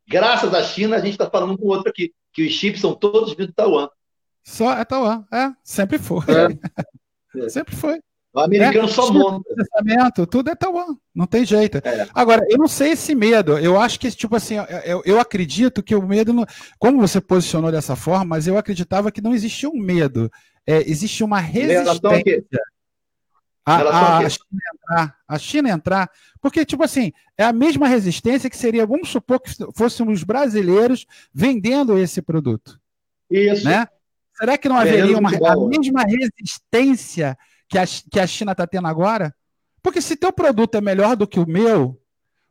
Graças 0.06 0.52
à 0.52 0.62
China, 0.62 0.96
a 0.96 1.00
gente 1.00 1.12
está 1.12 1.30
falando 1.30 1.56
com 1.56 1.66
outro 1.68 1.88
aqui, 1.88 2.12
que 2.32 2.46
os 2.46 2.52
chips 2.52 2.80
são 2.80 2.94
todos 2.94 3.30
vindo 3.30 3.48
de 3.48 3.54
Taiwan. 3.54 3.88
Só 4.42 4.76
é 4.76 4.84
Taiwan, 4.84 5.24
é, 5.32 5.52
sempre 5.62 5.98
foi. 5.98 6.24
É. 6.28 7.48
sempre 7.48 7.74
foi. 7.74 8.00
O 8.34 8.40
americano 8.40 8.88
é, 8.88 8.90
só 8.90 9.12
monta. 9.12 10.26
Tudo 10.26 10.50
é 10.50 10.56
Taiwan, 10.56 10.96
não 11.14 11.24
tem 11.24 11.44
jeito. 11.44 11.78
É. 11.78 12.08
Agora, 12.12 12.44
eu 12.50 12.58
não 12.58 12.66
sei 12.66 12.90
esse 12.90 13.14
medo. 13.14 13.56
Eu 13.56 13.80
acho 13.80 13.98
que, 13.98 14.10
tipo 14.10 14.34
assim, 14.34 14.56
eu, 14.84 15.02
eu 15.04 15.20
acredito 15.20 15.82
que 15.84 15.94
o 15.94 16.02
medo. 16.02 16.32
Não, 16.32 16.44
como 16.76 17.00
você 17.00 17.20
posicionou 17.20 17.70
dessa 17.70 17.94
forma, 17.94 18.24
mas 18.24 18.48
eu 18.48 18.58
acreditava 18.58 19.12
que 19.12 19.20
não 19.20 19.32
existia 19.32 19.68
um 19.68 19.78
medo. 19.78 20.28
É, 20.66 20.78
existe 20.90 21.22
uma 21.22 21.38
resistência. 21.38 22.44
A, 23.66 23.77
a, 23.77 24.18
a, 24.18 24.29
China 24.29 24.61
entrar, 24.74 25.16
a 25.27 25.38
China 25.38 25.70
entrar, 25.70 26.11
porque, 26.40 26.66
tipo 26.66 26.83
assim, 26.83 27.12
é 27.38 27.44
a 27.44 27.53
mesma 27.53 27.88
resistência 27.88 28.50
que 28.50 28.57
seria, 28.57 28.87
vamos 28.87 29.09
supor 29.09 29.40
que 29.40 29.50
fôssemos 29.74 30.22
brasileiros 30.22 31.07
vendendo 31.33 31.96
esse 31.98 32.20
produto. 32.20 32.79
Isso. 33.31 33.64
Né? 33.64 33.87
Será 34.37 34.59
que 34.59 34.68
não 34.68 34.77
haveria 34.77 35.16
uma, 35.16 35.31
a 35.31 35.57
mesma 35.66 36.03
resistência 36.03 37.38
que 37.68 37.79
a, 37.79 37.85
que 37.87 38.20
a 38.20 38.27
China 38.27 38.53
está 38.53 38.66
tendo 38.66 38.87
agora? 38.87 39.35
Porque 39.83 40.00
se 40.00 40.16
teu 40.16 40.33
produto 40.33 40.74
é 40.77 40.81
melhor 40.81 41.16
do 41.16 41.27
que 41.27 41.40
o 41.40 41.46
meu, 41.46 42.00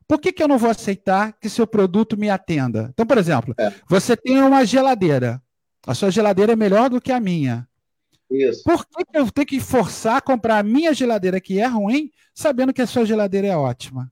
por 0.07 0.19
que, 0.19 0.31
que 0.31 0.43
eu 0.43 0.47
não 0.47 0.57
vou 0.57 0.69
aceitar 0.69 1.33
que 1.33 1.49
seu 1.49 1.65
produto 1.65 2.17
me 2.17 2.29
atenda? 2.29 2.89
Então, 2.93 3.05
por 3.05 3.17
exemplo, 3.17 3.53
é. 3.57 3.73
você 3.87 4.15
tem 4.15 4.41
uma 4.41 4.65
geladeira. 4.65 5.41
A 5.85 5.93
sua 5.93 6.11
geladeira 6.11 6.53
é 6.53 6.55
melhor 6.55 6.89
do 6.89 7.01
que 7.01 7.11
a 7.11 7.19
minha. 7.19 7.67
Isso. 8.33 8.63
Por 8.63 8.85
que, 8.85 9.05
eu 9.13 9.31
tenho 9.31 9.47
que 9.47 9.59
forçar 9.59 10.17
a 10.17 10.21
comprar 10.21 10.57
a 10.57 10.63
minha 10.63 10.93
geladeira 10.93 11.39
que 11.39 11.59
é 11.59 11.67
ruim, 11.67 12.09
sabendo 12.33 12.73
que 12.73 12.81
a 12.81 12.87
sua 12.87 13.05
geladeira 13.05 13.47
é 13.47 13.55
ótima? 13.55 14.11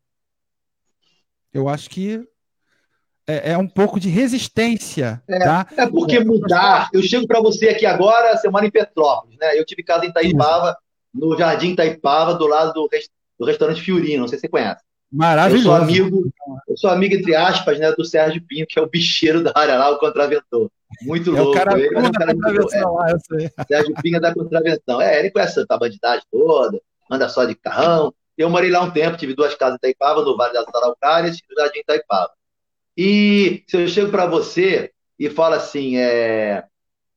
Eu 1.51 1.67
acho 1.67 1.89
que 1.89 2.23
é, 3.27 3.53
é 3.53 3.57
um 3.57 3.67
pouco 3.67 3.99
de 3.99 4.09
resistência. 4.09 5.21
É, 5.27 5.39
tá? 5.39 5.67
é 5.75 5.87
porque 5.87 6.19
mudar. 6.19 6.89
Eu 6.93 7.01
chego 7.01 7.27
para 7.27 7.41
você 7.41 7.69
aqui 7.69 7.85
agora, 7.85 8.39
mora 8.51 8.65
em 8.65 8.71
Petrópolis, 8.71 9.37
né? 9.39 9.57
Eu 9.59 9.65
tive 9.65 9.83
casa 9.83 10.05
em 10.05 10.09
Itaipava, 10.09 10.77
no 11.13 11.37
Jardim 11.37 11.71
Itaipava, 11.71 12.35
do 12.35 12.45
lado 12.45 12.73
do 12.73 13.45
restaurante 13.45 13.81
Fiorino, 13.81 14.21
não 14.21 14.27
sei 14.27 14.37
se 14.37 14.41
você 14.41 14.49
conhece. 14.49 14.83
Maravilhoso. 15.11 15.67
Eu 15.67 15.73
sou 15.73 15.83
amigo, 15.83 16.33
eu 16.67 16.77
sou 16.77 16.89
amigo, 16.89 17.15
entre 17.15 17.35
aspas, 17.35 17.77
né, 17.77 17.91
do 17.91 18.05
Sérgio 18.05 18.41
Pinho, 18.47 18.65
que 18.65 18.79
é 18.79 18.81
o 18.81 18.89
bicheiro 18.89 19.43
da 19.43 19.51
área 19.53 19.77
lá, 19.77 19.89
o 19.89 19.97
contraventor. 19.97 20.71
Muito 21.01 21.35
é 21.35 21.39
louco. 21.39 21.51
O 21.51 21.53
cara, 21.53 21.77
ele, 21.77 21.87
é 21.87 22.11
cara 22.11 22.31
é, 22.31 22.85
lá, 22.85 23.07
Sérgio 23.67 23.95
Pinho 24.01 24.17
é 24.17 24.19
da 24.19 24.33
contravenção. 24.33 25.01
É, 25.01 25.19
ele 25.19 25.31
conhece 25.31 25.65
a 25.67 25.77
bandidagem 25.77 26.23
toda, 26.31 26.79
anda 27.09 27.27
só 27.27 27.43
de 27.43 27.55
carrão. 27.55 28.13
Eu 28.37 28.49
morei 28.49 28.71
lá 28.71 28.81
um 28.81 28.91
tempo, 28.91 29.17
tive 29.17 29.35
duas 29.35 29.53
casas 29.55 29.75
em 29.83 29.89
Itaipava, 29.89 30.21
no 30.21 30.37
Vale 30.37 30.53
das 30.53 30.65
Araucárias 30.73 31.37
e 31.37 31.41
no 31.49 31.61
Jardim 31.61 31.79
Itaipava. 31.79 32.31
E 32.97 33.63
se 33.67 33.77
eu 33.77 33.87
chego 33.87 34.11
para 34.11 34.25
você 34.25 34.91
e 35.19 35.29
falo 35.29 35.55
assim, 35.55 35.97
é, 35.97 36.63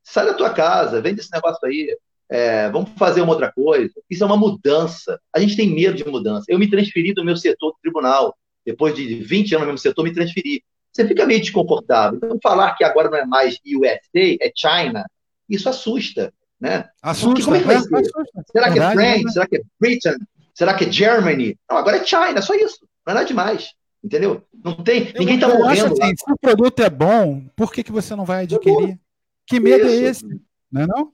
sai 0.03 0.25
da 0.25 0.33
tua 0.33 0.49
casa, 0.49 1.01
vende 1.01 1.21
esse 1.21 1.31
negócio 1.31 1.65
aí, 1.65 1.97
é, 2.29 2.69
vamos 2.69 2.91
fazer 2.97 3.21
uma 3.21 3.33
outra 3.33 3.51
coisa. 3.51 3.93
Isso 4.09 4.23
é 4.23 4.25
uma 4.25 4.37
mudança. 4.37 5.19
A 5.33 5.39
gente 5.39 5.55
tem 5.55 5.73
medo 5.73 5.95
de 5.95 6.05
mudança. 6.05 6.45
Eu 6.47 6.59
me 6.59 6.69
transferi 6.69 7.13
do 7.13 7.23
meu 7.23 7.37
setor 7.37 7.71
do 7.71 7.77
tribunal. 7.81 8.35
Depois 8.65 8.95
de 8.95 9.15
20 9.15 9.53
anos 9.53 9.67
no 9.67 9.73
mesmo 9.73 9.77
setor, 9.77 10.03
me 10.03 10.13
transferi. 10.13 10.63
Você 10.91 11.07
fica 11.07 11.25
meio 11.25 11.41
desconfortável. 11.41 12.17
Então, 12.17 12.39
falar 12.41 12.73
que 12.75 12.83
agora 12.83 13.09
não 13.09 13.17
é 13.17 13.25
mais 13.25 13.59
USA, 13.65 14.09
é 14.13 14.51
China, 14.55 15.05
isso 15.49 15.69
assusta. 15.69 16.33
Né? 16.59 16.87
Assusta. 17.01 17.43
como 17.43 17.57
é 17.57 17.59
que 17.59 17.65
vai 17.65 17.79
ser? 17.79 18.11
Será 18.51 18.71
que 18.71 18.79
é 18.79 18.91
France? 18.91 19.23
Né? 19.23 19.31
Será 19.31 19.47
que 19.47 19.55
é 19.57 19.61
Britain? 19.79 20.15
Será 20.53 20.73
que 20.73 20.85
é 20.85 20.91
Germany? 20.91 21.59
Não, 21.69 21.77
agora 21.77 21.97
é 21.97 22.05
China, 22.05 22.41
só 22.41 22.55
isso. 22.55 22.79
Não 23.05 23.11
é 23.11 23.13
nada 23.13 23.25
demais. 23.25 23.73
Entendeu? 24.03 24.43
Não 24.63 24.75
tem. 24.75 25.09
Eu, 25.09 25.19
ninguém 25.19 25.35
está 25.35 25.47
morrendo. 25.47 26.01
Assim, 26.01 26.13
se 26.15 26.31
o 26.31 26.37
produto 26.39 26.79
é 26.81 26.89
bom, 26.89 27.43
por 27.55 27.73
que, 27.73 27.83
que 27.83 27.91
você 27.91 28.15
não 28.15 28.23
vai 28.23 28.43
adquirir? 28.43 28.99
Que 29.45 29.59
medo 29.59 29.85
é 29.85 29.87
Isso. 29.87 30.05
é 30.05 30.09
esse? 30.09 30.41
Não 30.71 30.81
é 30.81 30.87
não? 30.87 31.11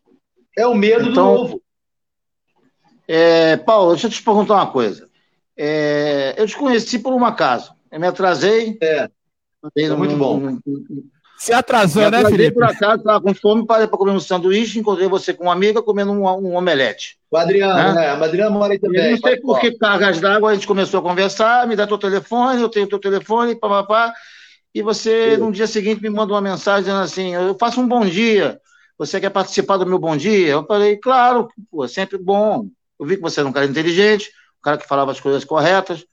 É 0.58 0.66
o 0.68 0.76
medo 0.76 1.10
então, 1.10 1.36
do 1.36 1.38
novo. 1.40 1.62
É, 3.08 3.58
Paulo, 3.58 3.92
deixa 3.92 4.08
eu 4.08 4.12
te 4.12 4.24
perguntar 4.24 4.56
uma 4.56 4.72
coisa. 4.72 5.10
É, 5.58 6.34
eu 6.38 6.48
te 6.48 6.56
conheci 6.56 7.00
por 7.00 7.14
um 7.14 7.26
acaso. 7.26 7.74
Eu 7.92 8.00
me 8.00 8.08
atrasei. 8.08 8.78
É. 8.82 9.10
é 9.78 9.90
muito 9.90 10.16
bom. 10.16 10.58
Se 11.42 11.52
atrasou, 11.52 12.12
né, 12.12 12.24
Felipe? 12.24 12.54
por 12.54 12.64
acaso, 12.64 12.98
estava 12.98 13.20
com 13.20 13.34
fome, 13.34 13.66
parei 13.66 13.88
para 13.88 13.98
comer 13.98 14.12
um 14.12 14.20
sanduíche, 14.20 14.78
encontrei 14.78 15.08
você 15.08 15.34
com 15.34 15.46
uma 15.46 15.54
amiga 15.54 15.82
comendo 15.82 16.12
um, 16.12 16.24
um 16.24 16.56
omelete. 16.56 17.18
O 17.32 17.36
Adriano, 17.36 17.96
né? 17.96 18.10
A 18.10 18.14
Adriana 18.14 18.52
mora 18.52 18.74
aí 18.74 18.80
também. 18.80 19.04
Eu 19.04 19.12
não 19.12 19.18
sei 19.18 19.38
por 19.38 19.60
que 19.60 19.72
cargas 19.72 20.22
d'água, 20.22 20.52
a 20.52 20.54
gente 20.54 20.68
começou 20.68 21.00
a 21.00 21.04
conversar, 21.04 21.68
me 21.68 21.76
dá 21.76 21.88
teu 21.88 21.98
telefone, 21.98 22.62
eu 22.62 22.70
tenho 22.70 22.88
teu 22.88 23.00
telefone, 23.00 23.56
papapá, 23.56 24.14
e 24.74 24.84
você, 24.84 25.36
Sim. 25.36 25.42
no 25.42 25.52
dia 25.52 25.66
seguinte, 25.66 26.00
me 26.00 26.12
manda 26.12 26.32
uma 26.32 26.42
mensagem 26.42 26.84
dizendo 26.84 27.02
assim, 27.02 27.34
eu 27.34 27.58
faço 27.60 27.82
um 27.82 27.88
bom 27.88 28.06
dia, 28.06 28.62
você 29.02 29.20
quer 29.20 29.32
participar 29.32 29.78
do 29.78 29.86
meu 29.88 29.98
bom 29.98 30.16
dia? 30.16 30.50
Eu 30.50 30.64
falei, 30.64 30.96
claro, 30.96 31.48
pô, 31.72 31.88
sempre 31.88 32.20
bom. 32.20 32.70
Eu 33.00 33.06
vi 33.08 33.16
que 33.16 33.22
você 33.22 33.40
era 33.40 33.50
um 33.50 33.52
cara 33.52 33.66
inteligente, 33.66 34.30
um 34.60 34.62
cara 34.62 34.78
que 34.78 34.88
falava 34.88 35.10
as 35.10 35.20
coisas 35.20 35.44
corretas, 35.44 36.06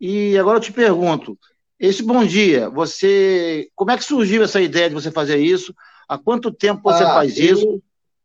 e 0.00 0.38
agora 0.38 0.56
eu 0.56 0.62
te 0.62 0.72
pergunto, 0.72 1.38
esse 1.78 2.02
bom 2.02 2.24
dia, 2.24 2.70
você, 2.70 3.68
como 3.74 3.90
é 3.90 3.98
que 3.98 4.04
surgiu 4.04 4.42
essa 4.42 4.62
ideia 4.62 4.88
de 4.88 4.94
você 4.94 5.10
fazer 5.10 5.36
isso? 5.36 5.74
Há 6.08 6.16
quanto 6.16 6.50
tempo 6.50 6.80
você 6.82 7.04
ah, 7.04 7.12
faz 7.12 7.38
eu, 7.38 7.44
isso? 7.44 7.82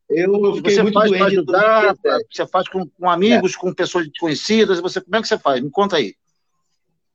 Eu 0.10 0.56
fiquei 0.56 0.76
você 0.76 0.82
muito 0.82 0.94
faz 0.94 1.12
doente. 1.12 1.26
Ajudar, 1.26 1.96
você 2.32 2.48
faz 2.48 2.70
com, 2.70 2.88
com 2.88 3.10
amigos, 3.10 3.56
é. 3.56 3.58
com 3.58 3.74
pessoas 3.74 4.08
desconhecidas. 4.08 4.80
Você, 4.80 5.02
como 5.02 5.18
é 5.18 5.22
que 5.22 5.28
você 5.28 5.38
faz? 5.38 5.62
Me 5.62 5.70
conta 5.70 5.98
aí. 5.98 6.16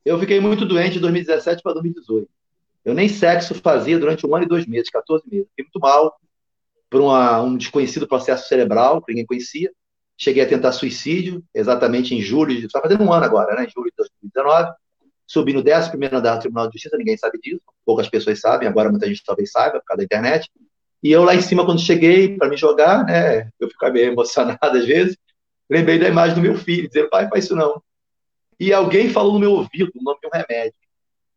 Eu 0.05 0.19
fiquei 0.21 0.41
muito 0.41 0.67
doente 0.67 0.95
de 0.95 1.01
2017 1.01 1.63
para 1.63 1.73
2018. 1.73 2.29
Eu 2.85 2.93
nem 2.93 3.09
sexo 3.09 3.55
fazia 3.55 3.99
durante 3.99 4.27
um 4.27 4.37
ano 4.37 4.45
e 4.45 4.49
dois 4.49 4.67
meses, 4.67 4.91
14 4.91 5.25
meses. 5.27 5.49
Fiquei 5.49 5.65
muito 5.65 5.81
mal 5.81 6.21
por 6.91 7.01
uma, 7.01 7.41
um 7.41 7.57
desconhecido 7.57 8.07
processo 8.07 8.49
cerebral 8.49 9.01
que 9.01 9.13
ninguém 9.13 9.27
conhecia. 9.27 9.71
Cheguei 10.19 10.43
a 10.43 10.49
tentar 10.49 10.73
suicídio, 10.73 11.43
exatamente 11.55 12.15
em 12.15 12.21
julho, 12.21 12.53
está 12.53 12.81
fazendo 12.81 13.05
um 13.05 13.13
ano 13.13 13.25
agora, 13.25 13.55
né? 13.55 13.65
Em 13.65 13.71
julho 13.71 13.89
de 13.91 13.97
2019 13.97 14.73
subi 15.31 15.53
no 15.53 15.61
11 15.61 15.93
andar 16.13 16.35
do 16.35 16.41
Tribunal 16.41 16.67
de 16.67 16.73
Justiça, 16.73 16.97
ninguém 16.99 17.17
sabe 17.17 17.39
disso, 17.39 17.61
poucas 17.87 18.09
pessoas 18.09 18.41
sabem, 18.41 18.67
agora 18.69 18.91
muita 18.91 19.07
gente 19.07 19.23
talvez 19.25 19.53
saiba, 19.53 19.79
por 19.79 19.85
causa 19.85 19.99
da 19.99 20.05
internet. 20.05 20.51
E 21.01 21.13
eu 21.13 21.23
lá 21.23 21.37
em 21.37 21.41
cima, 21.41 21.65
quando 21.65 21.81
cheguei 21.81 22.37
para 22.37 22.49
me 22.49 22.57
jogar, 22.57 23.05
né, 23.05 23.49
eu 23.61 23.69
ficava 23.69 23.93
meio 23.93 24.11
emocionado 24.11 24.77
às 24.77 24.85
vezes, 24.85 25.17
lembrei 25.71 26.01
da 26.01 26.09
imagem 26.09 26.35
do 26.35 26.41
meu 26.41 26.57
filho, 26.57 26.89
dizendo, 26.89 27.09
pai, 27.09 27.29
faz 27.29 27.45
isso 27.45 27.55
não. 27.55 27.81
E 28.59 28.73
alguém 28.73 29.09
falou 29.09 29.35
no 29.35 29.39
meu 29.39 29.53
ouvido 29.53 29.93
o 29.95 30.03
nome 30.03 30.19
de 30.21 30.27
um 30.27 30.31
remédio. 30.31 30.75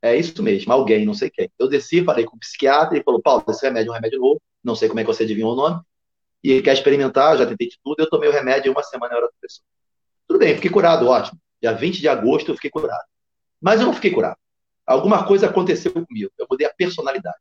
É 0.01 0.17
isso 0.17 0.41
mesmo, 0.41 0.73
alguém, 0.73 1.05
não 1.05 1.13
sei 1.13 1.29
quem. 1.29 1.49
Eu 1.59 1.69
desci, 1.69 2.03
falei 2.03 2.25
com 2.25 2.35
o 2.35 2.39
psiquiatra, 2.39 2.95
ele 2.95 3.03
falou, 3.03 3.21
Paulo, 3.21 3.43
esse 3.47 3.63
remédio 3.63 3.89
é 3.89 3.91
um 3.91 3.95
remédio 3.95 4.19
novo, 4.19 4.41
não 4.63 4.75
sei 4.75 4.87
como 4.87 4.99
é 4.99 5.03
que 5.03 5.07
você 5.07 5.23
adivinhou 5.23 5.53
o 5.53 5.55
nome, 5.55 5.81
e 6.43 6.51
ele 6.51 6.61
quer 6.61 6.73
experimentar, 6.73 7.37
já 7.37 7.45
tentei 7.45 7.69
de 7.69 7.79
tudo, 7.83 7.99
eu 7.99 8.09
tomei 8.09 8.29
o 8.29 8.31
remédio 8.31 8.69
e 8.69 8.71
uma 8.71 8.83
semana 8.83 9.13
eu 9.13 9.17
era 9.19 9.29
pessoa. 9.39 9.65
Tudo 10.27 10.39
bem, 10.39 10.55
fiquei 10.55 10.69
curado, 10.69 11.07
ótimo. 11.07 11.39
Dia 11.61 11.73
20 11.73 12.01
de 12.01 12.07
agosto 12.09 12.51
eu 12.51 12.55
fiquei 12.55 12.69
curado. 12.69 13.03
Mas 13.61 13.79
eu 13.79 13.85
não 13.85 13.93
fiquei 13.93 14.11
curado. 14.11 14.37
Alguma 14.85 15.25
coisa 15.25 15.47
aconteceu 15.47 15.93
comigo. 15.93 16.29
Eu 16.37 16.45
mudei 16.49 16.67
a 16.67 16.73
personalidade. 16.73 17.37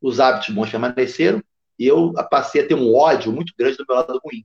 Os 0.00 0.18
hábitos 0.18 0.54
bons 0.54 0.70
permaneceram 0.70 1.42
e 1.78 1.86
eu 1.86 2.12
passei 2.30 2.62
a 2.62 2.66
ter 2.66 2.74
um 2.74 2.94
ódio 2.94 3.30
muito 3.30 3.52
grande 3.58 3.76
do 3.76 3.84
meu 3.86 3.96
lado 3.96 4.18
ruim. 4.24 4.44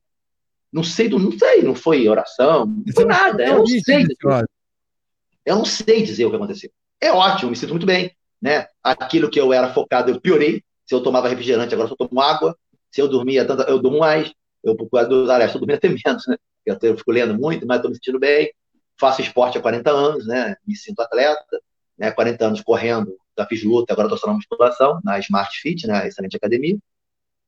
Não 0.72 0.84
sei, 0.84 1.08
não 1.08 1.32
sei, 1.32 1.64
não 1.64 1.74
foi 1.74 2.08
oração, 2.10 2.66
não 2.66 2.94
foi 2.94 3.06
nada. 3.06 3.46
Eu 3.46 3.60
não 3.60 3.66
sei. 3.66 4.06
Eu 5.46 5.56
não 5.56 5.66
sei 5.66 6.04
dizer 6.04 6.26
o 6.26 6.30
que 6.30 6.36
aconteceu. 6.36 6.70
É 7.00 7.12
ótimo, 7.12 7.52
me 7.52 7.56
sinto 7.56 7.72
muito 7.72 7.86
bem. 7.86 8.14
Né? 8.42 8.68
Aquilo 8.84 9.30
que 9.30 9.40
eu 9.40 9.54
era 9.54 9.74
focado, 9.74 10.12
eu 10.12 10.20
piorei. 10.20 10.62
Se 10.88 10.96
eu 10.96 11.04
tomava 11.04 11.28
refrigerante, 11.28 11.74
agora 11.74 11.90
só 11.90 11.96
tomo 11.96 12.20
água. 12.22 12.58
Se 12.92 13.02
eu 13.02 13.08
dormia 13.08 13.46
tanto, 13.46 13.64
eu 13.64 13.80
durmo 13.80 14.00
mais. 14.00 14.34
Eu, 14.64 14.76
aliás, 15.30 15.46
estou 15.46 15.60
dormindo 15.60 15.78
até 15.78 15.90
menos, 16.06 16.26
né? 16.28 16.38
Eu, 16.66 16.78
eu 16.82 16.98
fico 16.98 17.12
lendo 17.12 17.38
muito, 17.38 17.68
mas 17.68 17.78
estou 17.78 17.90
me 17.90 17.96
sentindo 17.96 18.20
bem 18.20 18.52
faço 19.00 19.22
esporte 19.22 19.58
há 19.58 19.62
40 19.62 19.92
anos, 19.92 20.28
né? 20.28 20.56
Me 20.66 20.76
sinto 20.76 21.00
atleta, 21.02 21.62
né? 21.98 22.12
40 22.12 22.46
anos 22.46 22.62
correndo, 22.62 23.16
já 23.38 23.46
fiz 23.46 23.64
luta, 23.64 23.94
agora 23.94 24.08
estou 24.08 24.18
só 24.18 24.28
na 24.28 24.34
musculação, 24.34 25.00
na 25.04 25.20
Smart 25.20 25.56
Fit, 25.60 25.88
né? 25.88 26.08
Excelente 26.08 26.36
academia. 26.36 26.78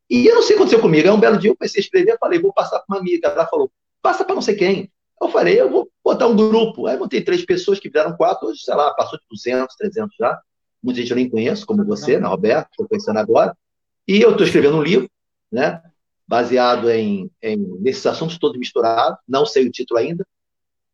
E 0.10 0.25
eu 0.25 0.36
não 0.36 0.41
sei 0.41 0.56
o 0.56 0.58
que 0.58 0.63
aconteceu 0.63 0.82
comigo. 0.82 1.08
É 1.08 1.12
um 1.12 1.19
belo 1.19 1.38
dia 1.38 1.52
eu 1.52 1.58
comecei 1.58 1.82
a 1.82 1.84
escrever, 1.84 2.17
falei, 2.19 2.39
vou 2.39 2.54
passar 2.54 2.80
para 2.80 2.95
uma 2.95 2.99
amiga. 2.99 3.28
Ela 3.28 3.47
falou, 3.47 3.71
passa 4.02 4.23
para 4.23 4.36
não 4.36 4.41
sei 4.41 4.56
quem. 4.56 4.91
Eu 5.21 5.30
falei, 5.30 5.60
eu 5.60 5.69
vou 5.69 5.89
botar 6.04 6.28
um 6.28 6.36
grupo. 6.36 6.88
Aí 6.88 6.97
montei 6.97 7.21
três 7.21 7.45
pessoas 7.45 7.80
que 7.80 7.89
viraram 7.89 8.15
quatro, 8.15 8.47
hoje, 8.47 8.62
sei 8.62 8.73
lá, 8.73 8.93
passou 8.93 9.19
de 9.19 9.25
200, 9.30 9.75
300 9.75 10.15
já. 10.17 10.41
Muita 10.81 11.01
gente 11.01 11.11
eu 11.11 11.17
nem 11.17 11.29
conheço, 11.29 11.65
como 11.65 11.83
você, 11.83 12.19
né, 12.19 12.27
Roberto, 12.27 12.69
estou 12.71 12.87
conhecendo 12.87 13.19
agora. 13.19 13.55
E 14.07 14.21
eu 14.21 14.31
estou 14.31 14.45
escrevendo 14.45 14.77
um 14.77 14.83
livro, 14.83 15.09
né? 15.51 15.81
Baseado 16.27 16.89
em, 16.89 17.29
em, 17.41 17.57
nesses 17.79 18.05
assuntos 18.05 18.37
todos 18.37 18.57
misturados. 18.57 19.19
Não 19.27 19.45
sei 19.45 19.67
o 19.67 19.71
título 19.71 19.99
ainda, 19.99 20.25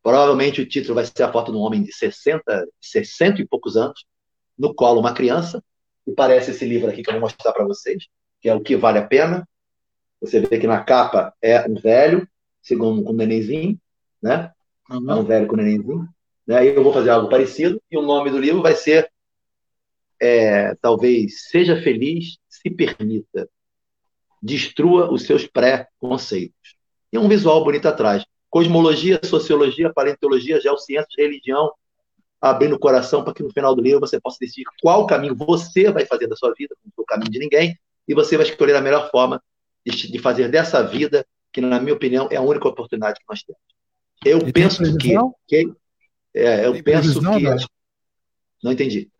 Provavelmente 0.06 0.60
o 0.60 0.68
título 0.68 0.94
vai 0.94 1.04
ser 1.04 1.24
a 1.24 1.32
foto 1.32 1.50
de 1.50 1.58
um 1.58 1.62
homem 1.62 1.82
de 1.82 1.92
60, 1.92 2.68
60 2.80 3.42
e 3.42 3.44
poucos 3.44 3.76
anos, 3.76 4.06
no 4.56 4.72
colo 4.72 5.00
uma 5.00 5.12
criança, 5.12 5.60
e 6.06 6.12
parece 6.12 6.52
esse 6.52 6.64
livro 6.64 6.88
aqui 6.88 7.02
que 7.02 7.10
eu 7.10 7.14
vou 7.14 7.22
mostrar 7.22 7.52
para 7.52 7.64
vocês, 7.64 8.06
que 8.40 8.48
é 8.48 8.54
O 8.54 8.60
Que 8.60 8.76
Vale 8.76 9.00
a 9.00 9.04
Pena. 9.04 9.44
Você 10.20 10.38
vê 10.38 10.60
que 10.60 10.66
na 10.68 10.84
capa 10.84 11.34
é 11.42 11.68
um 11.68 11.74
velho, 11.74 12.24
segundo 12.62 13.10
um 13.10 13.12
nenenzinho, 13.12 13.76
né? 14.22 14.52
É 14.88 14.94
um 14.94 15.24
velho 15.24 15.48
com 15.48 15.54
um 15.54 15.56
nenenzinho. 15.56 16.08
Né? 16.46 16.66
E 16.66 16.76
eu 16.76 16.84
vou 16.84 16.92
fazer 16.92 17.10
algo 17.10 17.28
parecido, 17.28 17.82
e 17.90 17.98
o 17.98 18.02
nome 18.02 18.30
do 18.30 18.38
livro 18.38 18.62
vai 18.62 18.76
ser, 18.76 19.10
é, 20.20 20.74
talvez, 20.76 21.48
Seja 21.48 21.80
Feliz, 21.80 22.38
Se 22.48 22.70
Permita. 22.70 23.48
Destrua 24.42 25.12
os 25.12 25.22
seus 25.22 25.46
pré-conceitos. 25.46 26.76
E 27.12 27.18
um 27.18 27.28
visual 27.28 27.64
bonito 27.64 27.86
atrás 27.86 28.24
cosmologia, 28.56 29.20
sociologia, 29.22 29.92
paleontologia, 29.92 30.58
geociências, 30.60 31.12
religião, 31.16 31.70
abrindo 32.40 32.74
o 32.74 32.78
coração 32.78 33.22
para 33.22 33.34
que 33.34 33.42
no 33.42 33.52
final 33.52 33.74
do 33.74 33.82
livro 33.82 34.00
você 34.00 34.20
possa 34.20 34.38
decidir 34.40 34.64
qual 34.80 35.06
caminho 35.06 35.34
você 35.34 35.90
vai 35.90 36.06
fazer 36.06 36.26
da 36.26 36.36
sua 36.36 36.54
vida, 36.56 36.74
não 36.82 36.92
o 36.96 37.04
caminho 37.04 37.30
de 37.30 37.38
ninguém, 37.38 37.78
e 38.08 38.14
você 38.14 38.36
vai 38.36 38.46
escolher 38.46 38.74
a 38.76 38.80
melhor 38.80 39.10
forma 39.10 39.42
de, 39.84 40.18
fazer 40.18 40.48
dessa 40.48 40.82
vida, 40.82 41.26
que 41.52 41.60
na 41.60 41.78
minha 41.78 41.94
opinião 41.94 42.28
é 42.30 42.36
a 42.36 42.40
única 42.40 42.66
oportunidade 42.66 43.18
que 43.18 43.26
nós 43.28 43.42
temos. 43.42 43.60
Eu 44.24 44.48
e 44.48 44.52
penso 44.52 44.82
que, 44.96 45.14
que 45.46 45.72
é, 46.34 46.66
eu 46.66 46.72
tem 46.72 46.82
penso 46.82 47.18
que 47.18 47.24
não? 47.24 47.56
não 48.62 48.72
entendi. 48.72 49.10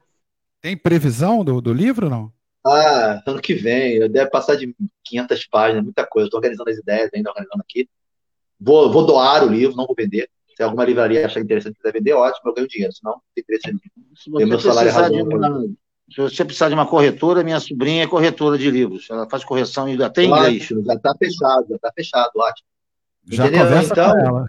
Tem 0.61 0.77
previsão 0.77 1.45
do, 1.45 1.61
do 1.61 1.73
livro 1.73 2.09
não? 2.09 2.33
Ah, 2.67 3.23
ano 3.25 3.41
que 3.41 3.55
vem, 3.55 4.11
deve 4.11 4.29
passar 4.29 4.57
de 4.57 4.75
500 5.05 5.47
páginas, 5.47 5.85
muita 5.85 6.05
coisa. 6.05 6.27
Estou 6.27 6.39
organizando 6.39 6.69
as 6.69 6.79
ideias, 6.79 7.11
ainda 7.15 7.31
organizando 7.31 7.63
aqui. 7.63 7.89
Vou, 8.59 8.91
vou 8.91 9.07
doar 9.07 9.45
o 9.45 9.49
livro, 9.49 9.77
não 9.77 9.87
vou 9.87 9.95
vender. 9.97 10.29
Se 10.57 10.63
alguma 10.63 10.85
livraria 10.85 11.25
achar 11.25 11.41
interessante 11.41 11.77
quiser 11.77 11.93
vender, 11.93 12.15
ótimo, 12.15 12.51
eu 12.51 12.55
ganho 12.55 12.67
dinheiro. 12.67 12.93
Senão, 12.93 13.13
não 13.13 13.23
tem 13.35 13.43
interesse 13.43 13.71
em 14.27 14.47
meu 14.47 14.59
salário 14.59 14.91
razão. 14.91 15.77
Se 16.11 16.21
você 16.21 16.45
precisar 16.45 16.69
de 16.69 16.75
uma 16.75 16.87
corretora, 16.87 17.45
minha 17.45 17.61
sobrinha 17.61 18.05
é 18.05 18.07
corretora 18.07 18.57
de 18.57 18.71
livros. 18.71 19.09
Ela 19.11 19.29
faz 19.29 19.45
correção 19.45 19.89
e 19.89 20.03
até 20.03 20.23
em 20.23 20.29
inglês. 20.29 20.67
Já 20.67 20.95
está 20.95 21.15
fechado, 21.17 21.67
já 21.69 21.77
está 21.77 21.93
fechado, 21.95 22.31
ótimo. 22.37 22.67
Já 23.29 23.47
Entendeu? 23.47 23.65
conversa 23.65 23.93
então, 23.93 24.13
com 24.13 24.19
ela. 24.19 24.47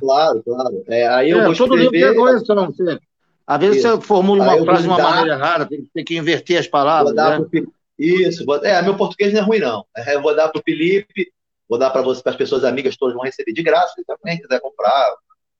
Claro, 0.00 0.42
claro. 0.42 0.84
É, 0.88 1.06
aí 1.06 1.30
eu 1.30 1.40
é, 1.40 1.44
vou 1.44 1.54
todo 1.54 1.76
escrever... 1.76 1.98
livro 1.98 2.08
tem 2.08 2.16
correção. 2.16 2.66
Você... 2.66 2.98
Às 3.46 3.60
vezes 3.60 3.76
Isso. 3.76 3.88
você 3.88 4.00
formula 4.02 4.42
uma 4.42 4.64
frase 4.64 4.82
de 4.82 4.88
uma 4.88 4.96
dar... 4.96 5.10
maneira 5.10 5.34
errada, 5.34 5.66
tem, 5.66 5.88
tem, 5.94 6.04
que 6.04 6.16
inverter 6.16 6.58
as 6.58 6.66
palavras. 6.66 7.14
Né? 7.14 7.40
Pro... 7.50 7.72
Isso, 7.98 8.44
vou... 8.44 8.56
é, 8.64 8.82
meu 8.82 8.96
português 8.96 9.32
não 9.32 9.40
é 9.40 9.42
ruim, 9.44 9.58
não. 9.60 9.84
É, 9.96 10.14
eu 10.14 10.22
vou 10.22 10.34
dar 10.34 10.48
para 10.48 10.60
o 10.60 10.62
Felipe, 10.62 11.32
Vou 11.68 11.78
dar 11.78 11.90
para 11.90 12.02
você, 12.02 12.22
para 12.22 12.32
as 12.32 12.38
pessoas 12.38 12.64
amigas 12.64 12.96
todas 12.96 13.14
vão 13.14 13.24
receber 13.24 13.52
de 13.52 13.62
graça. 13.62 13.94
Se 13.94 14.04
também 14.04 14.40
quiser 14.40 14.60
comprar 14.60 15.14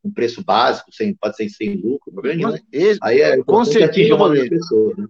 um 0.04 0.12
preço 0.12 0.42
básico, 0.44 0.92
sem, 0.92 1.14
pode 1.14 1.36
ser 1.36 1.48
sem 1.48 1.74
lucro, 1.76 2.12
problema 2.12 2.52
nenhum. 2.52 2.64
Esse, 2.72 2.98
Aí 3.02 3.20
é 3.20 3.42
com 3.42 3.64
certeza 3.64 4.14
uma 4.14 4.28
das 4.32 4.48
pessoas. 4.48 4.96
Né? 4.96 5.06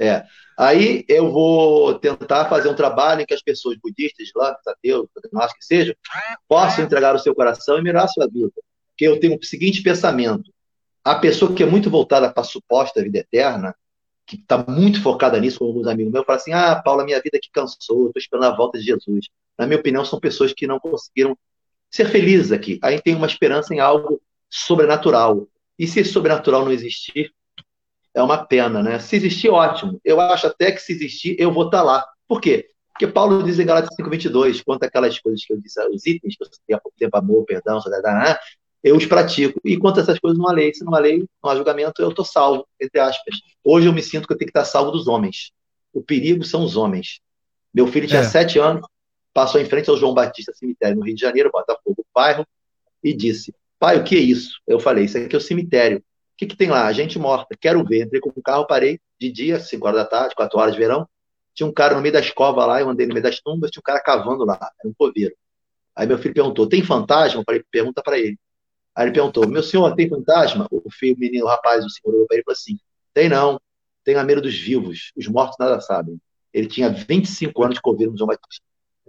É. 0.00 0.24
Aí 0.56 1.04
eu 1.08 1.32
vou 1.32 1.98
tentar 1.98 2.44
fazer 2.48 2.68
um 2.68 2.74
trabalho 2.74 3.22
em 3.22 3.26
que 3.26 3.34
as 3.34 3.42
pessoas 3.42 3.76
budistas, 3.82 4.28
islâmicas, 4.28 4.66
ateus, 4.66 5.08
acho 5.36 5.54
que 5.54 5.64
seja, 5.64 5.96
possam 6.46 6.84
entregar 6.84 7.14
o 7.14 7.18
seu 7.18 7.34
coração 7.34 7.78
e 7.78 7.82
mirar 7.82 8.04
a 8.04 8.08
sua 8.08 8.28
vida. 8.28 8.52
Porque 8.90 9.06
eu 9.08 9.18
tenho 9.18 9.36
o 9.36 9.44
seguinte 9.44 9.82
pensamento: 9.82 10.52
a 11.04 11.14
pessoa 11.14 11.54
que 11.54 11.62
é 11.62 11.66
muito 11.66 11.90
voltada 11.90 12.32
para 12.32 12.42
a 12.42 12.46
suposta 12.46 13.02
vida 13.02 13.18
eterna, 13.18 13.74
que 14.26 14.36
está 14.36 14.58
muito 14.58 15.02
focada 15.02 15.38
nisso, 15.40 15.58
como 15.58 15.70
alguns 15.70 15.86
amigos 15.86 16.12
meus, 16.12 16.26
falam 16.26 16.40
assim: 16.40 16.52
ah, 16.52 16.76
Paula, 16.76 17.04
minha 17.04 17.20
vida 17.20 17.38
que 17.40 17.50
cansou, 17.50 18.06
estou 18.06 18.12
esperando 18.16 18.44
a 18.44 18.56
volta 18.56 18.78
de 18.78 18.84
Jesus 18.84 19.26
na 19.58 19.66
minha 19.66 19.80
opinião, 19.80 20.04
são 20.04 20.20
pessoas 20.20 20.52
que 20.52 20.66
não 20.66 20.78
conseguiram 20.78 21.36
ser 21.90 22.08
felizes 22.08 22.52
aqui. 22.52 22.78
Aí 22.80 23.02
tem 23.02 23.16
uma 23.16 23.26
esperança 23.26 23.74
em 23.74 23.80
algo 23.80 24.22
sobrenatural. 24.48 25.48
E 25.76 25.86
se 25.86 26.00
esse 26.00 26.12
sobrenatural 26.12 26.64
não 26.64 26.72
existir, 26.72 27.32
é 28.14 28.22
uma 28.22 28.46
pena, 28.46 28.82
né? 28.82 29.00
Se 29.00 29.16
existir, 29.16 29.48
ótimo. 29.48 30.00
Eu 30.04 30.20
acho 30.20 30.46
até 30.46 30.70
que 30.70 30.80
se 30.80 30.92
existir, 30.92 31.36
eu 31.38 31.52
vou 31.52 31.64
estar 31.66 31.78
tá 31.78 31.84
lá. 31.84 32.06
Por 32.28 32.40
quê? 32.40 32.68
Porque 32.90 33.06
Paulo 33.06 33.42
diz 33.42 33.58
em 33.58 33.66
Galatas 33.66 33.96
5,22, 33.96 34.62
quanto 34.64 34.84
aquelas 34.84 35.18
coisas 35.18 35.44
que 35.44 35.52
eu 35.52 35.60
disse, 35.60 35.80
os 35.88 36.06
itens 36.06 36.36
que 36.66 36.74
há 36.74 36.80
pouco 36.80 36.96
tempo, 36.98 37.16
amor, 37.16 37.44
perdão, 37.44 37.80
eu 38.82 38.96
os 38.96 39.06
pratico. 39.06 39.60
E 39.64 39.76
quanto 39.76 39.98
a 39.98 40.02
essas 40.02 40.18
coisas 40.18 40.38
não 40.38 40.48
há 40.48 40.52
lei, 40.52 40.72
se 40.72 40.84
não 40.84 40.94
há 40.94 40.98
lei, 40.98 41.24
não 41.42 41.50
há 41.50 41.56
julgamento, 41.56 42.00
eu 42.00 42.10
estou 42.10 42.24
salvo, 42.24 42.66
entre 42.80 43.00
aspas. 43.00 43.36
Hoje 43.64 43.86
eu 43.86 43.92
me 43.92 44.02
sinto 44.02 44.26
que 44.26 44.32
eu 44.32 44.38
tenho 44.38 44.50
que 44.50 44.58
estar 44.58 44.64
salvo 44.64 44.90
dos 44.90 45.08
homens. 45.08 45.52
O 45.92 46.02
perigo 46.02 46.44
são 46.44 46.62
os 46.64 46.76
homens. 46.76 47.20
Meu 47.72 47.86
filho 47.86 48.06
tinha 48.06 48.20
é. 48.20 48.24
sete 48.24 48.58
anos, 48.58 48.86
passou 49.32 49.60
em 49.60 49.64
frente 49.64 49.90
ao 49.90 49.96
João 49.96 50.14
Batista 50.14 50.52
Cemitério, 50.54 50.96
no 50.96 51.04
Rio 51.04 51.14
de 51.14 51.20
Janeiro, 51.20 51.50
Botafogo, 51.50 52.04
bairro, 52.14 52.46
e 53.02 53.12
disse: 53.12 53.54
Pai, 53.78 53.98
o 53.98 54.04
que 54.04 54.16
é 54.16 54.20
isso? 54.20 54.60
Eu 54.66 54.80
falei: 54.80 55.04
Isso 55.04 55.18
aqui 55.18 55.34
é 55.34 55.38
o 55.38 55.40
cemitério. 55.40 55.98
O 55.98 56.02
que, 56.36 56.46
que 56.46 56.56
tem 56.56 56.68
lá? 56.68 56.92
Gente 56.92 57.18
morta. 57.18 57.56
Quero 57.60 57.84
ver. 57.84 58.06
Entrei 58.06 58.20
com 58.20 58.30
o 58.30 58.42
carro, 58.42 58.66
parei 58.66 59.00
de 59.20 59.30
dia, 59.30 59.58
5 59.58 59.86
horas 59.86 60.00
da 60.00 60.06
tarde, 60.06 60.34
4 60.34 60.58
horas 60.58 60.72
de 60.72 60.78
verão. 60.78 61.08
Tinha 61.54 61.66
um 61.66 61.72
cara 61.72 61.94
no 61.94 62.00
meio 62.00 62.12
da 62.12 62.20
escova 62.20 62.64
lá, 62.64 62.80
eu 62.80 62.88
andei 62.88 63.06
no 63.06 63.12
meio 63.12 63.22
das 63.22 63.40
tumbas, 63.40 63.70
tinha 63.70 63.80
um 63.80 63.82
cara 63.82 64.00
cavando 64.00 64.44
lá, 64.44 64.58
era 64.78 64.88
um 64.88 64.94
coveiro. 64.96 65.34
Aí 65.94 66.06
meu 66.06 66.18
filho 66.18 66.34
perguntou: 66.34 66.68
Tem 66.68 66.82
fantasma? 66.82 67.40
Eu 67.40 67.44
falei: 67.44 67.64
Pergunta 67.70 68.02
para 68.02 68.18
ele. 68.18 68.38
Aí 68.98 69.04
ele 69.04 69.12
perguntou: 69.12 69.46
Meu 69.46 69.62
senhor, 69.62 69.94
tem 69.94 70.08
fantasma? 70.08 70.66
O 70.72 70.90
filho, 70.90 71.14
o 71.14 71.20
menino, 71.20 71.44
o 71.44 71.48
rapaz, 71.48 71.84
o 71.84 71.88
senhor 71.88 72.12
olhou 72.12 72.26
para 72.26 72.36
ele 72.36 72.42
falou 72.42 72.54
assim: 72.54 72.76
Tem 73.14 73.28
não. 73.28 73.60
Tenho 74.02 74.18
a 74.18 74.24
medo 74.24 74.42
dos 74.42 74.58
vivos. 74.58 75.12
Os 75.16 75.28
mortos 75.28 75.56
nada 75.56 75.80
sabem. 75.80 76.20
Ele 76.52 76.66
tinha 76.66 76.90
25 76.90 77.62
anos 77.62 77.76
de 77.76 77.80
coveiro 77.80 78.10
no 78.10 78.18
João 78.18 78.26
Batista. 78.26 78.64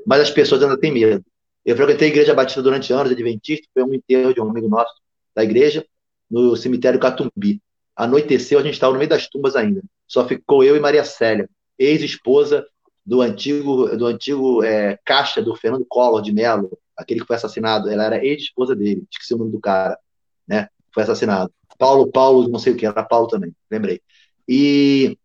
Mas 0.06 0.22
as 0.22 0.30
pessoas 0.30 0.62
ainda 0.62 0.80
têm 0.80 0.92
medo. 0.92 1.26
Eu 1.66 1.76
frequentei 1.76 2.08
a 2.08 2.12
Igreja 2.12 2.36
Batista 2.36 2.62
durante 2.62 2.94
anos, 2.94 3.12
adventista, 3.12 3.68
foi 3.74 3.84
um 3.84 3.92
enterro 3.92 4.32
de 4.32 4.40
um 4.40 4.48
amigo 4.48 4.70
nosso 4.70 4.94
da 5.36 5.44
igreja, 5.44 5.84
no 6.30 6.56
cemitério 6.56 7.00
Catumbi. 7.00 7.60
Anoiteceu, 7.96 8.60
a 8.60 8.62
gente 8.62 8.74
estava 8.74 8.94
no 8.94 9.00
meio 9.00 9.10
das 9.10 9.28
tumbas 9.28 9.56
ainda. 9.56 9.82
Só 10.08 10.28
ficou 10.28 10.64
eu 10.64 10.76
e 10.76 10.80
Maria 10.80 11.04
Célia, 11.04 11.50
ex-esposa 11.80 12.64
do 13.04 13.22
antigo, 13.22 13.88
do 13.98 14.06
antigo 14.06 14.64
é, 14.64 15.00
caixa 15.04 15.42
do 15.42 15.56
Fernando 15.56 15.86
Collor 15.88 16.22
de 16.22 16.32
Mello, 16.32 16.78
aquele 17.00 17.22
que 17.22 17.26
foi 17.26 17.36
assassinado. 17.38 17.90
Ela 17.90 18.06
era 18.06 18.26
ex-esposa 18.26 18.76
dele, 18.76 19.06
esqueci 19.10 19.34
o 19.34 19.38
nome 19.38 19.52
do 19.52 19.60
cara, 19.60 19.98
né? 20.48 20.68
Foi 20.94 21.04
assassinado. 21.04 21.52
Paulo, 21.78 22.12
Paulo, 22.12 22.48
não 22.50 22.60
sei 22.60 22.74
o 22.74 22.76
que, 22.76 22.86
era 22.86 23.04
Paulo 23.04 23.28
também, 23.28 23.56
lembrei. 23.72 24.02
E 24.48 25.18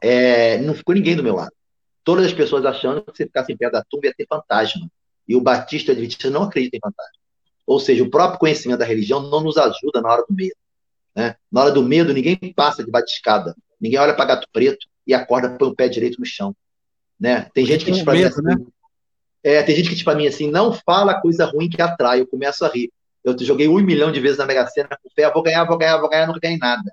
é, 0.00 0.58
não 0.58 0.74
ficou 0.74 0.94
ninguém 0.94 1.16
do 1.16 1.22
meu 1.22 1.34
lado. 1.34 1.52
Todas 2.04 2.26
as 2.26 2.32
pessoas 2.32 2.64
achando 2.64 3.02
que 3.02 3.16
se 3.16 3.24
ficasse 3.24 3.52
em 3.52 3.56
pé 3.56 3.68
da 3.68 3.82
tumba 3.82 4.06
ia 4.06 4.14
ter 4.14 4.26
fantasma. 4.28 4.88
E 5.28 5.34
o 5.34 5.40
Batista 5.40 5.90
Adventista 5.90 6.30
não 6.30 6.44
acredita 6.44 6.76
em 6.76 6.80
fantasma. 6.80 7.18
Ou 7.66 7.80
seja, 7.80 8.04
o 8.04 8.10
próprio 8.10 8.38
conhecimento 8.38 8.78
da 8.78 8.84
religião 8.84 9.28
não 9.28 9.40
nos 9.40 9.56
ajuda 9.56 10.00
na 10.00 10.12
hora 10.12 10.24
do 10.28 10.32
medo. 10.32 10.54
Né? 11.16 11.34
Na 11.50 11.62
hora 11.62 11.72
do 11.72 11.82
medo, 11.82 12.14
ninguém 12.14 12.38
passa 12.54 12.84
de 12.84 12.90
batiscada. 12.90 13.56
Ninguém 13.80 13.98
olha 13.98 14.14
para 14.14 14.26
gato 14.26 14.46
preto 14.52 14.86
e 15.04 15.12
acorda 15.12 15.56
põe 15.58 15.68
o 15.68 15.74
pé 15.74 15.88
direito 15.88 16.20
no 16.20 16.26
chão. 16.26 16.54
Né? 17.18 17.50
Tem 17.52 17.66
gente 17.66 17.84
que 17.84 17.90
diz 17.90 18.02
para 18.02 18.14
mim 18.14 18.22
assim, 18.22 18.42
né? 18.42 18.54
É, 19.46 19.62
tem 19.62 19.76
gente 19.76 19.90
que 19.90 19.94
diz 19.94 20.02
para 20.02 20.16
mim 20.16 20.26
assim, 20.26 20.50
não 20.50 20.72
fala 20.72 21.20
coisa 21.20 21.44
ruim 21.44 21.68
que 21.68 21.80
atrai. 21.80 22.20
Eu 22.20 22.26
começo 22.26 22.64
a 22.64 22.68
rir. 22.68 22.90
Eu 23.22 23.38
joguei 23.38 23.68
um 23.68 23.80
milhão 23.80 24.10
de 24.10 24.18
vezes 24.18 24.38
na 24.38 24.44
Mega 24.44 24.66
Sena 24.66 24.98
com 25.00 25.08
fé, 25.08 25.30
vou 25.32 25.40
ganhar, 25.40 25.64
vou 25.64 25.78
ganhar, 25.78 25.98
vou 25.98 26.10
ganhar, 26.10 26.26
não 26.26 26.34
ganhei 26.34 26.58
nada. 26.58 26.92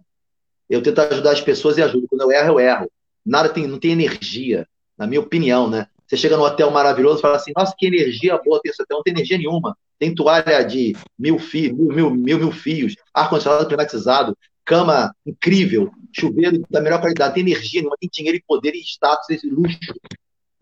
Eu 0.70 0.80
tento 0.84 1.00
ajudar 1.00 1.32
as 1.32 1.42
pessoas 1.42 1.80
e 1.80 1.82
ajudo. 1.82 2.06
Quando 2.08 2.22
eu 2.22 2.32
erro, 2.32 2.50
eu 2.50 2.60
erro. 2.60 2.92
Nada 3.26 3.50
tem, 3.50 3.66
não 3.66 3.80
tem 3.80 3.94
energia, 3.94 4.68
na 4.96 5.08
minha 5.08 5.20
opinião, 5.20 5.68
né? 5.68 5.88
Você 6.08 6.16
chega 6.16 6.38
num 6.38 6.44
hotel 6.44 6.70
maravilhoso 6.70 7.18
e 7.18 7.22
fala 7.24 7.38
assim, 7.38 7.52
nossa, 7.58 7.74
que 7.76 7.88
energia 7.88 8.38
boa 8.38 8.60
tem 8.62 8.72
esse 8.72 8.84
hotel. 8.84 8.98
Não 8.98 9.04
tem 9.04 9.14
energia 9.14 9.38
nenhuma. 9.40 9.76
Tem 9.98 10.14
toalha 10.14 10.64
de 10.64 10.96
mil, 11.18 11.40
fios, 11.40 11.76
mil, 11.76 11.88
mil, 11.92 12.12
mil, 12.12 12.38
mil 12.38 12.52
fios, 12.52 12.96
ar-condicionado 13.12 13.66
climatizado, 13.66 14.38
cama 14.64 15.12
incrível, 15.26 15.90
chuveiro 16.16 16.64
da 16.70 16.80
melhor 16.80 17.00
qualidade. 17.02 17.34
Tem 17.34 17.42
energia 17.42 17.82
nenhuma, 17.82 17.98
tem 18.00 18.10
dinheiro 18.14 18.38
e 18.38 18.44
poder 18.48 18.76
e 18.76 18.82
status 18.82 19.44
e 19.44 19.50
luxo. 19.50 19.80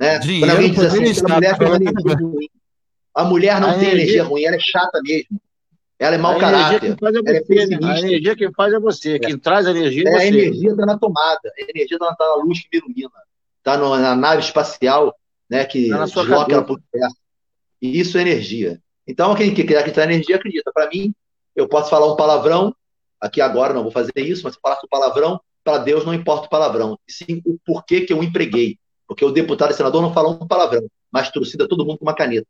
Né? 0.02 0.18
Dinheiro, 0.18 0.48
Quando 0.48 0.58
alguém 0.58 0.72
diz 0.72 1.24
assim, 1.24 1.32
a 1.32 1.36
mulher 1.36 1.58
tem 1.60 1.68
energia 1.68 2.16
ruim. 2.16 2.50
A 3.14 3.24
mulher 3.24 3.62
não 3.62 3.70
a 3.70 3.74
tem 3.74 3.82
energia... 3.82 4.02
energia 4.02 4.24
ruim, 4.24 4.44
ela 4.46 4.56
é 4.56 4.60
chata 4.60 5.00
mesmo. 5.04 5.40
Ela 6.00 6.16
é 6.16 6.18
mau 6.18 6.36
a 6.36 6.40
caráter. 6.40 6.92
É 6.92 6.96
você, 6.96 7.76
é 7.76 7.86
a 7.86 8.00
energia 8.00 8.36
que 8.36 8.52
faz 8.54 8.74
é 8.74 8.80
você. 8.80 9.16
É. 9.18 9.20
Quem 9.20 9.38
traz 9.38 9.68
a 9.68 9.70
energia 9.70 10.04
é, 10.08 10.10
é 10.10 10.12
você. 10.12 10.24
A 10.24 10.28
energia 10.28 10.72
está 10.72 10.86
na 10.88 10.98
tomada. 10.98 11.40
A 11.46 11.62
energia 11.62 11.98
está 12.02 12.16
na 12.20 12.36
luz 12.44 12.62
que 12.62 12.78
ilumina. 12.78 13.12
Está 13.60 13.78
na 13.78 14.16
nave 14.16 14.42
espacial 14.42 15.16
né, 15.48 15.66
que 15.66 15.90
tá 15.90 16.06
desloca 16.06 16.52
ela 16.52 16.64
para 16.64 16.74
o 16.74 16.78
universo. 16.78 17.18
E 17.80 18.00
isso 18.00 18.18
é 18.18 18.22
energia. 18.22 18.82
Então, 19.06 19.36
quem 19.36 19.54
quer 19.54 19.78
acreditar 19.78 20.10
em 20.10 20.16
energia, 20.16 20.38
acredita. 20.38 20.72
Para 20.74 20.90
mim, 20.90 21.14
eu 21.56 21.68
posso 21.68 21.92
falar 21.92 22.12
um 22.12 22.16
palavrão, 22.16 22.76
aqui 23.20 23.40
agora 23.40 23.74
não 23.74 23.84
vou 23.84 23.92
fazer 23.92 24.14
isso, 24.16 24.42
mas 24.44 24.54
se 24.54 24.58
eu 24.58 24.62
falasse 24.64 24.84
um 24.84 24.90
palavrão, 24.90 25.40
para 25.64 25.78
Deus 25.78 26.04
não 26.04 26.14
importa 26.14 26.48
o 26.48 26.50
palavrão, 26.50 26.98
e 27.08 27.12
sim 27.12 27.42
o 27.46 27.60
porquê 27.64 28.02
que 28.02 28.14
eu 28.14 28.24
empreguei. 28.24 28.80
Porque 29.12 29.26
o 29.26 29.30
deputado 29.30 29.72
e 29.72 29.74
senador 29.74 30.02
não 30.02 30.14
falam 30.14 30.40
um 30.42 30.48
palavrão, 30.48 30.88
mas 31.12 31.30
trucida 31.30 31.68
todo 31.68 31.86
mundo 31.86 31.98
com 31.98 32.06
uma 32.06 32.16
caneta. 32.16 32.48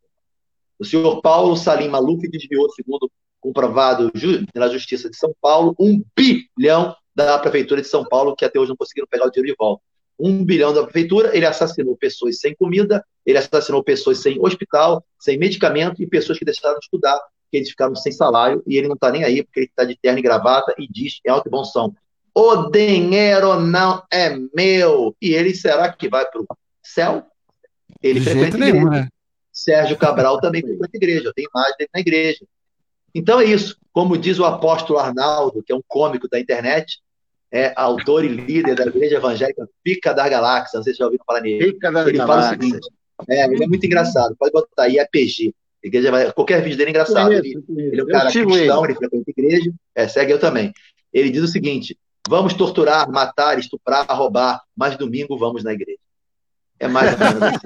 O 0.78 0.84
senhor 0.84 1.20
Paulo 1.20 1.56
Salim 1.56 1.88
Maluf 1.88 2.22
desviou, 2.28 2.70
segundo 2.70 3.10
comprovado 3.40 4.12
pela 4.52 4.68
Justiça 4.68 5.10
de 5.10 5.16
São 5.16 5.34
Paulo, 5.40 5.74
um 5.76 6.00
bilhão 6.16 6.94
da 7.12 7.36
Prefeitura 7.40 7.82
de 7.82 7.88
São 7.88 8.04
Paulo, 8.04 8.36
que 8.36 8.44
até 8.44 8.60
hoje 8.60 8.68
não 8.68 8.76
conseguiram 8.76 9.08
pegar 9.10 9.26
o 9.26 9.30
dinheiro 9.32 9.52
de 9.52 9.56
volta 9.58 9.82
um 10.16 10.44
bilhão 10.44 10.72
da 10.72 10.84
prefeitura, 10.84 11.36
ele 11.36 11.44
assassinou 11.44 11.96
pessoas 11.96 12.38
sem 12.38 12.54
comida, 12.54 13.04
ele 13.26 13.38
assassinou 13.38 13.82
pessoas 13.82 14.18
sem 14.18 14.38
hospital, 14.40 15.04
sem 15.18 15.36
medicamento 15.36 16.00
e 16.00 16.06
pessoas 16.06 16.38
que 16.38 16.44
deixaram 16.44 16.78
de 16.78 16.84
estudar, 16.84 17.18
que 17.50 17.56
eles 17.56 17.70
ficaram 17.70 17.96
sem 17.96 18.12
salário 18.12 18.62
e 18.64 18.76
ele 18.76 18.86
não 18.86 18.94
está 18.94 19.10
nem 19.10 19.24
aí, 19.24 19.42
porque 19.42 19.60
ele 19.60 19.66
está 19.66 19.84
de 19.84 19.98
terno 20.00 20.20
e 20.20 20.22
gravata 20.22 20.72
e 20.78 20.86
diz 20.86 21.18
em 21.26 21.28
alto 21.30 21.48
e 21.48 21.50
bom 21.50 21.64
som: 21.64 21.92
o 22.34 22.70
dinheiro 22.70 23.60
não 23.60 24.02
é 24.10 24.36
meu. 24.54 25.14
E 25.20 25.34
ele 25.34 25.54
será 25.54 25.92
que 25.92 26.08
vai 26.08 26.24
para 26.24 26.40
o 26.40 26.46
céu? 26.82 27.24
Ele 28.02 28.20
de 28.20 28.26
frequenta 28.26 28.56
igreja. 28.56 28.72
Nenhum, 28.72 28.90
né? 28.90 29.08
Sérgio 29.52 29.98
Cabral 29.98 30.40
também 30.40 30.62
frequenta 30.62 30.96
igreja, 30.96 31.28
eu 31.28 31.34
tenho 31.34 31.48
imagem 31.54 31.74
dele 31.78 31.90
na 31.94 32.00
igreja. 32.00 32.46
Então 33.14 33.40
é 33.40 33.44
isso. 33.44 33.76
Como 33.92 34.16
diz 34.16 34.38
o 34.38 34.44
apóstolo 34.44 34.98
Arnaldo, 34.98 35.62
que 35.62 35.72
é 35.72 35.76
um 35.76 35.82
cômico 35.86 36.26
da 36.28 36.40
internet, 36.40 36.98
é 37.52 37.72
autor 37.76 38.24
e 38.24 38.28
líder 38.28 38.74
da 38.74 38.86
Igreja 38.86 39.16
Evangélica 39.16 39.68
Pica 39.84 40.14
da 40.14 40.26
Galáxia. 40.26 40.78
Não 40.78 40.84
sei 40.84 40.94
se 40.94 41.00
já 41.00 41.04
ouviram 41.04 41.24
falar 41.26 41.42
nele. 41.42 41.72
Pica 41.72 41.92
da 41.92 42.00
ele 42.08 42.16
Galáxia. 42.16 42.42
fala 42.42 42.56
o 42.56 42.62
seguinte: 42.62 42.88
é, 43.28 43.44
ele 43.44 43.64
é 43.64 43.66
muito 43.66 43.84
engraçado. 43.84 44.34
Pode 44.38 44.52
botar 44.52 44.84
aí, 44.84 44.98
é 44.98 45.04
PG. 45.04 45.54
Igreja, 45.82 46.32
qualquer 46.32 46.62
vídeo 46.62 46.78
dele 46.78 46.90
é 46.90 46.92
engraçado. 46.92 47.32
Ele, 47.32 47.62
ele 47.68 48.00
é 48.00 48.04
um 48.04 48.06
cara 48.06 48.30
cristão, 48.30 48.84
ele 48.84 48.94
frequenta 48.94 49.24
a 49.26 49.30
igreja, 49.30 49.72
é, 49.94 50.08
segue 50.08 50.32
eu 50.32 50.38
também. 50.38 50.72
Ele 51.12 51.30
diz 51.30 51.42
o 51.42 51.48
seguinte: 51.48 51.98
vamos 52.28 52.54
torturar, 52.54 53.10
matar, 53.10 53.58
estuprar, 53.58 54.06
roubar, 54.10 54.62
mas 54.76 54.96
domingo 54.96 55.38
vamos 55.38 55.64
na 55.64 55.72
igreja. 55.72 55.98
É 56.78 56.88
mais 56.88 57.12
ou 57.12 57.18
menos 57.18 57.42
assim. 57.42 57.58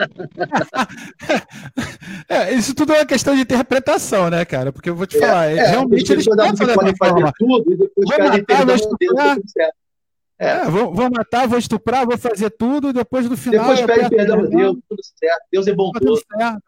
é, 2.29 2.53
isso 2.53 2.75
tudo 2.75 2.93
é 2.93 2.99
uma 2.99 3.07
questão 3.07 3.35
de 3.35 3.41
interpretação, 3.41 4.29
né, 4.29 4.45
cara? 4.45 4.71
Porque 4.73 4.91
eu 4.91 4.95
vou 4.95 5.07
te 5.07 5.17
é, 5.17 5.21
falar, 5.21 5.47
é, 5.47 5.71
realmente 5.71 6.13
eles 6.13 6.27
podem 6.27 6.55
fazer, 6.55 6.75
fazer 6.75 7.33
tudo 7.39 7.73
e 7.73 7.77
depois 7.77 8.09
vou 8.09 8.29
matar, 8.29 8.67
vou 8.67 8.97
Deus, 8.99 9.57
é. 9.59 9.71
é 10.39 10.65
vou, 10.67 10.93
vou, 10.93 11.11
matar, 11.11 11.49
vou 11.49 11.59
estuprar, 11.59 12.05
vou 12.05 12.19
fazer 12.19 12.51
tudo, 12.51 12.93
depois 12.93 13.27
no 13.27 13.39
final. 13.39 13.75
Depois 13.75 13.99
pede 13.99 14.11
perdão 14.15 14.41
a 14.41 14.47
Deus, 14.47 14.77
tudo 14.87 15.01
certo. 15.03 15.43
Deus 15.51 15.67
é 15.67 15.73
bom 15.73 15.91
tá 15.93 16.01
tudo. 16.01 16.21
Certo. 16.39 16.63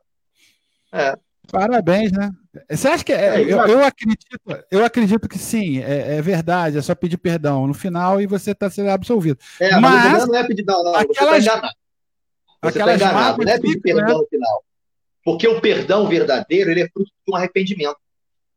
É. 0.91 1.19
Parabéns, 1.51 2.13
né? 2.13 2.31
Você 2.71 2.89
acha 2.89 3.05
que 3.05 3.13
é, 3.13 3.41
eu, 3.41 3.59
eu, 3.67 3.85
acredito, 3.85 4.27
eu 4.71 4.85
acredito 4.85 5.29
que 5.29 5.39
sim, 5.39 5.81
é, 5.81 6.17
é, 6.17 6.23
verdade, 6.23 6.77
é 6.77 6.83
só 6.83 6.95
pedir 6.95 7.17
perdão 7.17 7.67
no 7.67 7.73
final 7.73 8.21
e 8.21 8.27
você 8.27 8.51
está 8.51 8.69
sendo 8.69 8.91
absolvido. 8.91 9.39
É, 9.59 9.79
mas, 9.79 10.27
não 10.27 10.35
é 10.35 10.47
pedir 10.47 10.65
não, 10.67 10.85
não 10.85 10.95
aquelas, 10.95 11.45
você 11.45 11.51
tá 11.51 11.73
você 12.63 12.79
está 12.81 12.95
enganado, 12.95 13.45
não 13.45 13.53
é 13.53 13.59
pedir 13.59 13.81
perdão 13.81 14.07
né? 14.07 14.15
no 14.15 14.27
final. 14.27 14.65
Porque 15.25 15.49
o 15.49 15.61
perdão 15.61 16.09
verdadeiro 16.09 16.71
ele 16.71 16.83
é 16.83 16.89
fruto 16.89 17.11
de 17.27 17.33
um 17.33 17.37
arrependimento. 17.37 17.97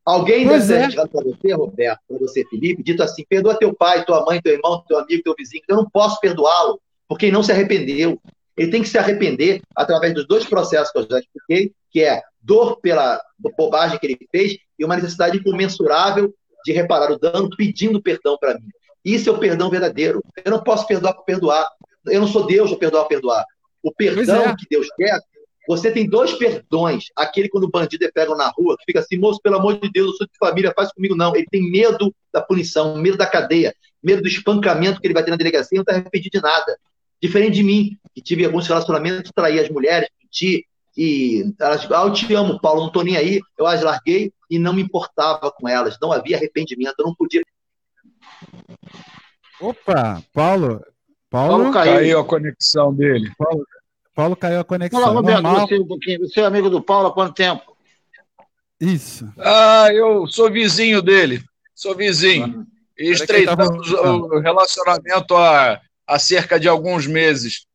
Alguém 0.04 0.48
deve 0.48 0.74
é. 0.74 0.82
ter 0.82 0.92
chegado 0.92 1.10
para 1.10 1.24
você, 1.24 1.54
Roberto, 1.54 2.00
para 2.08 2.18
você, 2.18 2.44
Felipe, 2.50 2.84
dito 2.84 3.04
assim: 3.04 3.24
perdoa 3.28 3.58
teu 3.58 3.74
pai, 3.74 4.04
tua 4.04 4.26
mãe, 4.26 4.42
teu 4.42 4.54
irmão, 4.54 4.84
teu 4.88 5.00
amigo, 5.00 5.24
teu 5.24 5.36
vizinho. 5.38 5.64
Eu 5.68 5.78
não 5.78 5.90
posso 5.90 6.20
perdoá-lo, 6.20 6.82
porque 7.08 7.28
ele 7.28 7.34
não 7.34 7.44
se 7.44 7.52
arrependeu. 7.52 8.20
Ele 8.58 8.72
tem 8.72 8.82
que 8.82 8.90
se 8.90 8.98
arrepender 8.98 9.62
através 9.76 10.14
dos 10.14 10.28
dois 10.28 10.46
processos 10.46 10.92
que 10.92 11.00
eu 11.00 11.08
já 11.10 11.20
expliquei, 11.20 11.72
que 11.90 12.04
é 12.04 12.22
dor 12.42 12.80
pela 12.82 13.22
bobagem 13.58 14.00
que 14.00 14.06
ele 14.06 14.18
fez 14.32 14.58
e 14.78 14.86
uma 14.86 14.96
necessidade 14.96 15.38
incomensurável 15.38 16.34
de 16.66 16.72
reparar 16.72 17.12
o 17.12 17.20
dano, 17.20 17.50
pedindo 17.56 18.02
perdão 18.02 18.38
para 18.40 18.56
mim. 18.56 18.68
Isso 19.04 19.30
é 19.30 19.32
o 19.32 19.40
perdão 19.40 19.70
verdadeiro. 19.70 20.24
Eu 20.44 20.52
não 20.52 20.64
posso 20.64 20.86
perdoar 20.86 21.14
por 21.14 21.26
perdoar. 21.26 21.68
Eu 22.06 22.22
não 22.22 22.28
sou 22.28 22.46
Deus 22.46 22.70
para 22.70 22.80
perdoar 22.80 23.04
por 23.04 23.10
perdoar. 23.10 23.46
O 23.84 23.92
perdão 23.92 24.44
é. 24.44 24.56
que 24.56 24.68
Deus 24.70 24.88
quer, 24.96 25.20
você 25.68 25.92
tem 25.92 26.08
dois 26.08 26.34
perdões. 26.34 27.06
Aquele 27.16 27.50
quando 27.50 27.66
o 27.66 27.70
bandido 27.70 28.06
é 28.06 28.12
pego 28.12 28.36
na 28.36 28.50
rua, 28.50 28.76
que 28.78 28.86
fica 28.86 29.00
assim, 29.00 29.18
moço, 29.18 29.40
pelo 29.42 29.58
amor 29.58 29.80
de 29.80 29.90
Deus, 29.92 30.12
eu 30.12 30.18
sou 30.18 30.28
de 30.28 30.38
família, 30.40 30.74
faz 30.76 30.92
comigo. 30.92 31.16
Não, 31.16 31.36
ele 31.36 31.48
tem 31.50 31.70
medo 31.70 32.14
da 32.32 32.42
punição, 32.42 32.98
medo 32.98 33.18
da 33.18 33.26
cadeia, 33.26 33.74
medo 34.04 34.22
do 34.22 34.28
espancamento 34.28 35.00
que 35.00 35.08
ele 35.08 35.14
vai 35.14 35.24
ter 35.24 35.32
na 35.32 35.38
delegacia, 35.38 35.76
não 35.76 35.82
está 35.82 35.94
arrependido 35.94 36.38
de 36.38 36.42
nada. 36.42 36.78
Diferente 37.22 37.56
de 37.56 37.64
mim, 37.64 37.98
que 38.16 38.22
tive 38.22 38.46
alguns 38.46 38.68
relacionamentos, 38.68 39.32
traí 39.34 39.60
as 39.60 39.70
mulheres, 39.70 40.10
menti, 40.22 40.66
e 40.96 41.54
elas, 41.60 41.90
ah, 41.92 42.04
eu 42.04 42.14
te 42.14 42.34
amo, 42.34 42.60
Paulo, 42.60 42.82
não 42.82 42.88
estou 42.88 43.04
nem 43.04 43.16
aí, 43.16 43.40
eu 43.58 43.66
as 43.66 43.82
larguei 43.82 44.34
e 44.50 44.60
não 44.60 44.74
me 44.74 44.82
importava 44.82 45.52
com 45.52 45.68
elas, 45.68 45.98
não 46.02 46.12
havia 46.12 46.38
arrependimento, 46.38 46.96
eu 47.00 47.06
não 47.06 47.16
podia. 47.16 47.42
Opa, 49.60 50.22
Paulo, 50.34 50.84
Paulo, 51.30 51.50
Paulo 51.50 51.72
caiu. 51.72 51.94
caiu. 51.94 52.20
a 52.20 52.26
conexão 52.26 52.94
dele. 52.94 53.32
Paulo, 53.38 53.66
Paulo 54.14 54.36
caiu 54.36 54.60
a 54.60 54.64
conexão. 54.64 55.00
Fala, 55.00 55.14
Roberto, 55.14 55.44
você, 55.44 55.80
um 55.80 55.88
pouquinho. 55.88 56.20
você 56.20 56.42
é 56.42 56.46
amigo 56.46 56.70
do 56.70 56.82
Paulo 56.82 57.08
há 57.08 57.14
quanto 57.14 57.36
tempo? 57.36 57.78
Isso. 58.80 59.32
Ah, 59.38 59.90
eu 59.94 60.28
sou 60.28 60.52
vizinho 60.52 61.02
dele. 61.02 61.42
Sou 61.76 61.96
vizinho. 61.96 62.66
E 62.98 63.12
estreitamos 63.12 63.92
o 63.92 64.40
relacionamento 64.40 65.36
há, 65.36 65.80
há 66.06 66.20
cerca 66.20 66.60
de 66.60 66.68
alguns 66.68 67.08
meses. 67.08 67.66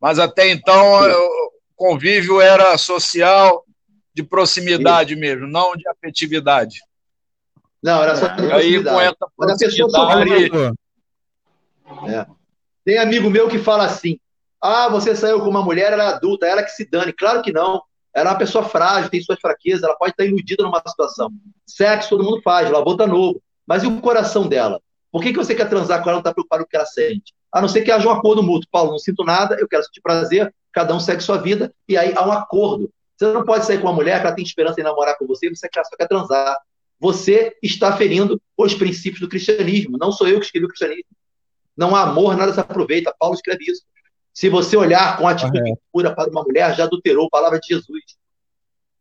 Mas 0.00 0.18
até 0.18 0.50
então 0.50 0.92
o 0.92 1.50
convívio 1.76 2.40
era 2.40 2.76
social, 2.78 3.64
de 4.14 4.22
proximidade 4.22 5.12
Isso. 5.12 5.20
mesmo, 5.20 5.46
não 5.46 5.76
de 5.76 5.86
afetividade. 5.88 6.80
Não, 7.82 8.02
era 8.02 8.16
só 8.16 8.28
de 8.28 8.50
Aí 8.50 8.82
com 8.82 9.00
essa 9.00 9.28
proximidade... 9.36 10.50
É. 12.08 12.26
Tem 12.84 12.98
amigo 12.98 13.28
meu 13.28 13.48
que 13.48 13.58
fala 13.58 13.84
assim: 13.84 14.18
ah, 14.60 14.88
você 14.88 15.14
saiu 15.14 15.40
com 15.40 15.50
uma 15.50 15.62
mulher, 15.62 15.92
ela 15.92 16.04
é 16.04 16.06
adulta, 16.08 16.46
ela 16.46 16.62
que 16.62 16.70
se 16.70 16.88
dane. 16.88 17.12
Claro 17.12 17.42
que 17.42 17.52
não. 17.52 17.82
Ela 18.14 18.30
é 18.30 18.32
uma 18.32 18.38
pessoa 18.38 18.64
frágil, 18.64 19.10
tem 19.10 19.20
suas 19.20 19.38
fraquezas, 19.38 19.82
ela 19.82 19.96
pode 19.96 20.12
estar 20.12 20.24
iludida 20.24 20.64
numa 20.64 20.82
situação. 20.86 21.30
Sexo 21.66 22.10
todo 22.10 22.24
mundo 22.24 22.40
faz, 22.42 22.70
lavou 22.70 22.96
tá 22.96 23.06
novo. 23.06 23.42
Mas 23.66 23.82
e 23.82 23.86
o 23.86 24.00
coração 24.00 24.48
dela? 24.48 24.80
Por 25.12 25.22
que, 25.22 25.32
que 25.32 25.38
você 25.38 25.54
quer 25.54 25.68
transar 25.68 26.02
com 26.02 26.08
ela 26.08 26.14
e 26.14 26.16
não 26.16 26.20
está 26.20 26.32
preocupado 26.32 26.62
com 26.62 26.68
o 26.68 26.70
que 26.70 26.76
ela 26.76 26.86
sente? 26.86 27.34
A 27.52 27.60
não 27.60 27.68
ser 27.68 27.82
que 27.82 27.90
haja 27.90 28.08
um 28.08 28.12
acordo 28.12 28.42
mútuo. 28.42 28.68
Paulo, 28.70 28.92
não 28.92 28.98
sinto 28.98 29.22
nada, 29.22 29.56
eu 29.60 29.68
quero 29.68 29.84
sentir 29.84 30.00
prazer, 30.00 30.52
cada 30.76 30.94
um 30.94 31.00
segue 31.00 31.22
sua 31.22 31.38
vida, 31.38 31.74
e 31.88 31.96
aí 31.96 32.12
há 32.14 32.28
um 32.28 32.30
acordo. 32.30 32.92
Você 33.16 33.32
não 33.32 33.46
pode 33.46 33.64
sair 33.64 33.78
com 33.78 33.86
uma 33.86 33.94
mulher 33.94 34.20
que 34.20 34.26
ela 34.26 34.36
tem 34.36 34.44
esperança 34.44 34.78
em 34.78 34.84
namorar 34.84 35.16
com 35.16 35.26
você, 35.26 35.48
você 35.48 35.66
só 35.72 35.96
quer 35.96 36.06
transar. 36.06 36.54
Você 37.00 37.56
está 37.62 37.96
ferindo 37.96 38.38
os 38.58 38.74
princípios 38.74 39.20
do 39.20 39.28
cristianismo. 39.28 39.96
Não 39.96 40.12
sou 40.12 40.28
eu 40.28 40.38
que 40.38 40.44
escrevi 40.44 40.66
o 40.66 40.68
cristianismo. 40.68 41.08
Não 41.74 41.96
há 41.96 42.02
amor, 42.02 42.36
nada 42.36 42.52
se 42.52 42.60
aproveita. 42.60 43.14
Paulo 43.18 43.34
escreve 43.34 43.64
isso. 43.66 43.84
Se 44.34 44.50
você 44.50 44.76
olhar 44.76 45.16
com 45.16 45.26
atitude 45.26 45.72
pura 45.90 46.14
para 46.14 46.28
uma 46.28 46.42
mulher, 46.42 46.76
já 46.76 46.84
adulterou 46.84 47.24
a 47.26 47.30
palavra 47.30 47.58
de 47.58 47.68
Jesus. 47.68 48.04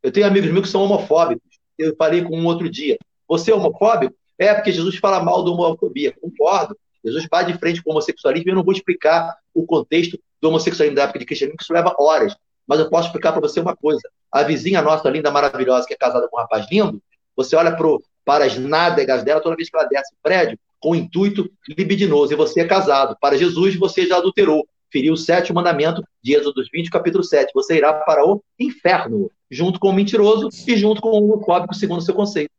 Eu 0.01 0.13
tenho 0.13 0.27
amigos 0.27 0.49
meus 0.49 0.67
que 0.67 0.71
são 0.71 0.81
homofóbicos. 0.81 1.59
Eu 1.77 1.93
falei 1.97 2.23
com 2.23 2.39
um 2.39 2.45
outro 2.45 2.69
dia. 2.69 2.97
Você 3.27 3.51
é 3.51 3.55
homofóbico? 3.55 4.15
É, 4.39 4.53
porque 4.53 4.71
Jesus 4.71 4.95
fala 4.95 5.21
mal 5.21 5.43
da 5.43 5.51
homofobia. 5.51 6.15
Concordo. 6.21 6.77
Jesus 7.03 7.27
vai 7.29 7.45
de 7.45 7.57
frente 7.59 7.83
com 7.83 7.89
o 7.89 7.93
homossexualismo. 7.93 8.49
Eu 8.49 8.55
não 8.55 8.63
vou 8.63 8.73
explicar 8.73 9.35
o 9.53 9.65
contexto 9.65 10.17
do 10.45 10.49
homossexualismo 10.49 10.95
da 10.95 11.03
época 11.03 11.19
de 11.19 11.25
cristianismo, 11.25 11.57
que 11.57 11.63
isso 11.63 11.73
leva 11.73 11.95
horas. 11.97 12.35
Mas 12.67 12.79
eu 12.79 12.89
posso 12.89 13.07
explicar 13.07 13.31
para 13.31 13.41
você 13.41 13.59
uma 13.59 13.75
coisa. 13.75 14.01
A 14.31 14.43
vizinha 14.43 14.81
nossa, 14.81 15.09
linda, 15.09 15.31
maravilhosa, 15.31 15.87
que 15.87 15.93
é 15.93 15.97
casada 15.97 16.27
com 16.27 16.37
um 16.37 16.41
rapaz 16.41 16.67
lindo, 16.71 17.01
você 17.35 17.55
olha 17.55 17.75
pro, 17.75 18.03
para 18.23 18.45
as 18.45 18.57
nádegas 18.57 19.23
dela 19.23 19.41
toda 19.41 19.55
vez 19.55 19.69
que 19.69 19.75
ela 19.75 19.87
desce 19.87 20.13
o 20.13 20.17
prédio, 20.21 20.57
com 20.79 20.91
o 20.91 20.95
intuito 20.95 21.49
libidinoso. 21.67 22.33
E 22.33 22.35
você 22.35 22.61
é 22.61 22.67
casado. 22.67 23.17
Para 23.19 23.37
Jesus, 23.37 23.75
você 23.75 24.05
já 24.05 24.17
adulterou 24.17 24.67
feriu 24.91 25.13
o 25.13 25.17
sétimo 25.17 25.55
mandamento 25.55 26.01
de 26.23 26.35
Êxodo 26.35 26.63
20, 26.71 26.89
capítulo 26.89 27.23
7. 27.23 27.51
Você 27.53 27.75
irá 27.75 27.91
para 27.91 28.25
o 28.25 28.41
inferno, 28.57 29.29
junto 29.51 29.77
com 29.77 29.89
o 29.89 29.93
mentiroso 29.93 30.47
e 30.65 30.77
junto 30.77 31.01
com 31.01 31.09
o 31.09 31.23
homofóbico, 31.23 31.73
segundo 31.73 31.99
o 31.99 32.01
seu 32.01 32.13
conceito. 32.13 32.51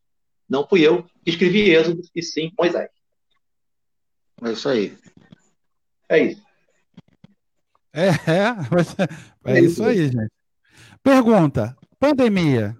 Não 0.48 0.66
fui 0.66 0.86
eu 0.86 1.02
que 1.24 1.30
escrevi 1.30 1.70
Êxodo, 1.70 2.02
e 2.14 2.22
sim 2.22 2.52
Moisés. 2.58 2.90
É 4.42 4.52
isso 4.52 4.68
aí. 4.68 4.94
É 6.10 6.18
isso. 6.18 6.45
É, 7.96 8.08
é, 8.30 9.56
é, 9.56 9.60
isso 9.60 9.82
aí, 9.82 10.08
gente. 10.08 10.30
Pergunta: 11.02 11.74
pandemia. 11.98 12.76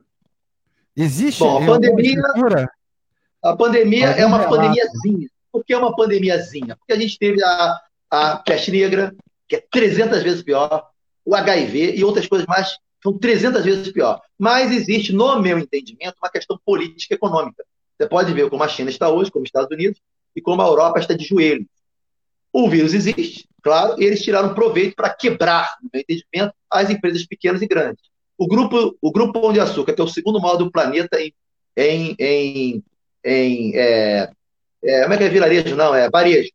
Existe? 0.95 1.41
Bom, 1.41 1.63
a 1.63 1.67
pandemia. 1.67 2.23
A 3.43 3.57
pandemia 3.57 4.07
é 4.09 4.27
uma 4.27 4.47
pandemiazinha. 4.47 5.29
Por 5.51 5.65
que 5.65 5.73
é 5.73 5.79
uma 5.79 5.97
pandemiazinha? 5.97 6.77
Porque 6.77 6.93
a 6.93 7.01
gente 7.01 7.19
teve 7.19 7.43
a, 7.43 7.81
a 8.11 8.37
peste 8.37 8.71
negra, 8.71 9.15
que 9.49 9.57
é 9.57 9.65
300 9.71 10.23
vezes 10.23 10.43
pior, 10.43 10.87
o 11.25 11.35
HIV 11.35 11.95
e 11.97 12.05
outras 12.05 12.27
coisas 12.27 12.47
mais 12.47 12.77
são 13.03 13.17
300 13.17 13.65
vezes 13.65 13.91
pior. 13.93 14.21
Mas 14.39 14.71
existe, 14.71 15.13
no 15.15 15.41
meu 15.41 15.59
entendimento, 15.59 16.17
uma 16.23 16.31
questão 16.31 16.59
política 16.63 17.15
e 17.15 17.17
econômica. 17.17 17.65
Você 17.97 18.07
pode 18.07 18.35
ver 18.35 18.51
como 18.51 18.63
a 18.63 18.69
China 18.69 18.91
está 18.91 19.09
hoje, 19.09 19.31
como 19.31 19.45
os 19.45 19.49
Estados 19.49 19.71
Unidos, 19.71 19.99
e 20.35 20.43
como 20.43 20.61
a 20.61 20.67
Europa 20.67 20.99
está 20.99 21.15
de 21.15 21.25
joelho. 21.25 21.67
O 22.59 22.71
vírus 22.71 22.95
existe, 22.95 23.47
claro, 23.63 24.01
e 24.01 24.05
eles 24.07 24.23
tiraram 24.23 24.55
proveito 24.55 24.97
para 24.97 25.11
quebrar, 25.11 25.77
no 25.83 25.91
meu 25.93 26.01
entendimento, 26.01 26.55
as 26.71 26.89
empresas 26.89 27.27
pequenas 27.27 27.61
e 27.61 27.67
grandes. 27.67 28.03
O 28.39 28.47
grupo, 28.49 28.97
o 28.99 29.13
grupo 29.13 29.39
Pão 29.39 29.53
de 29.53 29.61
Açúcar, 29.61 29.93
que 29.93 30.01
é 30.01 30.05
o 30.05 30.09
segundo 30.09 30.41
maior 30.41 30.57
do 30.57 30.71
planeta 30.71 31.21
em, 31.21 31.35
em, 31.77 32.17
em, 32.19 32.85
em 33.23 33.77
é, 33.77 34.31
é, 34.83 35.03
como 35.03 35.13
é 35.13 35.19
que 35.19 35.25
é 35.25 35.29
vilarejo? 35.29 35.77
Não, 35.77 35.95
é 35.95 36.09
varejo 36.09 36.49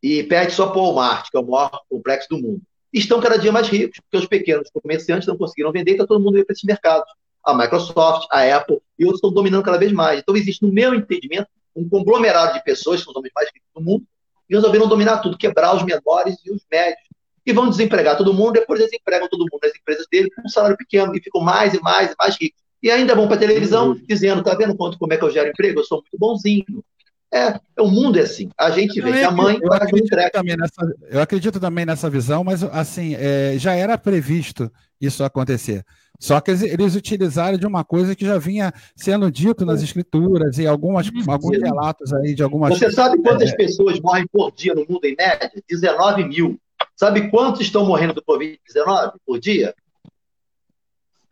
e 0.00 0.22
perde 0.22 0.52
só 0.52 0.68
para 0.68 0.78
o 0.78 0.84
Walmart, 0.84 1.28
que 1.32 1.36
é 1.36 1.40
o 1.40 1.44
maior 1.44 1.82
complexo 1.88 2.28
do 2.28 2.38
mundo. 2.38 2.62
Estão 2.92 3.20
cada 3.20 3.36
dia 3.36 3.50
mais 3.50 3.66
ricos, 3.66 3.98
porque 3.98 4.18
os 4.18 4.26
pequenos 4.26 4.70
comerciantes 4.70 5.26
não 5.26 5.36
conseguiram 5.36 5.72
vender, 5.72 5.94
então 5.94 6.06
todo 6.06 6.22
mundo 6.22 6.34
veio 6.34 6.46
para 6.46 6.52
esses 6.52 6.64
mercados. 6.64 7.10
A 7.44 7.52
Microsoft, 7.52 8.28
a 8.30 8.56
Apple 8.56 8.78
e 8.96 9.04
outros 9.04 9.18
estão 9.18 9.32
dominando 9.32 9.64
cada 9.64 9.78
vez 9.78 9.90
mais. 9.90 10.20
Então 10.20 10.36
existe, 10.36 10.62
no 10.62 10.72
meu 10.72 10.94
entendimento, 10.94 11.48
um 11.74 11.88
conglomerado 11.88 12.54
de 12.54 12.62
pessoas, 12.62 13.00
que 13.00 13.04
são 13.04 13.10
os 13.10 13.16
homens 13.16 13.32
mais 13.34 13.48
ricos 13.48 13.68
do 13.74 13.80
mundo, 13.80 14.04
e 14.50 14.54
resolveram 14.54 14.88
dominar 14.88 15.18
tudo, 15.18 15.38
quebrar 15.38 15.74
os 15.76 15.84
menores 15.84 16.36
e 16.44 16.50
os 16.50 16.62
médios. 16.70 17.08
E 17.46 17.52
vão 17.52 17.70
desempregar 17.70 18.16
todo 18.16 18.34
mundo, 18.34 18.52
depois 18.52 18.80
desempregam 18.80 19.28
todo 19.28 19.40
mundo 19.50 19.60
nas 19.62 19.74
empresas 19.74 20.06
dele 20.10 20.30
com 20.30 20.42
um 20.42 20.48
salário 20.48 20.76
pequeno, 20.76 21.14
e 21.16 21.22
ficam 21.22 21.40
mais 21.40 21.72
e 21.72 21.80
mais 21.80 22.10
e 22.10 22.14
mais 22.18 22.36
ricos. 22.38 22.60
E 22.82 22.90
ainda 22.90 23.14
vão 23.14 23.26
para 23.26 23.36
a 23.36 23.40
televisão 23.40 23.90
uhum. 23.90 24.02
dizendo, 24.06 24.42
tá 24.42 24.54
vendo 24.54 24.76
quanto, 24.76 24.98
como 24.98 25.12
é 25.12 25.16
que 25.16 25.24
eu 25.24 25.30
gero 25.30 25.50
emprego? 25.50 25.80
Eu 25.80 25.84
sou 25.84 25.98
muito 25.98 26.18
bonzinho. 26.18 26.84
É, 27.32 27.60
o 27.78 27.88
mundo 27.88 28.18
é 28.18 28.22
assim. 28.22 28.50
A 28.58 28.70
gente 28.70 29.00
vê 29.00 29.12
que 29.12 29.22
a 29.22 29.30
mãe 29.30 29.56
eu 29.62 29.72
acredito, 29.72 30.16
também 30.32 30.56
nessa, 30.56 30.94
eu 31.08 31.20
acredito 31.20 31.60
também 31.60 31.86
nessa 31.86 32.10
visão, 32.10 32.42
mas 32.42 32.64
assim, 32.64 33.14
é, 33.14 33.54
já 33.56 33.74
era 33.74 33.96
previsto 33.96 34.70
isso 35.00 35.22
acontecer. 35.22 35.84
Só 36.20 36.38
que 36.38 36.50
eles 36.50 36.94
utilizaram 36.94 37.56
de 37.56 37.66
uma 37.66 37.82
coisa 37.82 38.14
que 38.14 38.26
já 38.26 38.36
vinha 38.36 38.74
sendo 38.94 39.30
dito 39.30 39.64
nas 39.64 39.82
escrituras 39.82 40.58
e 40.58 40.66
algumas, 40.66 41.10
alguns 41.26 41.58
relatos 41.58 42.12
aí 42.12 42.34
de 42.34 42.42
algumas. 42.42 42.78
Você 42.78 42.90
sabe 42.92 43.22
quantas 43.22 43.50
é... 43.50 43.56
pessoas 43.56 43.98
morrem 44.00 44.26
por 44.30 44.52
dia 44.52 44.74
no 44.74 44.84
mundo 44.86 45.02
em 45.06 45.16
média? 45.16 45.50
19 45.66 46.24
mil. 46.24 46.60
Sabe 46.94 47.30
quantos 47.30 47.62
estão 47.62 47.86
morrendo 47.86 48.12
do 48.12 48.22
Covid-19 48.22 49.14
por 49.24 49.40
dia? 49.40 49.74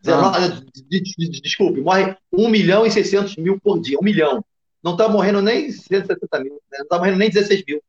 19, 0.02 0.38
ah. 0.38 0.62
Desculpe, 1.42 1.82
morre 1.82 2.16
1 2.32 2.48
milhão 2.48 2.86
e 2.86 2.90
600 2.90 3.36
mil 3.36 3.60
por 3.60 3.78
dia. 3.82 3.98
1 4.00 4.02
milhão 4.02 4.42
não 4.82 4.92
está 4.92 5.06
morrendo 5.06 5.42
nem 5.42 5.70
170 5.70 6.40
mil, 6.40 6.54
né? 6.54 6.78
não 6.78 6.84
está 6.84 6.96
morrendo 6.96 7.18
nem 7.18 7.28
16 7.28 7.62
mil. 7.66 7.82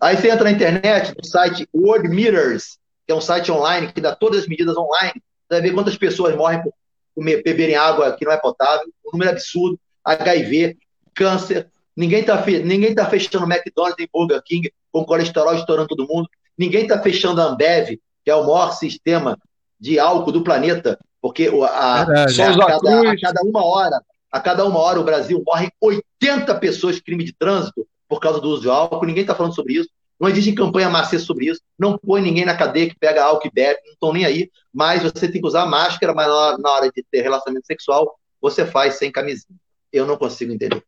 Aí 0.00 0.16
você 0.16 0.30
entra 0.30 0.42
na 0.42 0.50
internet, 0.50 1.14
no 1.16 1.24
site 1.24 1.68
World 1.72 2.08
Meters, 2.08 2.76
que 3.06 3.12
é 3.12 3.14
um 3.14 3.20
site 3.20 3.52
online 3.52 3.92
que 3.92 4.00
dá 4.00 4.16
todas 4.16 4.40
as 4.40 4.48
medidas 4.48 4.76
online, 4.76 5.22
você 5.52 5.60
vai 5.60 5.60
ver 5.60 5.74
quantas 5.74 5.96
pessoas 5.96 6.34
morrem 6.34 6.62
por 6.62 6.72
comer, 7.14 7.42
beberem 7.42 7.76
água 7.76 8.12
que 8.12 8.24
não 8.24 8.32
é 8.32 8.36
potável, 8.36 8.86
um 9.06 9.12
número 9.12 9.30
absurdo, 9.30 9.78
HIV, 10.04 10.76
câncer, 11.14 11.68
ninguém 11.96 12.20
está 12.20 12.44
ninguém 12.46 12.94
tá 12.94 13.06
fechando 13.06 13.44
McDonald's 13.44 14.02
e 14.02 14.08
Burger 14.12 14.42
King 14.42 14.72
com 14.90 15.04
colesterol 15.04 15.54
estourando 15.54 15.88
todo 15.88 16.08
mundo, 16.08 16.28
ninguém 16.56 16.82
está 16.82 17.00
fechando 17.00 17.40
a 17.40 17.44
Ambev, 17.44 17.98
que 18.24 18.30
é 18.30 18.34
o 18.34 18.46
maior 18.46 18.72
sistema 18.72 19.38
de 19.78 19.98
álcool 19.98 20.32
do 20.32 20.44
planeta, 20.44 20.98
porque 21.20 21.48
a, 21.48 21.66
a, 21.66 22.02
a, 22.02 22.06
cada, 22.26 23.10
a 23.10 23.20
cada 23.20 23.42
uma 23.42 23.64
hora 23.64 24.00
a 24.32 24.40
cada 24.40 24.64
uma 24.64 24.78
hora 24.78 24.98
o 24.98 25.04
Brasil 25.04 25.42
morre 25.46 25.70
80 25.78 26.54
pessoas 26.54 26.96
de 26.96 27.02
crime 27.02 27.22
de 27.22 27.34
trânsito 27.34 27.86
por 28.08 28.18
causa 28.18 28.40
do 28.40 28.48
uso 28.48 28.62
de 28.62 28.70
álcool. 28.70 29.04
Ninguém 29.04 29.22
está 29.22 29.34
falando 29.34 29.54
sobre 29.54 29.74
isso. 29.74 29.90
Não 30.22 30.28
existe 30.28 30.52
campanha 30.52 30.88
macia 30.88 31.18
sobre 31.18 31.46
isso. 31.46 31.60
Não 31.76 31.98
põe 31.98 32.22
ninguém 32.22 32.44
na 32.44 32.56
cadeia 32.56 32.88
que 32.88 32.96
pega 32.96 33.24
álcool 33.24 33.48
e 33.48 33.50
bebe. 33.50 33.80
Não 33.84 33.92
estão 33.92 34.12
nem 34.12 34.24
aí. 34.24 34.48
Mas 34.72 35.02
você 35.02 35.28
tem 35.28 35.40
que 35.40 35.46
usar 35.48 35.66
máscara, 35.66 36.14
mas 36.14 36.28
na 36.60 36.70
hora 36.70 36.88
de 36.88 37.04
ter 37.10 37.22
relacionamento 37.22 37.66
sexual, 37.66 38.16
você 38.40 38.64
faz 38.64 38.94
sem 38.94 39.10
camisinha. 39.10 39.58
Eu 39.92 40.06
não 40.06 40.16
consigo 40.16 40.52
entender. 40.52 40.80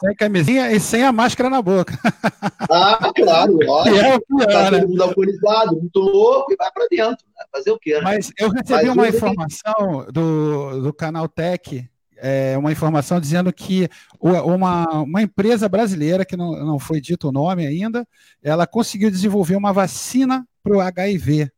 Sem 0.00 0.16
camisinha 0.16 0.72
e 0.72 0.80
sem 0.80 1.04
a 1.04 1.12
máscara 1.12 1.48
na 1.48 1.62
boca. 1.62 1.96
Ah, 2.74 3.12
claro, 3.14 3.58
ótimo. 3.68 3.96
É 3.96 4.18
pior, 4.18 4.46
tá 4.46 4.70
todo 4.70 4.78
né? 4.78 4.86
mundo 4.86 5.02
alcoolizado, 5.02 5.76
muito 5.76 6.00
louco, 6.00 6.52
e 6.52 6.56
vai 6.56 6.70
para 6.72 6.86
dentro. 6.88 7.26
Né? 7.36 7.44
Fazer 7.52 7.70
o 7.70 7.78
quê? 7.78 7.94
Né? 7.94 8.00
Mas 8.02 8.32
eu 8.38 8.48
recebi 8.48 8.86
Mas 8.86 8.96
uma 8.96 9.08
informação 9.08 10.06
do, 10.10 10.80
do 10.80 10.92
canal 10.92 11.28
Tech 11.28 11.86
é, 12.22 12.56
uma 12.56 12.70
informação 12.70 13.20
dizendo 13.20 13.52
que 13.52 13.88
uma, 14.20 14.86
uma 15.02 15.22
empresa 15.22 15.68
brasileira, 15.68 16.24
que 16.24 16.36
não, 16.36 16.52
não 16.64 16.78
foi 16.78 17.00
dito 17.00 17.28
o 17.28 17.32
nome 17.32 17.66
ainda, 17.66 18.06
ela 18.40 18.64
conseguiu 18.64 19.10
desenvolver 19.10 19.56
uma 19.56 19.72
vacina 19.72 20.46
para 20.62 20.76
o 20.76 20.80
HIV. 20.80 21.50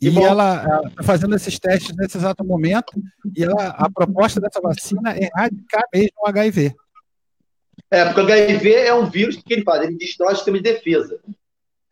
E, 0.00 0.08
e 0.08 0.18
ela 0.18 0.80
está 0.88 1.02
fazendo 1.02 1.36
esses 1.36 1.58
testes 1.58 1.94
nesse 1.94 2.16
exato 2.16 2.42
momento, 2.42 2.90
e 3.36 3.44
ela, 3.44 3.66
a 3.68 3.90
proposta 3.90 4.40
dessa 4.40 4.62
vacina 4.62 5.14
é 5.14 5.24
erradicar 5.26 5.82
mesmo 5.92 6.16
o 6.24 6.28
HIV. 6.28 6.74
É, 7.90 8.06
porque 8.06 8.20
o 8.22 8.24
HIV 8.24 8.72
é 8.72 8.94
um 8.94 9.10
vírus 9.10 9.36
que 9.36 9.52
ele 9.52 9.62
faz, 9.62 9.82
ele 9.82 9.98
destrói 9.98 10.32
o 10.32 10.36
sistema 10.36 10.56
de 10.56 10.62
defesa. 10.62 11.20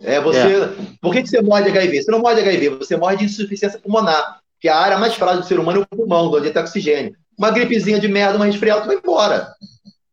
É, 0.01 0.19
você, 0.23 0.63
é. 0.63 0.69
Por 1.03 1.13
que, 1.13 1.23
que 1.23 1.29
você 1.29 1.43
morre 1.43 1.65
de 1.65 1.77
HIV? 1.77 2.03
Você 2.03 2.11
não 2.11 2.21
morre 2.21 2.37
de 2.37 2.49
HIV, 2.49 2.69
você 2.71 2.97
morre 2.97 3.19
de 3.19 3.25
insuficiência 3.25 3.79
pulmonar, 3.79 4.41
que 4.59 4.69
é 4.69 4.73
a 4.73 4.79
área 4.79 4.97
mais 4.97 5.13
frágil 5.13 5.43
do 5.43 5.47
ser 5.47 5.61
humano 5.61 5.81
é 5.81 5.83
o 5.83 5.87
pulmão, 5.87 6.33
onde 6.33 6.51
tem 6.51 6.63
oxigênio 6.63 7.15
uma 7.39 7.53
gripezinha 7.53 8.01
de 8.01 8.09
merda, 8.09 8.37
uma 8.37 8.47
resfriada, 8.47 8.83
tu 8.83 8.89
vai 8.89 8.97
embora. 8.97 9.55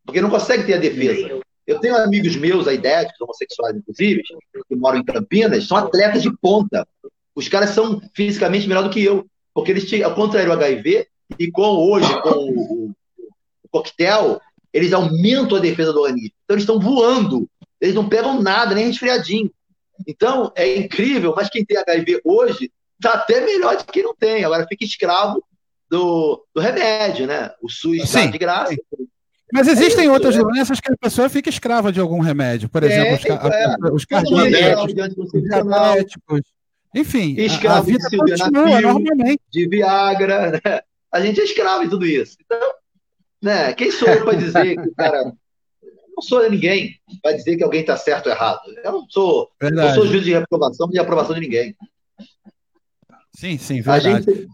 Porque 0.04 0.20
não 0.20 0.30
consegue 0.30 0.64
ter 0.64 0.74
a 0.74 0.78
defesa. 0.78 1.40
Eu 1.66 1.80
tenho 1.80 1.96
amigos 1.96 2.36
meus, 2.36 2.68
aidéticos, 2.68 3.20
homossexuais, 3.20 3.76
inclusive, 3.76 4.22
que 4.68 4.76
moram 4.76 5.00
em 5.00 5.04
Campinas, 5.04 5.66
são 5.66 5.76
atletas 5.76 6.22
de 6.22 6.30
ponta. 6.38 6.86
Os 7.34 7.48
caras 7.48 7.70
são 7.70 8.00
fisicamente 8.14 8.68
melhor 8.68 8.84
do 8.84 8.90
que 8.90 9.02
eu. 9.02 9.26
Porque 9.52 9.72
eles, 9.72 10.02
ao 10.02 10.14
contrário 10.14 10.48
do 10.48 10.54
HIV, 10.54 11.08
e 11.38 11.50
com 11.50 11.62
hoje, 11.62 12.22
com 12.22 12.30
o, 12.30 12.90
o 13.64 13.68
coquetel, 13.68 14.40
eles 14.72 14.92
aumentam 14.92 15.58
a 15.58 15.60
defesa 15.60 15.92
do 15.92 16.00
organismo. 16.00 16.30
Então, 16.44 16.54
eles 16.54 16.62
estão 16.62 16.78
voando. 16.78 17.48
Eles 17.80 17.94
não 17.94 18.08
pegam 18.08 18.40
nada, 18.40 18.74
nem 18.74 18.86
resfriadinho. 18.86 19.50
Então, 20.06 20.52
é 20.54 20.76
incrível, 20.76 21.34
mas 21.34 21.50
quem 21.50 21.64
tem 21.64 21.78
HIV 21.78 22.20
hoje 22.24 22.70
está 22.94 23.14
até 23.14 23.40
melhor 23.40 23.76
do 23.76 23.84
que 23.84 23.92
quem 23.92 24.02
não 24.04 24.14
tem. 24.14 24.44
Agora 24.44 24.66
fica 24.68 24.84
escravo 24.84 25.42
do, 25.90 26.44
do 26.54 26.60
remédio, 26.60 27.26
né? 27.26 27.50
O 27.62 27.68
SUS 27.68 28.10
dá 28.10 28.26
de 28.26 28.38
graça. 28.38 28.72
Sim. 28.72 29.08
Mas 29.52 29.68
existem 29.68 30.06
é 30.06 30.10
outras 30.10 30.34
é. 30.34 30.38
doenças 30.38 30.80
que 30.80 30.92
a 30.92 30.96
pessoa 30.96 31.28
fica 31.28 31.48
escrava 31.48 31.92
de 31.92 32.00
algum 32.00 32.20
remédio. 32.20 32.68
Por 32.68 32.82
exemplo, 32.82 33.14
os, 33.14 33.24
é. 33.24 33.92
os 33.92 34.04
cardíacos, 34.04 34.94
os 35.16 35.42
diabéticos. 35.42 36.40
Enfim, 36.94 37.36
a, 37.68 37.76
a 37.76 37.80
vida 37.80 38.08
de 38.08 38.16
continua 38.16 38.80
normalmente. 38.80 39.42
De 39.50 39.68
Viagra, 39.68 40.52
né? 40.52 40.80
A 41.12 41.20
gente 41.20 41.40
é 41.40 41.44
escravo 41.44 41.84
de 41.84 41.90
tudo 41.90 42.06
isso. 42.06 42.36
Então, 42.44 42.58
né? 43.42 43.72
Quem 43.74 43.90
sou 43.92 44.08
eu 44.08 44.24
para 44.24 44.34
dizer 44.34 44.76
que 44.76 44.88
o 44.88 44.94
cara 44.94 45.22
não 45.24 46.22
sou 46.22 46.48
ninguém 46.50 46.98
para 47.22 47.36
dizer 47.36 47.56
que 47.56 47.62
alguém 47.62 47.82
está 47.82 47.96
certo 47.96 48.26
ou 48.26 48.32
errado. 48.32 48.60
Eu 48.82 48.92
não 48.92 49.06
sou, 49.08 49.50
não 49.60 49.94
sou 49.94 50.06
juiz 50.06 50.24
de 50.24 50.32
reprovação 50.32 50.88
de 50.88 50.98
aprovação 50.98 51.34
de 51.34 51.40
ninguém. 51.42 51.76
Sim, 53.32 53.58
sim, 53.58 53.82
verdade. 53.82 54.08
A 54.08 54.32
gente, 54.32 54.48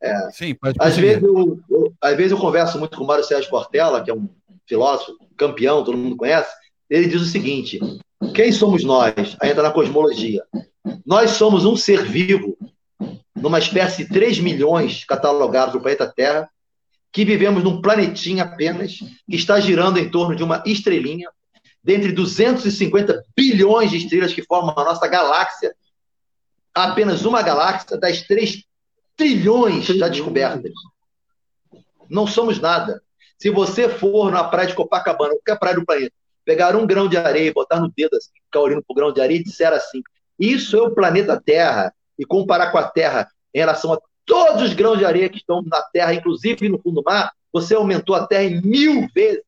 é, 0.00 0.30
sim, 0.30 0.54
pode 0.54 0.76
às, 0.80 0.96
vezes 0.96 1.22
eu, 1.22 1.60
eu, 1.68 1.92
às 2.00 2.16
vezes 2.16 2.32
eu 2.32 2.38
converso 2.38 2.78
muito 2.78 2.96
com 2.96 3.04
o 3.04 3.06
Mário 3.06 3.24
Sérgio 3.24 3.50
Portela, 3.50 4.02
que 4.02 4.10
é 4.10 4.14
um 4.14 4.28
filósofo, 4.66 5.16
campeão, 5.36 5.82
todo 5.82 5.98
mundo 5.98 6.16
conhece. 6.16 6.54
Ele 6.88 7.08
diz 7.08 7.20
o 7.20 7.26
seguinte: 7.26 7.80
quem 8.34 8.52
somos 8.52 8.84
nós? 8.84 9.36
Aí 9.40 9.50
entra 9.50 9.62
na 9.62 9.70
cosmologia. 9.70 10.44
Nós 11.04 11.30
somos 11.32 11.64
um 11.64 11.76
ser 11.76 12.04
vivo, 12.04 12.56
numa 13.34 13.58
espécie 13.58 14.04
de 14.04 14.10
3 14.10 14.40
milhões 14.40 15.04
catalogados 15.04 15.72
do 15.72 15.80
planeta 15.80 16.12
Terra, 16.14 16.48
que 17.12 17.24
vivemos 17.24 17.64
num 17.64 17.80
planetinha 17.80 18.44
apenas, 18.44 18.98
que 19.28 19.36
está 19.36 19.58
girando 19.58 19.98
em 19.98 20.10
torno 20.10 20.36
de 20.36 20.42
uma 20.42 20.62
estrelinha, 20.66 21.28
dentre 21.82 22.12
250 22.12 23.24
bilhões 23.36 23.90
de 23.90 23.96
estrelas 23.96 24.32
que 24.32 24.44
formam 24.44 24.74
a 24.76 24.84
nossa 24.84 25.06
galáxia, 25.08 25.74
apenas 26.74 27.24
uma 27.24 27.42
galáxia 27.42 27.96
das 27.96 28.22
3 28.22 28.67
trilhões 29.18 29.84
já 29.84 30.08
descobertas. 30.08 30.72
Não 32.08 32.26
somos 32.26 32.58
nada. 32.60 33.02
Se 33.36 33.50
você 33.50 33.88
for 33.88 34.30
na 34.30 34.44
praia 34.44 34.68
de 34.68 34.74
Copacabana, 34.74 35.34
qualquer 35.34 35.58
praia 35.58 35.74
do 35.74 35.84
planeta, 35.84 36.12
pegar 36.44 36.74
um 36.76 36.86
grão 36.86 37.08
de 37.08 37.16
areia 37.16 37.48
e 37.48 37.52
botar 37.52 37.80
no 37.80 37.92
dedo 37.94 38.16
assim, 38.16 38.30
ficar 38.46 38.60
olhando 38.60 38.82
para 38.82 38.92
o 38.92 38.96
grão 38.96 39.12
de 39.12 39.20
areia 39.20 39.38
e 39.38 39.44
disser 39.44 39.72
assim: 39.72 40.02
Isso 40.38 40.76
é 40.76 40.82
o 40.82 40.94
planeta 40.94 41.40
Terra, 41.44 41.92
e 42.18 42.24
comparar 42.24 42.70
com 42.70 42.78
a 42.78 42.88
Terra 42.88 43.28
em 43.52 43.58
relação 43.58 43.92
a 43.92 44.00
todos 44.24 44.62
os 44.62 44.74
grãos 44.74 44.98
de 44.98 45.04
areia 45.04 45.28
que 45.28 45.38
estão 45.38 45.62
na 45.62 45.82
Terra, 45.82 46.14
inclusive 46.14 46.68
no 46.68 46.78
fundo 46.78 46.96
do 46.96 47.04
mar, 47.04 47.32
você 47.52 47.74
aumentou 47.74 48.14
a 48.14 48.26
Terra 48.26 48.44
em 48.44 48.60
mil 48.60 49.08
vezes. 49.14 49.42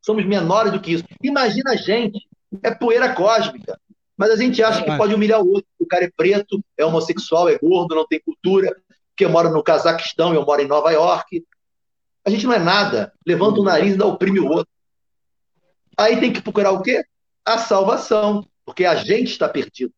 Somos 0.00 0.24
menores 0.24 0.72
do 0.72 0.80
que 0.80 0.92
isso. 0.92 1.04
Imagina 1.22 1.72
a 1.72 1.76
gente, 1.76 2.26
é 2.62 2.72
poeira 2.72 3.12
cósmica. 3.14 3.78
Mas 4.16 4.30
a 4.30 4.36
gente 4.36 4.62
acha 4.62 4.82
que 4.82 4.96
pode 4.96 5.14
humilhar 5.14 5.42
o 5.42 5.48
outro. 5.48 5.66
O 5.78 5.86
cara 5.86 6.04
é 6.04 6.10
preto, 6.16 6.62
é 6.78 6.84
homossexual, 6.84 7.48
é 7.48 7.58
gordo, 7.58 7.94
não 7.94 8.06
tem 8.06 8.20
cultura, 8.20 8.74
que 9.16 9.26
mora 9.26 9.48
no 9.48 9.62
Cazaquistão, 9.62 10.34
eu 10.34 10.44
moro 10.44 10.60
em 10.60 10.68
Nova 10.68 10.90
York. 10.90 11.44
A 12.24 12.30
gente 12.30 12.44
não 12.46 12.52
é 12.52 12.58
nada. 12.58 13.12
Levanta 13.26 13.60
o 13.60 13.64
nariz 13.64 13.94
e 13.94 13.98
dá 13.98 14.06
oprime 14.06 14.40
o 14.40 14.48
outro. 14.48 14.68
Aí 15.96 16.20
tem 16.20 16.32
que 16.32 16.42
procurar 16.42 16.72
o 16.72 16.82
quê? 16.82 17.04
A 17.44 17.58
salvação. 17.58 18.46
Porque 18.64 18.84
a 18.84 18.96
gente 18.96 19.30
está 19.30 19.48
perdido. 19.48 19.92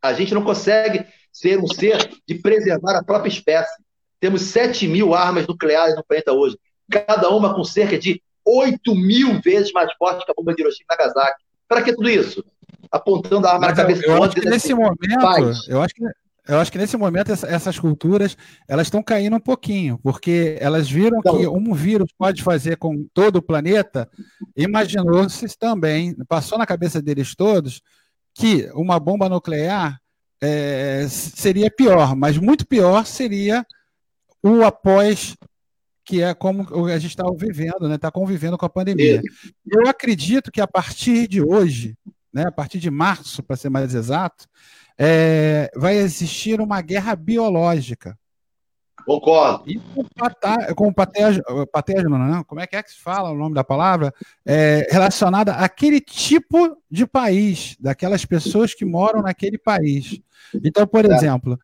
A 0.00 0.12
gente 0.12 0.32
não 0.32 0.42
consegue 0.42 1.04
ser 1.32 1.58
um 1.58 1.66
ser 1.66 2.10
de 2.26 2.36
preservar 2.36 2.96
a 2.96 3.04
própria 3.04 3.28
espécie. 3.28 3.74
Temos 4.20 4.42
7 4.42 4.86
mil 4.86 5.14
armas 5.14 5.46
nucleares 5.46 5.96
no 5.96 6.04
planeta 6.04 6.32
hoje, 6.32 6.56
cada 6.88 7.28
uma 7.30 7.54
com 7.54 7.64
cerca 7.64 7.98
de 7.98 8.22
8 8.46 8.94
mil 8.94 9.40
vezes 9.40 9.72
mais 9.72 9.92
forte 9.94 10.24
que 10.24 10.30
a 10.30 10.34
bomba 10.34 10.54
de 10.54 10.62
Hiroshima 10.62 10.86
e 10.90 10.96
Nagasaki. 10.96 11.44
Para 11.66 11.82
que 11.82 11.94
tudo 11.94 12.08
isso? 12.08 12.44
Apontando 12.90 13.46
a 13.46 13.54
arma 13.54 13.66
Mas 13.66 13.76
na 13.76 13.82
cabeça 13.82 14.06
eu, 14.06 14.14
eu 14.14 14.50
nesse 14.50 14.72
momento, 14.72 15.68
eu 15.68 15.82
acho 15.82 15.94
que 15.94 16.04
eu 16.46 16.58
acho 16.58 16.70
que 16.70 16.78
nesse 16.78 16.96
momento 16.96 17.32
essas 17.32 17.78
culturas 17.78 18.36
elas 18.68 18.86
estão 18.86 19.02
caindo 19.02 19.36
um 19.36 19.40
pouquinho, 19.40 19.98
porque 20.02 20.56
elas 20.60 20.90
viram 20.90 21.18
então, 21.18 21.38
que 21.38 21.46
um 21.46 21.72
vírus 21.72 22.10
pode 22.18 22.42
fazer 22.42 22.76
com 22.76 23.06
todo 23.14 23.36
o 23.36 23.42
planeta. 23.42 24.08
Imaginou-se 24.54 25.56
também, 25.58 26.14
passou 26.28 26.58
na 26.58 26.66
cabeça 26.66 27.00
deles 27.00 27.34
todos 27.34 27.80
que 28.34 28.68
uma 28.74 28.98
bomba 28.98 29.28
nuclear 29.28 29.98
é, 30.42 31.06
seria 31.08 31.70
pior, 31.70 32.14
mas 32.14 32.36
muito 32.36 32.66
pior 32.66 33.06
seria 33.06 33.64
o 34.42 34.62
após, 34.62 35.36
que 36.04 36.20
é 36.20 36.34
como 36.34 36.86
a 36.86 36.98
gente 36.98 37.12
está 37.12 37.24
vivendo, 37.34 37.88
né? 37.88 37.94
Está 37.94 38.10
convivendo 38.10 38.58
com 38.58 38.66
a 38.66 38.70
pandemia. 38.70 39.22
Eu 39.66 39.88
acredito 39.88 40.52
que 40.52 40.60
a 40.60 40.66
partir 40.66 41.26
de 41.26 41.40
hoje, 41.40 41.96
né, 42.30 42.44
a 42.46 42.52
partir 42.52 42.78
de 42.78 42.90
março, 42.90 43.42
para 43.42 43.56
ser 43.56 43.70
mais 43.70 43.94
exato, 43.94 44.46
é, 44.98 45.70
vai 45.76 45.96
existir 45.96 46.60
uma 46.60 46.80
guerra 46.80 47.14
biológica. 47.16 48.18
Concordo. 49.04 49.64
E 49.70 49.78
com, 49.78 50.04
patá, 50.04 50.74
com 50.74 50.92
não, 52.08 52.44
como 52.44 52.60
é 52.60 52.66
que 52.66 52.74
é 52.74 52.82
que 52.82 52.90
se 52.90 53.00
fala 53.00 53.30
o 53.30 53.36
nome 53.36 53.54
da 53.54 53.62
palavra? 53.62 54.14
É, 54.46 54.88
relacionada 54.90 55.52
àquele 55.52 56.00
tipo 56.00 56.78
de 56.90 57.06
país, 57.06 57.76
daquelas 57.78 58.24
pessoas 58.24 58.72
que 58.72 58.84
moram 58.84 59.20
naquele 59.20 59.58
país. 59.58 60.20
Então, 60.64 60.86
por 60.86 61.04
é. 61.04 61.14
exemplo, 61.14 61.58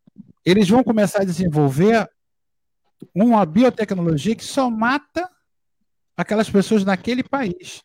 eles 0.45 0.69
vão 0.69 0.85
começar 0.85 1.23
a 1.23 1.25
desenvolver 1.25 2.09
uma 3.15 3.47
biotecnologia 3.47 4.35
que 4.35 4.45
só 4.45 4.69
mata 4.69 5.29
aquelas 6.15 6.51
pessoas 6.51 6.85
naquele 6.85 7.23
país. 7.23 7.83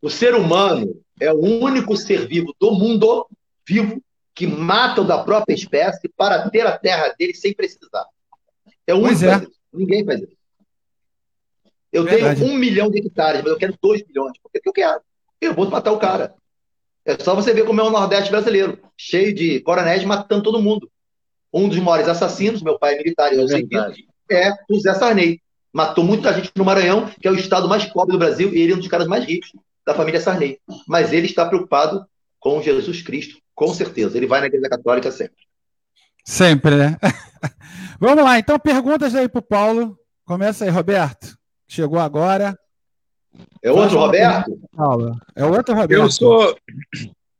O 0.00 0.10
ser 0.10 0.34
humano 0.34 1.00
é 1.20 1.32
o 1.32 1.40
único 1.40 1.96
ser 1.96 2.26
vivo 2.26 2.52
do 2.58 2.72
mundo 2.72 3.28
vivo 3.66 4.02
que 4.34 4.46
mata 4.46 5.02
o 5.02 5.04
da 5.04 5.22
própria 5.22 5.54
espécie 5.54 6.08
para 6.16 6.48
ter 6.50 6.66
a 6.66 6.76
terra 6.76 7.14
dele 7.18 7.34
sem 7.34 7.52
precisar. 7.54 8.06
É 8.86 8.94
o 8.94 8.98
único. 8.98 9.24
É. 9.24 9.46
Ninguém 9.72 10.04
faz 10.04 10.22
isso. 10.22 10.36
Eu 11.92 12.04
Verdade. 12.04 12.40
tenho 12.40 12.52
um 12.52 12.56
milhão 12.56 12.90
de 12.90 12.98
hectares, 12.98 13.42
mas 13.42 13.52
eu 13.52 13.58
quero 13.58 13.78
dois 13.80 14.02
milhões. 14.06 14.32
Por 14.42 14.50
que 14.50 14.66
eu 14.66 14.72
quero? 14.72 15.00
Eu 15.40 15.54
vou 15.54 15.68
matar 15.68 15.92
o 15.92 15.98
cara. 15.98 16.34
É 17.04 17.18
só 17.18 17.34
você 17.34 17.52
ver 17.52 17.64
como 17.64 17.80
é 17.80 17.84
o 17.84 17.90
Nordeste 17.90 18.30
brasileiro, 18.30 18.78
cheio 18.96 19.34
de 19.34 19.60
coronéis 19.60 20.04
matando 20.04 20.42
todo 20.42 20.62
mundo. 20.62 20.90
Um 21.52 21.68
dos 21.68 21.78
maiores 21.78 22.08
assassinos, 22.08 22.62
meu 22.62 22.78
pai 22.78 22.94
é 22.94 22.98
militar, 22.98 23.32
eu 23.32 23.46
sei 23.46 23.68
é 24.30 24.54
o 24.70 24.80
Zé 24.80 24.94
Sarney. 24.94 25.40
Matou 25.72 26.04
muita 26.04 26.32
gente 26.32 26.50
no 26.54 26.64
Maranhão, 26.64 27.10
que 27.20 27.26
é 27.26 27.30
o 27.30 27.34
estado 27.34 27.68
mais 27.68 27.84
pobre 27.84 28.12
do 28.12 28.18
Brasil, 28.18 28.54
e 28.54 28.60
ele 28.60 28.72
é 28.72 28.76
um 28.76 28.78
dos 28.78 28.88
caras 28.88 29.06
mais 29.06 29.24
ricos 29.24 29.52
da 29.86 29.94
família 29.94 30.20
Sarney. 30.20 30.58
Mas 30.86 31.12
ele 31.12 31.26
está 31.26 31.46
preocupado 31.46 32.06
com 32.38 32.62
Jesus 32.62 33.02
Cristo, 33.02 33.38
com 33.62 33.72
certeza. 33.72 34.16
Ele 34.16 34.26
vai 34.26 34.40
na 34.40 34.46
igreja 34.46 34.68
católica 34.68 35.12
sempre. 35.12 35.36
Sempre, 36.24 36.74
né? 36.74 36.96
Vamos 38.00 38.24
lá, 38.24 38.36
então 38.36 38.58
perguntas 38.58 39.14
aí 39.14 39.28
para 39.28 39.38
o 39.38 39.42
Paulo. 39.42 39.96
Começa 40.24 40.64
aí, 40.64 40.70
Roberto. 40.70 41.36
Chegou 41.68 42.00
agora. 42.00 42.58
É 43.62 43.70
outro 43.70 43.98
Roberto? 43.98 44.60
Paulo. 44.76 45.16
É 45.36 45.44
outro 45.44 45.74
Roberto. 45.76 46.02
Eu 46.02 46.10
sou, 46.10 46.56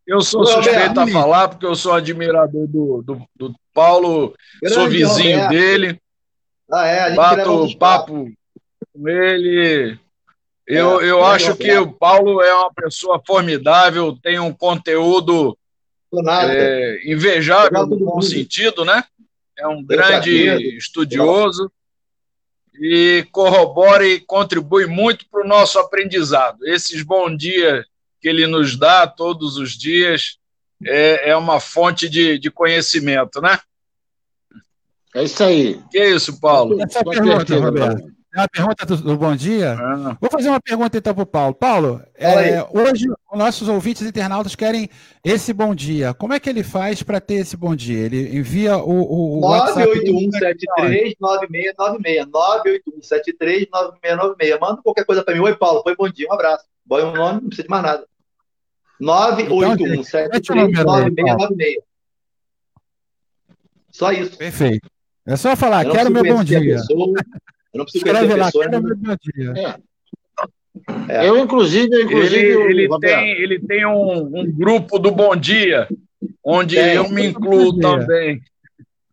eu 0.07 0.21
sou 0.21 0.47
suspeito 0.47 1.01
a 1.01 1.07
falar, 1.09 1.49
porque 1.49 1.67
eu 1.67 1.75
sou 1.75 1.93
admirador 1.93 2.69
do, 2.69 3.03
do, 3.03 3.27
do 3.35 3.55
Paulo, 3.75 4.33
Grande 4.61 4.75
sou 4.77 4.89
vizinho 4.89 5.43
Roberto. 5.43 5.51
dele. 5.51 6.01
Ah, 6.71 6.87
é, 6.87 7.01
a 7.01 7.09
gente 7.09 7.17
bato 7.17 7.79
papo 7.79 8.33
com 8.95 9.09
ele. 9.09 9.99
Eu, 10.67 11.01
é, 11.01 11.11
eu 11.11 11.25
acho 11.25 11.57
que 11.57 11.77
o 11.77 11.93
Paulo 11.93 12.41
é 12.41 12.55
uma 12.55 12.73
pessoa 12.73 13.21
formidável, 13.27 14.17
tem 14.23 14.39
um 14.39 14.53
conteúdo 14.53 15.57
é, 16.51 17.01
invejável 17.05 17.87
no 17.87 17.97
bom 17.97 18.21
sentido, 18.21 18.85
né? 18.85 19.05
É 19.59 19.67
um 19.67 19.83
grande 19.83 20.77
estudioso 20.77 21.71
e 22.75 23.27
corrobora 23.31 24.07
e 24.07 24.21
contribui 24.21 24.87
muito 24.87 25.27
para 25.31 25.45
o 25.45 25.49
nosso 25.49 25.79
aprendizado. 25.79 26.67
Esses 26.67 27.03
bons 27.03 27.37
dias 27.37 27.85
que 28.21 28.29
ele 28.29 28.47
nos 28.47 28.77
dá 28.77 29.07
todos 29.07 29.57
os 29.57 29.73
dias 29.73 30.39
é, 30.85 31.31
é 31.31 31.37
uma 31.37 31.61
fonte 31.61 32.09
de, 32.09 32.39
de 32.39 32.51
conhecimento, 32.51 33.41
né? 33.41 33.59
É 35.15 35.25
isso 35.25 35.45
aí. 35.45 35.81
Que 35.91 35.99
é 35.99 36.11
isso, 36.11 36.41
Paulo? 36.41 36.81
Essa 36.83 37.05
pergunta, 37.05 37.59
Roberto. 37.59 38.22
É 38.35 38.41
uma 38.41 38.49
pergunta 38.49 38.87
do, 38.87 38.97
do 38.97 39.19
Bom 39.19 39.37
Dia. 39.37 39.77
Ah. 39.79 40.17
Vou 40.19 40.31
fazer 40.31 40.49
uma 40.49 40.61
pergunta 40.61 40.97
então 40.97 41.15
para 41.15 41.23
o 41.23 41.27
Paulo. 41.27 41.55
Paulo, 41.55 42.03
é, 42.15 42.67
hoje 42.73 43.07
os 43.31 43.39
nossos 43.39 43.69
ouvintes 43.69 44.01
internautas 44.03 44.55
querem 44.55 44.89
esse 45.23 45.53
Bom 45.53 45.75
Dia. 45.75 46.15
Como 46.15 46.33
é 46.33 46.41
que 46.41 46.49
ele 46.49 46.63
faz 46.63 47.03
para 47.03 47.21
ter 47.21 47.35
esse 47.35 47.59
Bom 47.59 47.77
Dia? 47.77 48.07
Ele 48.07 48.39
envia 48.39 48.79
o, 48.79 48.91
o, 48.91 49.39
o 49.39 49.41
981739696. 51.19 51.19
981739696. 54.01 54.61
Manda 54.61 54.81
qualquer 54.83 55.05
coisa 55.05 55.23
para 55.23 55.35
mim. 55.35 55.41
Oi, 55.41 55.55
Paulo. 55.55 55.83
Foi 55.83 55.95
bom 55.95 56.09
dia. 56.09 56.27
Um 56.31 56.33
abraço. 56.33 56.65
Põe 56.89 57.03
um 57.03 57.13
nome, 57.13 57.43
não 57.43 57.49
precisa 57.49 57.65
de 57.65 57.71
mais 57.71 57.83
nada. 57.83 58.07
981739696. 59.03 61.19
Então, 61.19 61.37
Só 63.91 64.11
isso. 64.11 64.39
Perfeito. 64.39 64.89
É 65.27 65.37
só 65.37 65.55
falar, 65.55 65.85
quero 65.85 66.11
meu 66.11 66.25
bom 66.25 66.43
dia. 66.43 66.61
Pessoa, 66.61 67.13
eu 67.73 67.79
não 67.79 67.85
preciso 67.85 68.05
conhecer 68.05 68.37
lá, 68.37 68.47
pessoa, 68.47 68.69
quero 68.69 68.83
meu 68.83 68.97
bom 68.97 69.17
dia. 69.21 69.53
É. 69.57 69.93
É. 71.09 71.29
Eu, 71.29 71.39
inclusive, 71.39 72.03
inclusive 72.03 72.37
ele, 72.39 72.85
ele 72.85 72.99
tem, 72.99 73.31
ele 73.31 73.61
tem 73.61 73.87
um, 73.87 74.41
um, 74.41 74.51
grupo 74.51 74.99
do 74.99 75.11
Bom 75.11 75.37
Dia, 75.37 75.87
onde 76.43 76.79
é, 76.79 76.97
eu 76.97 77.09
me 77.11 77.27
incluo 77.27 77.79
também. 77.79 78.41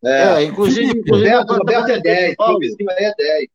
É, 0.04 0.44
inclusive, 0.44 0.98
inclusive 0.98 1.30
Roberto, 1.30 1.54
Roberto 1.54 1.90
é 1.90 2.00
10, 2.00 2.36
o 2.40 2.60
vizinho 2.60 2.90
é 2.92 3.14
10. 3.18 3.48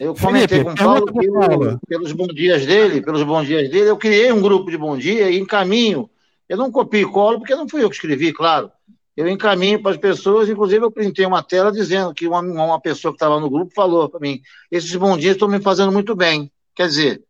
Eu 0.00 0.14
comentei 0.14 0.60
Felipe, 0.60 0.64
com 0.64 0.70
o 0.70 0.76
Paulo 0.76 1.78
que 1.78 1.86
pelos 1.86 2.12
bons 2.12 2.34
dias 2.34 2.64
dele, 2.64 3.02
pelos 3.02 3.22
bons 3.22 3.46
dias 3.46 3.68
dele, 3.68 3.90
eu 3.90 3.98
criei 3.98 4.32
um 4.32 4.40
grupo 4.40 4.70
de 4.70 4.78
bom 4.78 4.96
dia 4.96 5.30
e 5.30 5.38
encaminho. 5.38 6.08
Eu 6.48 6.56
não 6.56 6.72
copio 6.72 7.06
e 7.06 7.12
colo, 7.12 7.38
porque 7.38 7.54
não 7.54 7.68
fui 7.68 7.84
eu 7.84 7.90
que 7.90 7.96
escrevi, 7.96 8.32
claro. 8.32 8.72
Eu 9.20 9.28
encaminho 9.28 9.82
para 9.82 9.90
as 9.90 9.98
pessoas, 9.98 10.48
inclusive 10.48 10.82
eu 10.82 10.90
printei 10.90 11.26
uma 11.26 11.42
tela 11.42 11.70
dizendo 11.70 12.14
que 12.14 12.26
uma, 12.26 12.40
uma 12.40 12.80
pessoa 12.80 13.12
que 13.12 13.16
estava 13.16 13.38
no 13.38 13.50
grupo 13.50 13.70
falou 13.74 14.08
para 14.08 14.18
mim: 14.18 14.40
esses 14.72 14.96
bons 14.96 15.18
dias 15.18 15.34
estão 15.34 15.46
me 15.46 15.60
fazendo 15.60 15.92
muito 15.92 16.16
bem. 16.16 16.50
Quer 16.74 16.86
dizer, 16.86 17.22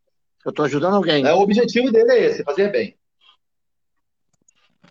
eu 0.45 0.51
estou 0.51 0.65
ajudando 0.67 0.95
alguém. 0.95 1.27
É, 1.27 1.33
o 1.33 1.41
objetivo 1.41 1.91
dele 1.91 2.13
é 2.13 2.27
esse, 2.27 2.45
fazer 2.45 2.71
bem. 2.71 2.97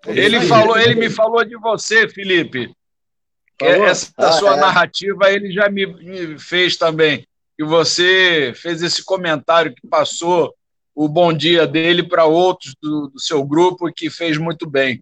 Ele 0.08 0.42
falou, 0.42 0.78
ele 0.78 0.96
me 0.96 1.10
falou 1.10 1.42
de 1.46 1.56
você, 1.56 2.10
Felipe. 2.10 2.70
Essa 3.62 4.12
ah, 4.18 4.32
sua 4.34 4.58
é. 4.58 4.60
narrativa 4.60 5.32
ele 5.32 5.54
já 5.54 5.70
me, 5.70 5.86
me 5.86 6.38
fez 6.38 6.76
também 6.76 7.26
que 7.58 7.64
você 7.64 8.52
fez 8.58 8.82
esse 8.82 9.06
comentário 9.06 9.74
que 9.74 9.88
passou 9.88 10.54
o 10.94 11.08
bom 11.08 11.32
dia 11.32 11.66
dele 11.66 12.04
para 12.04 12.26
outros 12.26 12.76
do, 12.82 13.08
do, 13.08 13.20
seu 13.22 13.42
grupo 13.46 13.90
que 13.90 14.10
fez 14.10 14.38
muito 14.38 14.70
bem. 14.70 15.02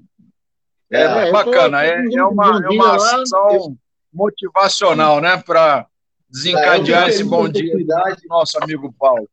É, 0.90 1.02
é 1.02 1.32
bacana, 1.32 1.84
é, 1.84 2.02
é, 2.14 2.24
uma, 2.24 2.62
é 2.64 2.70
uma 2.70 2.96
ação 2.96 3.78
motivacional, 4.14 5.20
né, 5.20 5.38
para 5.46 5.86
desencadear 6.30 7.08
é, 7.08 7.10
esse 7.10 7.24
bom 7.24 7.48
dia 7.48 7.76
do 7.76 8.28
nosso 8.30 8.58
amigo 8.62 8.94
Paulo. 8.98 9.30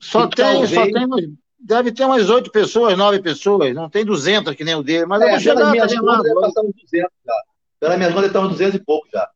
Só 0.00 0.26
tem, 0.26 0.66
só 0.66 0.84
tem, 0.84 1.38
deve 1.58 1.92
ter 1.92 2.04
umas 2.04 2.28
oito 2.28 2.50
pessoas, 2.50 2.98
nove 2.98 3.20
pessoas, 3.20 3.72
não 3.74 3.88
tem 3.88 4.04
duzentas 4.04 4.56
que 4.56 4.64
nem 4.64 4.74
o 4.74 4.82
dele, 4.82 5.06
mas 5.06 5.22
é, 5.22 5.24
eu 5.24 5.30
vou 5.30 5.40
chegar 5.40 5.70
minhas 5.70 5.94
contas, 5.94 6.22
deve 6.22 6.40
passar 6.40 6.60
uns 6.62 6.74
200 6.74 7.10
já. 7.24 7.34
Pela 7.78 7.96
minha 7.96 8.12
conta, 8.12 8.26
estão 8.26 8.44
uns 8.44 8.50
200 8.50 8.74
e 8.74 8.84
pouco 8.84 9.06
já, 9.12 9.28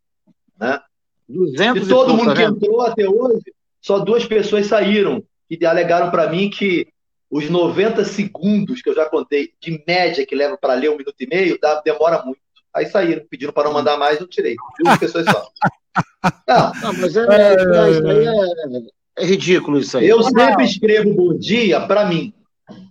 né? 0.59 0.81
200 1.29 1.83
de 1.83 1.89
todo 1.89 2.15
mundo 2.15 2.35
tá 2.35 2.35
que 2.35 2.43
entrou 2.43 2.83
até 2.83 3.09
hoje, 3.09 3.55
só 3.81 4.01
duas 4.01 4.25
pessoas 4.27 4.67
saíram 4.67 5.23
e 5.49 5.65
alegaram 5.65 6.11
para 6.11 6.29
mim 6.29 6.51
que 6.51 6.89
os 7.31 7.51
90 7.51 8.05
segundos 8.05 8.81
que 8.81 8.89
eu 8.89 8.95
já 8.95 9.07
contei 9.07 9.53
de 9.61 9.83
média 9.87 10.25
que 10.25 10.35
leva 10.35 10.57
para 10.57 10.75
ler 10.75 10.91
um 10.91 10.97
minuto 10.97 11.17
e 11.21 11.27
meio 11.27 11.59
dá, 11.61 11.81
demora 11.85 12.23
muito. 12.25 12.41
Aí 12.75 12.87
saíram, 12.87 13.25
pediram 13.29 13.53
para 13.53 13.65
não 13.65 13.73
mandar 13.73 13.97
mais, 13.97 14.21
eu 14.21 14.27
tirei. 14.27 14.55
Duas 14.79 14.99
pessoas 14.99 15.25
só. 15.25 15.49
Não, 16.47 16.73
não 16.83 16.93
mas 17.01 17.17
é, 17.17 17.21
é, 17.21 17.55
é, 17.55 19.23
é, 19.23 19.25
ridículo 19.25 19.79
isso 19.79 19.97
aí. 19.97 20.07
Eu 20.07 20.23
sempre 20.23 20.65
escrevo 20.65 21.15
bom 21.15 21.39
dia 21.39 21.81
para 21.81 22.05
mim. 22.05 22.35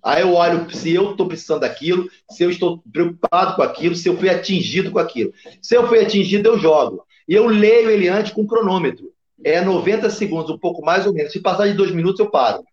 Aí 0.04 0.22
eu 0.22 0.34
olho 0.34 0.68
se 0.74 0.92
eu 0.92 1.12
estou 1.12 1.28
precisando 1.28 1.60
daquilo, 1.60 2.10
se 2.32 2.44
eu 2.44 2.50
estou 2.50 2.82
preocupado 2.92 3.56
com 3.56 3.62
aquilo, 3.62 3.94
se 3.94 4.10
eu 4.10 4.18
fui 4.18 4.30
atingido 4.30 4.90
com 4.90 4.98
aquilo. 4.98 5.32
Se 5.62 5.76
eu 5.76 5.88
fui 5.88 6.00
atingido, 6.00 6.50
eu 6.50 6.58
jogo. 6.58 7.06
E 7.28 7.36
eu 7.36 7.46
leio 7.46 7.92
ele 7.92 8.08
antes 8.08 8.32
com 8.32 8.48
cronômetro. 8.48 9.12
É 9.44 9.62
90 9.62 10.10
segundos, 10.10 10.50
um 10.50 10.58
pouco 10.58 10.84
mais 10.84 11.06
ou 11.06 11.14
menos. 11.14 11.32
Se 11.32 11.40
passar 11.40 11.68
de 11.68 11.74
dois 11.74 11.92
minutos, 11.92 12.20
eu 12.20 12.32
paro. 12.32 12.64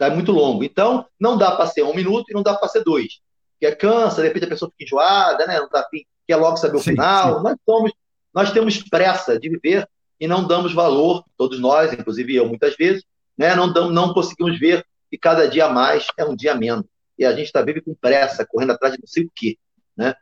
Tá 0.00 0.06
é 0.06 0.10
muito 0.10 0.32
longo. 0.32 0.64
Então, 0.64 1.04
não 1.20 1.36
dá 1.36 1.50
para 1.50 1.66
ser 1.66 1.82
um 1.82 1.94
minuto 1.94 2.30
e 2.30 2.32
não 2.32 2.42
dá 2.42 2.54
para 2.54 2.68
ser 2.70 2.82
dois. 2.82 3.20
Que 3.60 3.66
é 3.66 3.74
cansa, 3.74 4.22
de 4.22 4.28
repente 4.28 4.46
a 4.46 4.48
pessoa 4.48 4.70
fica 4.70 4.84
enjoada, 4.84 5.46
né? 5.46 5.58
Não 5.58 5.68
tá 5.68 5.80
afim, 5.80 6.04
quer 6.26 6.36
logo 6.36 6.56
saber 6.56 6.78
o 6.78 6.80
sim, 6.80 6.92
final. 6.92 7.36
Sim. 7.36 7.42
Nós, 7.42 7.56
somos, 7.68 7.92
nós 8.32 8.50
temos 8.50 8.82
pressa 8.82 9.38
de 9.38 9.50
viver 9.50 9.86
e 10.18 10.26
não 10.26 10.46
damos 10.46 10.72
valor, 10.72 11.22
todos 11.36 11.60
nós, 11.60 11.92
inclusive 11.92 12.34
eu 12.34 12.48
muitas 12.48 12.74
vezes, 12.76 13.04
né? 13.36 13.54
não, 13.54 13.70
damos, 13.70 13.92
não 13.92 14.14
conseguimos 14.14 14.58
ver 14.58 14.86
que 15.10 15.18
cada 15.18 15.46
dia 15.46 15.68
mais 15.68 16.06
é 16.16 16.24
um 16.24 16.34
dia 16.34 16.54
menos. 16.54 16.86
E 17.18 17.24
a 17.26 17.32
gente 17.32 17.46
está 17.46 17.60
vive 17.60 17.82
com 17.82 17.94
pressa, 17.94 18.46
correndo 18.46 18.72
atrás 18.72 18.94
de 18.94 19.00
não 19.02 19.06
sei 19.06 19.24
o 19.24 19.30
quê. 19.36 19.58
Né? 19.94 20.14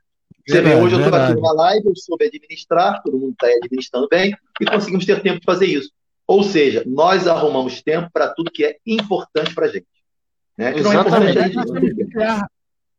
Você 0.45 0.61
vê, 0.61 0.75
hoje 0.75 0.97
eu 0.97 1.05
estou 1.05 1.17
aqui 1.17 1.35
numa 1.35 1.53
live, 1.53 1.87
eu 1.87 1.95
soube 1.95 2.25
administrar, 2.25 3.01
todo 3.05 3.17
mundo 3.17 3.33
está 3.41 3.47
administrando 3.47 4.09
bem, 4.09 4.37
e 4.61 4.67
conseguimos 4.67 5.07
ter 5.07 5.23
tempo 5.23 5.39
de 5.39 5.47
fazer 5.47 5.67
isso. 5.67 5.93
Ou 6.29 6.45
seja, 6.45 6.85
nós 6.87 7.27
arrumamos 7.27 7.83
tempo 7.83 8.11
para 8.13 8.29
tudo 8.29 8.53
que 8.53 8.65
é 8.65 8.77
importante 8.87 9.55
para 9.55 9.67
a 9.67 9.69
gente. 9.69 9.87
Né? 10.57 10.73
Que 10.75 10.81
Exatamente. 10.81 11.35
Não 11.35 11.43
é 11.43 11.49
importante 11.49 12.49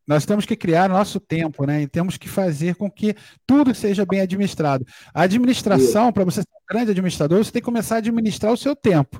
nós 0.09 0.25
temos 0.25 0.43
que 0.43 0.55
criar 0.55 0.89
nosso 0.89 1.19
tempo, 1.19 1.67
né? 1.67 1.83
E 1.83 1.87
temos 1.87 2.17
que 2.17 2.27
fazer 2.27 2.73
com 2.73 2.89
que 2.89 3.15
tudo 3.45 3.75
seja 3.75 4.03
bem 4.07 4.21
administrado. 4.21 4.83
A 5.13 5.21
administração, 5.21 6.11
para 6.11 6.25
você 6.25 6.41
ser 6.41 6.47
um 6.49 6.73
grande 6.73 6.89
administrador, 6.89 7.37
você 7.37 7.51
tem 7.51 7.61
que 7.61 7.65
começar 7.65 7.93
a 7.93 7.97
administrar 7.99 8.51
o 8.51 8.57
seu 8.57 8.75
tempo. 8.75 9.17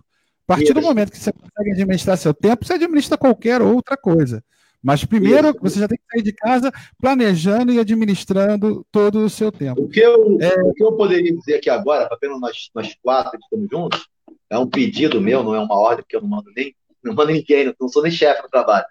A 0.47 0.55
partir 0.55 0.73
do 0.73 0.81
momento 0.81 1.11
que 1.11 1.19
você 1.19 1.31
consegue 1.31 1.73
administrar 1.73 2.17
seu 2.17 2.33
tempo, 2.33 2.65
você 2.65 2.73
administra 2.73 3.19
qualquer 3.19 3.61
outra 3.61 3.95
coisa. 3.95 4.43
Mas 4.81 5.03
primeiro 5.03 5.49
Isso. 5.49 5.59
você 5.61 5.79
já 5.79 5.87
tem 5.87 5.97
que 5.97 6.05
sair 6.11 6.23
de 6.23 6.33
casa 6.33 6.71
planejando 6.99 7.71
e 7.71 7.79
administrando 7.79 8.85
todo 8.91 9.19
o 9.19 9.29
seu 9.29 9.51
tempo. 9.51 9.81
O 9.81 9.89
que 9.89 9.99
eu, 9.99 10.37
é... 10.41 10.61
o 10.63 10.73
que 10.73 10.83
eu 10.83 10.93
poderia 10.93 11.35
dizer 11.35 11.55
aqui 11.55 11.69
agora, 11.69 12.07
apenas 12.11 12.39
nós, 12.39 12.69
nós 12.73 12.95
quatro 13.01 13.31
que 13.31 13.43
estamos 13.43 13.69
juntos, 13.69 14.07
é 14.49 14.57
um 14.57 14.67
pedido 14.67 15.21
meu, 15.21 15.43
não 15.43 15.53
é 15.53 15.59
uma 15.59 15.75
ordem, 15.75 16.03
porque 16.03 16.15
eu 16.15 16.21
não 16.21 16.29
mando 16.29 16.51
nem, 16.55 16.73
não 17.03 17.13
mando 17.13 17.31
ninguém, 17.31 17.73
não 17.79 17.89
sou 17.89 18.01
nem 18.01 18.11
chefe 18.11 18.41
do 18.41 18.49
trabalho, 18.49 18.85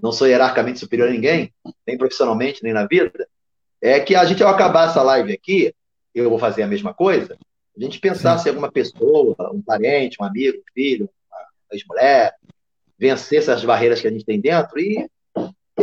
não 0.00 0.12
sou 0.12 0.26
hierarquicamente 0.26 0.78
superior 0.78 1.08
a 1.08 1.12
ninguém, 1.12 1.52
nem 1.86 1.98
profissionalmente, 1.98 2.62
nem 2.62 2.72
na 2.72 2.86
vida, 2.86 3.26
é 3.80 3.98
que 3.98 4.14
a 4.14 4.24
gente, 4.24 4.42
ao 4.42 4.50
acabar 4.50 4.88
essa 4.88 5.02
live 5.02 5.32
aqui, 5.32 5.74
eu 6.14 6.28
vou 6.28 6.38
fazer 6.38 6.62
a 6.62 6.68
mesma 6.68 6.94
coisa, 6.94 7.36
a 7.76 7.80
gente 7.80 7.98
pensar 7.98 8.36
Sim. 8.36 8.42
se 8.44 8.48
alguma 8.50 8.70
pessoa, 8.70 9.34
um 9.52 9.62
parente, 9.62 10.18
um 10.20 10.24
amigo, 10.24 10.58
um 10.58 10.72
filho, 10.74 11.08
uma 11.30 11.40
ex-mulher, 11.72 12.34
vencer 12.98 13.38
essas 13.38 13.64
barreiras 13.64 14.00
que 14.00 14.06
a 14.06 14.10
gente 14.10 14.24
tem 14.24 14.38
dentro 14.38 14.78
e 14.78 15.08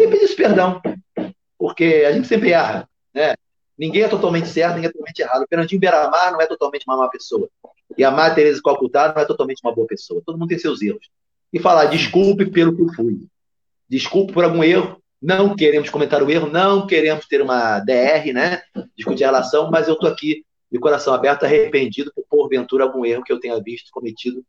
e 0.04 0.10
pedisse 0.10 0.36
perdão, 0.36 0.82
porque 1.58 2.06
a 2.08 2.12
gente 2.12 2.28
sempre 2.28 2.52
erra, 2.52 2.88
né? 3.14 3.36
Ninguém 3.78 4.04
é 4.04 4.08
totalmente 4.10 4.50
certo, 4.50 4.76
ninguém 4.76 4.90
é 4.90 4.92
totalmente 4.92 5.20
errado. 5.20 5.44
O 5.44 5.48
Fernandinho 5.48 5.80
Beiramar 5.80 6.34
não 6.34 6.42
é 6.42 6.46
totalmente 6.46 6.84
uma 6.86 6.98
má 6.98 7.08
pessoa. 7.08 7.50
E 7.98 8.04
a 8.04 8.12
Maria 8.12 8.36
Tereza 8.36 8.62
Calcutá 8.62 9.14
não 9.14 9.22
é 9.22 9.26
totalmente 9.26 9.62
uma 9.64 9.74
boa 9.74 9.88
pessoa. 9.88 10.22
Todo 10.26 10.38
mundo 10.38 10.50
tem 10.50 10.60
seus 10.60 10.82
erros. 10.82 11.10
E 11.52 11.60
falar, 11.60 11.86
desculpe 11.86 12.46
pelo 12.46 12.76
que 12.76 12.94
fui. 12.94 13.26
Desculpe 13.88 14.34
por 14.34 14.44
algum 14.44 14.64
erro. 14.64 15.02
Não 15.22 15.56
queremos 15.56 15.90
comentar 15.90 16.22
o 16.22 16.30
erro, 16.30 16.50
não 16.50 16.86
queremos 16.88 17.26
ter 17.26 17.42
uma 17.42 17.80
DR, 17.80 18.34
né? 18.34 18.62
Discutir 18.96 19.24
a 19.24 19.28
relação, 19.28 19.72
mas 19.72 19.88
eu 19.88 19.94
estou 19.94 20.10
aqui 20.10 20.46
de 20.72 20.78
coração 20.78 21.14
aberto, 21.14 21.46
arrependido 21.46 22.12
por 22.14 22.26
porventura 22.30 22.84
algum 22.84 23.06
erro 23.06 23.24
que 23.24 23.32
eu 23.32 23.40
tenha 23.40 23.60
visto 23.62 23.92
cometido 23.92 24.44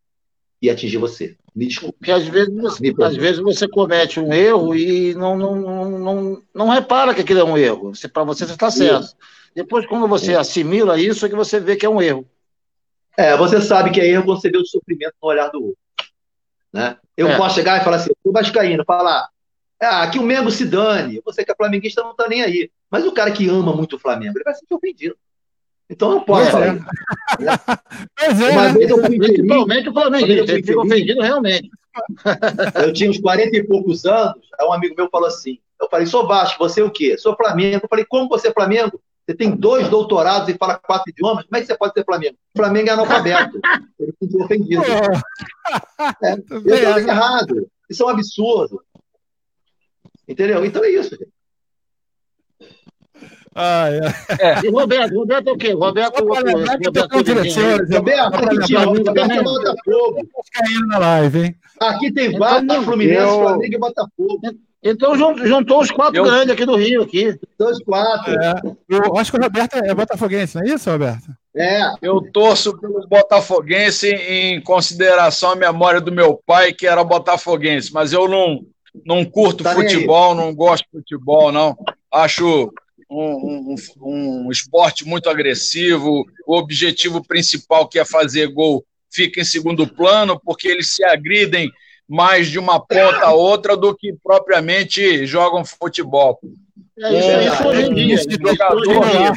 e 0.61 0.69
atingir 0.69 0.99
você. 0.99 1.37
Me 1.55 1.67
desculpe. 1.67 1.99
Porque 1.99 2.13
às 2.13 2.27
vezes 2.27 2.55
você, 2.55 2.95
às 3.03 3.17
vezes 3.17 3.41
você 3.41 3.67
comete 3.67 4.21
um 4.21 4.33
erro 4.33 4.75
e 4.75 5.15
não, 5.15 5.37
não, 5.37 5.57
não, 5.57 5.99
não, 5.99 6.43
não 6.55 6.69
repara 6.69 7.15
que 7.15 7.23
aquilo 7.23 7.41
é 7.41 7.45
um 7.45 7.57
erro. 7.57 7.93
Para 8.13 8.25
você, 8.25 8.47
você 8.47 8.53
está 8.53 8.71
certo. 8.71 9.05
Isso. 9.05 9.17
Depois, 9.55 9.87
quando 9.87 10.07
você 10.07 10.35
assimila 10.35 11.01
isso, 11.01 11.27
é 11.27 11.29
que 11.29 11.35
você 11.35 11.59
vê 11.59 11.77
que 11.77 11.87
é 11.87 11.89
um 11.89 12.01
erro. 12.01 12.29
É, 13.17 13.37
você 13.37 13.61
sabe 13.61 13.91
que 13.91 14.01
é 14.01 14.07
erro 14.07 14.25
você 14.25 14.51
vê 14.51 14.59
o 14.59 14.65
sofrimento 14.65 15.15
no 15.21 15.29
olhar 15.29 15.49
do 15.49 15.63
outro. 15.63 15.79
Né? 16.73 16.97
Eu 17.17 17.29
é. 17.29 17.37
posso 17.37 17.57
chegar 17.57 17.81
e 17.81 17.85
falar 17.85 17.97
assim, 17.97 18.11
o 18.23 18.33
Vascaíno, 18.33 18.85
falar, 18.85 19.29
ah, 19.81 20.09
que 20.09 20.19
o 20.19 20.23
Mengo 20.23 20.51
se 20.51 20.65
dane, 20.65 21.21
você 21.25 21.45
que 21.45 21.51
é 21.51 21.55
flamenguista 21.55 22.03
não 22.03 22.13
está 22.13 22.29
nem 22.29 22.43
aí. 22.43 22.71
Mas 22.89 23.05
o 23.05 23.13
cara 23.13 23.31
que 23.33 23.49
ama 23.49 23.75
muito 23.75 23.97
o 23.97 23.99
Flamengo, 23.99 24.37
ele 24.37 24.45
vai 24.45 24.55
se 24.55 24.61
sentir 24.61 24.75
ofendido. 24.75 25.17
Então 25.91 26.11
não 26.11 26.21
pode 26.21 26.51
falar. 26.51 26.67
É. 26.67 26.79
Pois 28.17 28.41
é. 28.41 28.51
Uma 28.53 28.63
né? 28.63 28.73
vez 28.73 28.91
eu 28.91 29.05
fui 29.05 29.19
Principalmente 29.19 29.89
o 29.89 29.93
Flamengo, 29.93 30.27
ele 30.27 30.63
fica 30.63 30.81
ofendido 30.81 31.21
realmente. 31.21 31.69
Eu 32.87 32.93
tinha 32.93 33.11
uns 33.11 33.19
40 33.19 33.57
e 33.57 33.65
poucos 33.65 34.07
anos, 34.07 34.37
aí 34.59 34.65
um 34.65 34.73
amigo 34.73 34.95
meu 34.97 35.11
falou 35.11 35.27
assim: 35.27 35.59
eu 35.81 35.89
falei, 35.91 36.07
sou 36.07 36.27
Vasco, 36.27 36.57
você 36.59 36.81
é 36.81 36.85
o 36.85 36.91
quê? 36.91 37.19
Sou 37.19 37.35
Flamengo. 37.35 37.81
Eu 37.83 37.89
falei, 37.89 38.05
como 38.05 38.29
você 38.29 38.49
é 38.49 38.53
Flamengo? 38.53 39.01
Você 39.27 39.35
tem 39.35 39.51
dois 39.51 39.89
doutorados 39.89 40.49
e 40.49 40.57
fala 40.57 40.79
quatro 40.79 41.11
idiomas, 41.11 41.45
como 41.45 41.57
é 41.57 41.61
que 41.61 41.67
você 41.67 41.77
pode 41.77 41.93
ser 41.93 42.05
Flamengo? 42.05 42.37
Flamengo 42.57 42.89
é 42.89 42.93
analfabeto. 42.93 43.61
Ele 43.99 44.13
se 44.13 44.29
sentiu 44.29 44.41
ofendido. 44.45 44.83
É, 46.23 46.33
eu 46.51 46.75
estou 46.75 46.99
errado. 46.99 47.69
Isso 47.89 48.03
é 48.03 48.07
um 48.07 48.11
absurdo. 48.11 48.83
Entendeu? 50.29 50.65
Então 50.65 50.85
é 50.85 50.91
isso, 50.91 51.11
gente. 51.11 51.40
Ah, 53.55 53.89
é. 53.91 53.99
é. 54.45 54.61
E 54.65 54.71
Roberto, 54.71 55.15
Roberto 55.15 55.49
é 55.49 55.53
o 55.53 55.57
quê? 55.57 55.73
Roberto, 55.73 56.25
Roberto, 56.25 56.57
Roberto, 56.57 56.87
Roberto, 56.87 57.17
Roberto, 57.17 57.97
Roberto 57.97 59.33
é 59.33 59.43
Botafogo. 59.43 60.29
caindo 60.53 60.87
na 60.87 60.99
live, 60.99 61.45
hein? 61.45 61.57
Aqui 61.81 62.13
tem 62.13 62.39
Vasco, 62.39 62.65
então, 62.65 62.85
Fluminense, 62.85 63.21
eu... 63.21 63.41
Flamengo 63.41 63.75
e 63.75 63.79
Botafogo. 63.79 64.41
Então 64.83 65.15
juntou 65.47 65.81
os 65.81 65.91
quatro 65.91 66.17
eu... 66.17 66.25
grandes 66.25 66.51
aqui 66.51 66.65
do 66.65 66.77
Rio, 66.77 67.03
aqui. 67.03 67.39
Então, 67.55 67.71
os 67.71 67.83
quatro. 67.83 68.33
É. 68.33 68.55
Eu 68.89 69.17
acho 69.17 69.31
que 69.31 69.39
o 69.39 69.43
Roberto 69.43 69.75
é 69.75 69.95
botafoguense, 69.95 70.57
não 70.57 70.63
é 70.63 70.75
isso, 70.75 70.91
Roberto? 70.91 71.31
É. 71.55 71.81
Eu 72.01 72.23
torço 72.33 72.79
pelo 72.79 73.07
botafoguense 73.07 74.09
em 74.09 74.61
consideração 74.63 75.51
à 75.51 75.57
memória 75.57 76.01
do 76.01 76.13
meu 76.13 76.41
pai, 76.47 76.73
que 76.73 76.87
era 76.87 77.05
botafoguense, 77.05 77.93
mas 77.93 78.13
eu 78.13 78.29
não, 78.29 78.65
não 79.05 79.25
curto 79.25 79.65
tá 79.65 79.75
futebol, 79.75 80.35
não 80.35 80.55
gosto 80.55 80.85
de 80.85 81.01
futebol, 81.01 81.53
não. 81.53 81.77
Acho 82.11 82.73
um, 83.11 83.75
um, 84.01 84.47
um 84.47 84.51
esporte 84.51 85.05
muito 85.05 85.29
agressivo, 85.29 86.25
o 86.47 86.57
objetivo 86.57 87.23
principal, 87.27 87.89
que 87.89 87.99
é 87.99 88.05
fazer 88.05 88.47
gol, 88.49 88.85
fica 89.13 89.41
em 89.41 89.45
segundo 89.45 89.87
plano, 89.87 90.41
porque 90.41 90.69
eles 90.69 90.95
se 90.95 91.05
agridem 91.05 91.71
mais 92.09 92.49
de 92.49 92.59
uma 92.59 92.81
ponta 92.81 93.27
a 93.27 93.35
outra 93.35 93.77
do 93.77 93.95
que 93.95 94.15
propriamente 94.23 95.27
jogam 95.27 95.65
futebol. 95.65 96.41
É 96.99 97.19
isso, 97.19 97.31
é 97.31 97.47
isso 97.47 97.69
hoje 97.69 97.83
em 97.87 97.95
dia. 97.95 98.17
Jogador, 98.41 99.33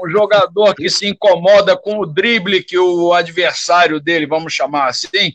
um 0.00 0.10
jogador 0.10 0.74
que 0.74 0.88
se 0.88 1.06
incomoda 1.06 1.76
com 1.76 1.98
o 1.98 2.06
drible 2.06 2.62
que 2.62 2.78
o 2.78 3.12
adversário 3.12 4.00
dele, 4.00 4.26
vamos 4.26 4.52
chamar 4.52 4.88
assim, 4.88 5.32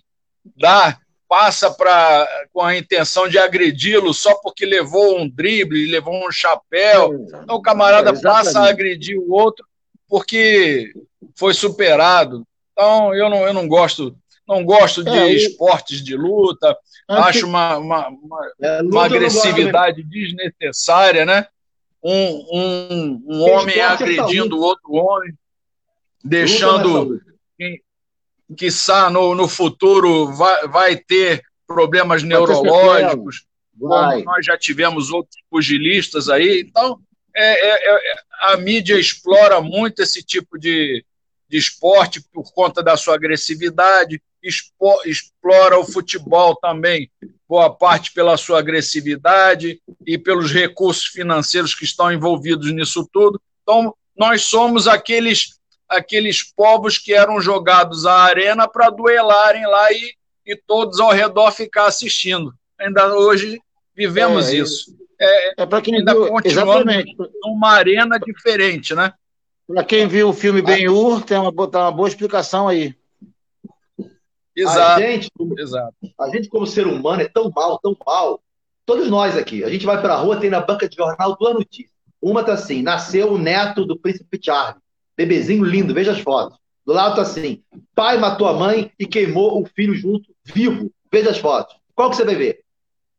dá, 0.57 0.97
passa 1.31 1.71
pra, 1.71 2.27
com 2.51 2.61
a 2.61 2.77
intenção 2.77 3.25
de 3.25 3.39
agredi-lo 3.39 4.13
só 4.13 4.35
porque 4.43 4.65
levou 4.65 5.17
um 5.17 5.29
drible, 5.29 5.89
levou 5.89 6.13
um 6.13 6.29
chapéu. 6.29 7.25
Então 7.41 7.55
o 7.55 7.61
camarada 7.61 8.09
é, 8.09 8.21
passa 8.21 8.59
a 8.59 8.67
agredir 8.67 9.17
o 9.17 9.31
outro 9.31 9.65
porque 10.09 10.91
foi 11.33 11.53
superado. 11.53 12.45
Então 12.73 13.15
eu 13.15 13.29
não, 13.29 13.47
eu 13.47 13.53
não 13.53 13.65
gosto 13.65 14.13
não 14.45 14.65
gosto 14.65 15.05
de 15.05 15.17
é, 15.17 15.31
esportes 15.31 16.03
de 16.03 16.17
luta, 16.17 16.77
acho 17.07 17.47
uma, 17.47 17.77
uma, 17.77 18.09
uma, 18.09 18.51
é, 18.61 18.81
uma 18.81 19.05
agressividade 19.05 20.03
desnecessária, 20.03 21.25
né? 21.25 21.47
Um, 22.03 22.45
um, 22.51 23.23
um 23.25 23.41
homem 23.43 23.77
é 23.77 23.85
agredindo 23.85 24.59
outro 24.59 24.91
homem, 24.95 25.33
deixando 26.21 27.21
que, 27.57 27.81
quiçá 28.55 29.09
no, 29.09 29.35
no 29.35 29.47
futuro 29.47 30.31
vai, 30.33 30.67
vai 30.67 30.95
ter 30.95 31.43
problemas 31.67 32.23
neurológicos, 32.23 33.45
como 33.79 34.23
nós 34.23 34.45
já 34.45 34.57
tivemos 34.57 35.09
outros 35.09 35.41
pugilistas 35.49 36.29
aí. 36.29 36.61
Então, 36.67 36.99
é, 37.35 37.69
é, 37.69 37.95
é, 37.95 38.15
a 38.41 38.57
mídia 38.57 38.99
explora 38.99 39.61
muito 39.61 40.01
esse 40.01 40.21
tipo 40.21 40.59
de, 40.59 41.03
de 41.47 41.57
esporte 41.57 42.21
por 42.33 42.51
conta 42.53 42.83
da 42.83 42.97
sua 42.97 43.15
agressividade, 43.15 44.21
explora 45.05 45.79
o 45.79 45.85
futebol 45.85 46.55
também, 46.55 47.09
boa 47.47 47.69
parte 47.69 48.11
pela 48.11 48.37
sua 48.37 48.59
agressividade 48.59 49.79
e 50.05 50.17
pelos 50.17 50.51
recursos 50.51 51.05
financeiros 51.05 51.75
que 51.75 51.83
estão 51.83 52.11
envolvidos 52.11 52.71
nisso 52.71 53.07
tudo. 53.11 53.39
Então, 53.61 53.95
nós 54.17 54.43
somos 54.43 54.87
aqueles 54.87 55.59
aqueles 55.91 56.43
povos 56.43 56.97
que 56.97 57.13
eram 57.13 57.41
jogados 57.41 58.05
à 58.05 58.13
arena 58.23 58.67
para 58.67 58.89
duelarem 58.89 59.65
lá 59.67 59.91
e, 59.91 60.13
e 60.45 60.55
todos 60.55 60.99
ao 60.99 61.11
redor 61.11 61.51
ficar 61.51 61.85
assistindo. 61.85 62.53
Ainda 62.79 63.13
hoje 63.15 63.61
vivemos 63.95 64.49
é, 64.49 64.55
isso. 64.55 64.95
É, 65.19 65.61
é 65.61 65.65
para 65.65 65.81
quem 65.81 65.97
ainda 65.97 66.13
viu, 66.13 66.27
continuamos 66.27 66.85
numa 67.43 67.69
arena 67.69 68.17
diferente, 68.17 68.95
né? 68.95 69.13
Para 69.67 69.83
quem 69.83 70.07
viu 70.07 70.29
o 70.29 70.33
filme 70.33 70.61
Ben-Hur, 70.61 71.23
tem 71.23 71.37
uma, 71.37 71.51
tá 71.69 71.81
uma 71.81 71.91
boa 71.91 72.07
explicação 72.07 72.67
aí. 72.67 72.95
Exato. 74.55 75.01
A 75.01 75.05
gente, 75.05 75.29
Exato. 75.57 75.95
a 76.19 76.29
gente, 76.29 76.49
como 76.49 76.65
ser 76.67 76.87
humano, 76.87 77.21
é 77.21 77.27
tão 77.27 77.51
mal, 77.55 77.79
tão 77.79 77.95
mal. 78.05 78.41
Todos 78.85 79.09
nós 79.09 79.37
aqui. 79.37 79.63
A 79.63 79.69
gente 79.69 79.85
vai 79.85 80.01
para 80.01 80.13
a 80.13 80.17
rua, 80.17 80.39
tem 80.39 80.49
na 80.49 80.59
banca 80.59 80.89
de 80.89 80.95
jornal 80.95 81.37
duas 81.37 81.53
notícias. 81.53 81.91
Uma 82.21 82.43
tá 82.43 82.53
assim: 82.53 82.81
nasceu 82.81 83.31
o 83.31 83.37
neto 83.37 83.85
do 83.85 83.97
príncipe 83.97 84.39
Charles. 84.41 84.80
Bebezinho 85.25 85.63
lindo, 85.63 85.93
veja 85.93 86.11
as 86.11 86.19
fotos. 86.19 86.57
Do 86.85 86.93
lado 86.93 87.15
tá 87.15 87.21
assim: 87.21 87.61
pai 87.95 88.17
matou 88.17 88.47
a 88.47 88.53
mãe 88.53 88.91
e 88.99 89.05
queimou 89.05 89.61
o 89.61 89.65
filho 89.65 89.93
junto, 89.93 90.33
vivo. 90.43 90.91
Veja 91.11 91.29
as 91.29 91.37
fotos. 91.37 91.75
Qual 91.93 92.09
que 92.09 92.15
você 92.15 92.25
vai 92.25 92.35
ver? 92.35 92.61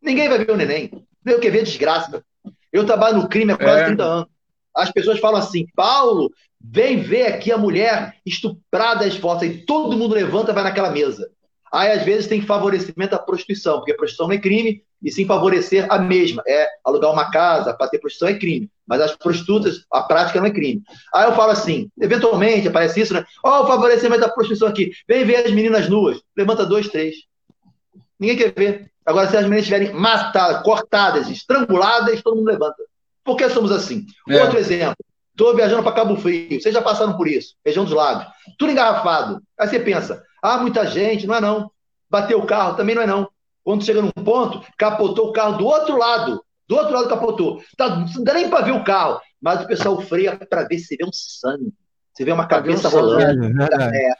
Ninguém 0.00 0.28
vai 0.28 0.38
ver 0.38 0.50
o 0.50 0.56
neném. 0.56 0.90
Nem 1.24 1.36
o 1.36 1.40
que 1.40 1.50
ver 1.50 1.62
desgraça. 1.62 2.24
Eu 2.72 2.84
trabalho 2.84 3.18
no 3.18 3.28
crime 3.28 3.52
há 3.52 3.56
quase 3.56 3.82
é. 3.82 3.86
30 3.86 4.02
anos. 4.02 4.28
As 4.74 4.90
pessoas 4.90 5.20
falam 5.20 5.40
assim: 5.40 5.66
Paulo, 5.76 6.32
vem 6.60 7.00
ver 7.00 7.26
aqui 7.26 7.52
a 7.52 7.58
mulher 7.58 8.16
estuprada 8.26 9.04
às 9.04 9.16
fotos. 9.16 9.46
E 9.46 9.58
todo 9.58 9.96
mundo 9.96 10.14
levanta 10.14 10.50
e 10.50 10.54
vai 10.54 10.64
naquela 10.64 10.90
mesa. 10.90 11.30
Aí, 11.72 11.90
às 11.90 12.04
vezes, 12.04 12.26
tem 12.26 12.42
favorecimento 12.42 13.14
à 13.14 13.18
prostituição, 13.18 13.78
porque 13.78 13.92
a 13.92 13.96
prostituição 13.96 14.28
não 14.28 14.34
é 14.34 14.38
crime, 14.38 14.82
e 15.02 15.10
sim 15.10 15.26
favorecer 15.26 15.86
a 15.90 15.98
mesma. 15.98 16.42
É 16.46 16.68
alugar 16.84 17.10
uma 17.10 17.30
casa 17.30 17.74
para 17.74 17.88
ter 17.88 17.98
prostituição 17.98 18.36
é 18.36 18.38
crime. 18.38 18.70
Mas 18.86 19.00
as 19.00 19.16
prostitutas, 19.16 19.84
a 19.90 20.02
prática 20.02 20.38
não 20.38 20.46
é 20.46 20.50
crime. 20.50 20.82
Aí 21.14 21.24
eu 21.24 21.34
falo 21.34 21.50
assim, 21.50 21.90
eventualmente 22.00 22.68
aparece 22.68 23.00
isso, 23.00 23.14
né? 23.14 23.24
Ó, 23.42 23.60
oh, 23.60 23.64
o 23.64 23.66
favorecimento 23.66 24.20
da 24.20 24.28
prostituição 24.28 24.68
aqui. 24.68 24.92
Vem 25.08 25.24
ver 25.24 25.46
as 25.46 25.50
meninas 25.50 25.88
nuas. 25.88 26.20
Levanta 26.36 26.66
dois, 26.66 26.88
três. 26.88 27.16
Ninguém 28.20 28.36
quer 28.36 28.52
ver. 28.52 28.92
Agora, 29.04 29.28
se 29.28 29.36
as 29.36 29.42
meninas 29.44 29.64
estiverem 29.64 29.92
matadas, 29.92 30.62
cortadas, 30.62 31.28
estranguladas, 31.28 32.22
todo 32.22 32.36
mundo 32.36 32.46
levanta. 32.46 32.76
Por 33.24 33.36
que 33.36 33.48
somos 33.48 33.72
assim? 33.72 34.06
É. 34.28 34.42
Outro 34.42 34.58
exemplo. 34.58 34.96
Estou 35.32 35.56
viajando 35.56 35.82
para 35.82 35.92
Cabo 35.92 36.16
Frio. 36.16 36.60
Vocês 36.60 36.74
já 36.74 36.82
passaram 36.82 37.16
por 37.16 37.26
isso. 37.26 37.54
Região 37.64 37.84
dos 37.84 37.94
lagos. 37.94 38.26
Tudo 38.58 38.72
engarrafado. 38.72 39.42
Aí 39.58 39.66
você 39.66 39.80
pensa, 39.80 40.22
ah, 40.42 40.58
muita 40.58 40.86
gente. 40.86 41.26
Não 41.26 41.34
é 41.34 41.40
não. 41.40 41.70
Bateu 42.10 42.38
o 42.38 42.46
carro, 42.46 42.76
também 42.76 42.94
não 42.94 43.02
é 43.02 43.06
não. 43.06 43.28
Quando 43.64 43.84
chega 43.84 44.02
num 44.02 44.10
ponto, 44.10 44.62
capotou 44.76 45.28
o 45.28 45.32
carro 45.32 45.56
do 45.56 45.66
outro 45.66 45.96
lado. 45.96 46.44
Do 46.68 46.76
outro 46.76 46.92
lado 46.92 47.08
capotou. 47.08 47.62
Tá, 47.76 47.96
não 47.96 48.24
dá 48.24 48.34
nem 48.34 48.50
para 48.50 48.64
ver 48.64 48.72
o 48.72 48.84
carro. 48.84 49.20
Mas 49.40 49.62
o 49.62 49.66
pessoal 49.66 50.00
freia 50.02 50.36
para 50.36 50.64
ver 50.64 50.78
se 50.78 50.96
vê 50.96 51.04
um 51.04 51.12
sangue. 51.12 51.72
Se 52.14 52.24
vê 52.24 52.32
uma 52.32 52.46
cabeça 52.46 52.88
rolando. 52.88 53.62
É, 53.62 54.08
é. 54.08 54.14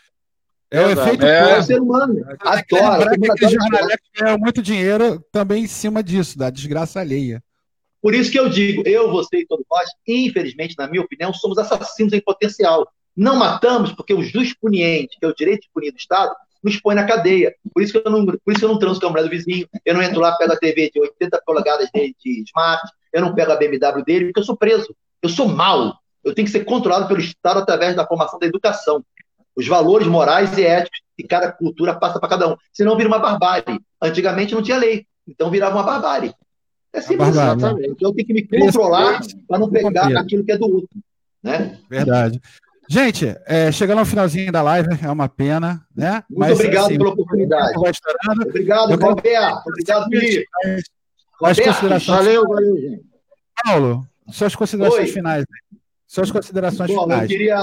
É 0.73 0.87
o 0.87 0.91
efeito 0.91 1.27
é, 1.27 1.59
o 1.59 1.63
ser 1.63 1.79
humano. 1.79 2.25
Adora. 2.41 3.11
Que 3.37 3.49
jornalista 3.49 3.99
ganha 4.17 4.39
muito 4.39 4.63
dinheiro 4.63 5.23
também 5.31 5.65
em 5.65 5.67
cima 5.67 6.03
disso, 6.03 6.39
da 6.39 6.49
desgraça 6.49 6.99
alheia. 6.99 7.45
Por 8.03 8.15
isso 8.15 8.33
que 8.33 8.39
eu 8.39 8.49
digo, 8.49 8.83
eu, 8.85 9.11
você 9.13 9.39
e 9.39 9.47
todos 9.47 9.65
nós, 9.71 9.89
infelizmente, 10.07 10.75
na 10.77 10.89
minha 10.89 11.03
opinião, 11.03 11.33
somos 11.33 11.57
assassinos 11.57 12.13
em 12.13 12.21
potencial. 12.21 12.87
Não 13.17 13.37
matamos 13.37 13.93
porque 13.93 14.13
o 14.13 14.23
jus 14.23 14.53
puniente, 14.55 15.17
que 15.21 15.25
é 15.25 15.29
o 15.29 15.35
direito 15.35 15.63
de 15.63 15.71
punir 15.73 15.93
do 15.93 15.99
Estado, 15.99 16.35
nos 16.63 16.81
põe 16.81 16.97
na 16.97 17.05
cadeia. 17.05 17.55
Por 17.73 17.81
isso 17.81 17.93
que 17.93 18.07
eu 18.07 18.11
não, 18.11 18.27
por 18.27 18.41
isso 18.49 18.59
que 18.59 18.65
eu 18.65 18.69
não 18.69 18.79
transo 18.79 19.01
com 19.01 19.07
a 19.07 19.11
mulher 19.11 19.23
do 19.23 19.31
vizinho, 19.31 19.69
eu 19.85 19.95
não 19.95 20.03
entro 20.03 20.21
lá, 20.21 20.37
pego 20.37 20.53
a 20.53 20.57
TV 20.57 20.91
de 20.93 21.01
80 21.01 21.43
polegadas 21.47 21.89
dele 21.93 22.15
de 22.25 22.43
smart, 22.49 22.83
eu 23.13 23.21
não 23.21 23.35
pego 23.35 23.53
a 23.53 23.57
BMW 23.57 24.05
dele, 24.05 24.25
porque 24.27 24.41
eu 24.41 24.45
sou 24.45 24.57
preso. 24.57 24.97
Eu 25.23 25.29
sou 25.29 25.47
mal. 25.47 25.97
Eu 26.25 26.35
tenho 26.35 26.47
que 26.47 26.53
ser 26.53 26.65
controlado 26.65 27.07
pelo 27.07 27.21
Estado 27.21 27.61
através 27.61 27.95
da 27.95 28.07
formação 28.07 28.39
da 28.39 28.47
educação. 28.47 29.05
Os 29.55 29.67
valores 29.69 30.07
morais 30.07 30.57
e 30.57 30.65
éticos 30.65 31.01
que 31.17 31.25
cada 31.25 31.53
cultura 31.53 31.95
passa 31.95 32.19
para 32.19 32.29
cada 32.29 32.49
um. 32.49 32.57
Senão 32.73 32.97
vira 32.97 33.09
uma 33.09 33.19
barbárie. 33.19 33.81
Antigamente 34.01 34.55
não 34.55 34.63
tinha 34.63 34.79
lei, 34.79 35.07
então 35.29 35.51
virava 35.51 35.77
uma 35.77 35.83
barbárie. 35.83 36.35
É 36.93 37.01
simples, 37.01 37.29
exatamente. 37.29 37.91
Então 37.91 38.11
eu 38.11 38.15
tenho 38.15 38.27
que 38.27 38.35
me 38.35 38.43
controlar 38.43 39.21
para 39.49 39.59
não 39.59 39.71
pegar 39.71 40.19
aquilo 40.19 40.45
que 40.45 40.53
é 40.53 40.59
do 40.59 40.67
outro. 40.67 40.99
Né? 41.43 41.79
Verdade. 41.89 42.41
Gente, 42.89 43.35
é, 43.47 43.73
chegando 43.73 44.01
ao 44.01 44.05
finalzinho 44.05 44.53
da 44.53 44.61
live, 44.61 44.89
é 45.03 45.11
uma 45.11 45.29
pena, 45.29 45.83
né? 45.97 46.23
Muito 46.29 46.41
Mas, 46.41 46.53
obrigado 46.53 46.87
assim, 46.87 46.99
pela 46.99 47.11
oportunidade. 47.11 47.73
Obrigado, 47.79 48.91
Roberto. 49.01 49.63
Obrigado, 49.67 50.11
Felipe. 50.11 50.47
Valeu, 52.07 52.47
valeu, 52.47 52.77
gente. 52.77 53.05
Paulo, 53.65 54.07
suas 54.31 54.55
considerações 54.55 55.09
Oi. 55.09 55.13
finais. 55.15 55.45
Suas 56.07 56.31
considerações 56.31 56.91
Bom, 56.91 57.05
finais. 57.05 57.23
Eu 57.23 57.29
queria, 57.29 57.59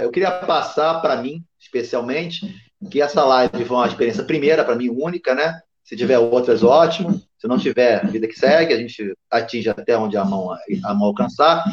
eu 0.00 0.10
queria 0.10 0.30
passar 0.30 1.00
para 1.02 1.20
mim, 1.20 1.44
especialmente, 1.60 2.54
que 2.90 3.02
essa 3.02 3.22
live 3.24 3.64
foi 3.66 3.76
uma 3.76 3.86
experiência 3.86 4.24
primeira, 4.24 4.64
para 4.64 4.74
mim, 4.74 4.88
única, 4.88 5.34
né? 5.34 5.60
Se 5.84 5.96
tiver 5.96 6.18
outras, 6.18 6.62
ótimo. 6.62 7.20
Se 7.38 7.48
não 7.48 7.58
tiver, 7.58 8.06
vida 8.08 8.28
que 8.28 8.38
segue, 8.38 8.72
a 8.72 8.78
gente 8.78 9.14
atinge 9.30 9.68
até 9.68 9.96
onde 9.96 10.16
a 10.16 10.24
mão, 10.24 10.52
a 10.52 10.94
mão 10.94 11.08
alcançar. 11.08 11.64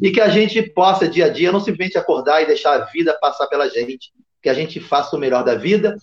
E 0.00 0.10
que 0.10 0.20
a 0.20 0.28
gente 0.28 0.62
possa, 0.62 1.08
dia 1.08 1.26
a 1.26 1.28
dia, 1.28 1.52
não 1.52 1.60
simplesmente 1.60 1.98
acordar 1.98 2.42
e 2.42 2.46
deixar 2.46 2.80
a 2.80 2.84
vida 2.86 3.16
passar 3.20 3.46
pela 3.46 3.68
gente. 3.68 4.10
Que 4.42 4.48
a 4.48 4.54
gente 4.54 4.80
faça 4.80 5.16
o 5.16 5.18
melhor 5.18 5.44
da 5.44 5.54
vida. 5.54 5.96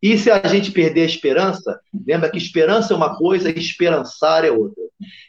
E 0.00 0.16
se 0.16 0.30
a 0.30 0.46
gente 0.46 0.70
perder 0.70 1.02
a 1.02 1.06
esperança, 1.06 1.80
lembra 2.06 2.30
que 2.30 2.38
esperança 2.38 2.92
é 2.92 2.96
uma 2.96 3.16
coisa 3.16 3.50
e 3.50 3.58
esperançar 3.58 4.44
é 4.44 4.50
outra. 4.50 4.82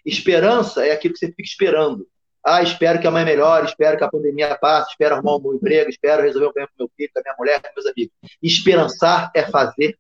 Esperança 0.05 0.85
é 0.85 0.91
aquilo 0.91 1.13
que 1.13 1.19
você 1.19 1.27
fica 1.27 1.43
esperando. 1.43 2.07
Ah, 2.45 2.61
espero 2.61 2.99
que 2.99 3.07
a 3.07 3.11
mãe 3.11 3.23
melhore, 3.23 3.65
espero 3.65 3.97
que 3.97 4.03
a 4.03 4.09
pandemia 4.09 4.57
passe, 4.59 4.91
espero 4.91 5.15
arrumar 5.15 5.37
um 5.37 5.39
bom 5.39 5.53
emprego, 5.53 5.89
espero 5.89 6.23
resolver 6.23 6.47
o 6.47 6.51
problema 6.51 6.69
com 6.75 6.83
meu 6.83 6.91
filho, 6.97 7.09
com 7.13 7.19
a 7.19 7.23
minha 7.23 7.35
mulher, 7.39 7.61
com 7.61 7.69
meus 7.73 7.85
amigos. 7.85 8.13
Esperançar 8.41 9.31
é 9.33 9.43
fazer, 9.43 9.97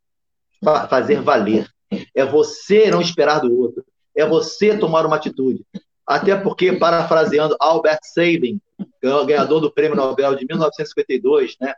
fazer 0.63 1.21
valer. 1.21 1.67
É 2.15 2.25
você 2.25 2.89
não 2.89 3.01
esperar 3.01 3.39
do 3.39 3.57
outro. 3.59 3.85
É 4.15 4.25
você 4.25 4.77
tomar 4.77 5.05
uma 5.05 5.15
atitude. 5.15 5.65
Até 6.05 6.35
porque, 6.35 6.73
parafraseando 6.73 7.55
Albert 7.59 7.99
Sabin, 8.03 8.59
ganhador 9.01 9.61
do 9.61 9.71
Prêmio 9.71 9.95
Nobel 9.95 10.35
de 10.35 10.45
1952, 10.45 11.55
né? 11.59 11.73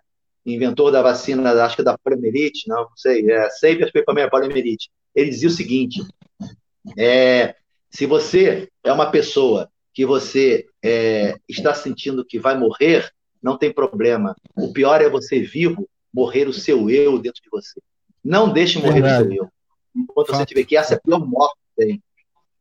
inventor 0.46 0.92
da 0.92 1.02
vacina, 1.02 1.52
acho 1.64 1.76
que 1.76 1.84
da 1.84 1.98
poliomielite, 1.98 2.68
não, 2.68 2.82
não 2.82 2.96
sei, 2.96 3.32
é, 3.32 3.50
Sabin 3.50 3.84
acho 3.84 3.92
que 3.92 4.04
foi 4.04 4.24
a 4.24 4.30
poliomielite. 4.30 4.90
Ele 5.16 5.30
dizia 5.30 5.48
o 5.48 5.52
seguinte, 5.52 6.02
é, 6.98 7.56
se 7.90 8.06
você 8.06 8.70
é 8.84 8.92
uma 8.92 9.10
pessoa 9.10 9.70
que 9.94 10.06
você 10.06 10.68
é, 10.84 11.36
está 11.48 11.74
sentindo 11.74 12.26
que 12.26 12.38
vai 12.38 12.58
morrer, 12.58 13.10
não 13.42 13.58
tem 13.58 13.72
problema. 13.72 14.36
O 14.56 14.74
pior 14.74 15.02
é 15.02 15.10
você 15.10 15.40
vivo 15.40 15.90
morrer 16.14 16.48
o 16.48 16.54
seu 16.54 16.90
eu 16.90 17.18
dentro 17.18 17.42
de 17.42 17.50
você. 17.50 17.80
Não 18.26 18.52
deixe 18.52 18.80
morrer 18.80 19.02
Verdade. 19.02 19.28
o 19.28 19.32
seu 19.32 19.44
eu. 19.44 19.50
Enquanto 19.96 20.36
você 20.36 20.46
tiver 20.46 20.64
que 20.66 20.76
essa 20.76 20.96
é 20.96 20.98
a 20.98 21.00
pior 21.00 21.20
morte 21.20 21.56
que 21.78 21.86
tem. 21.86 22.04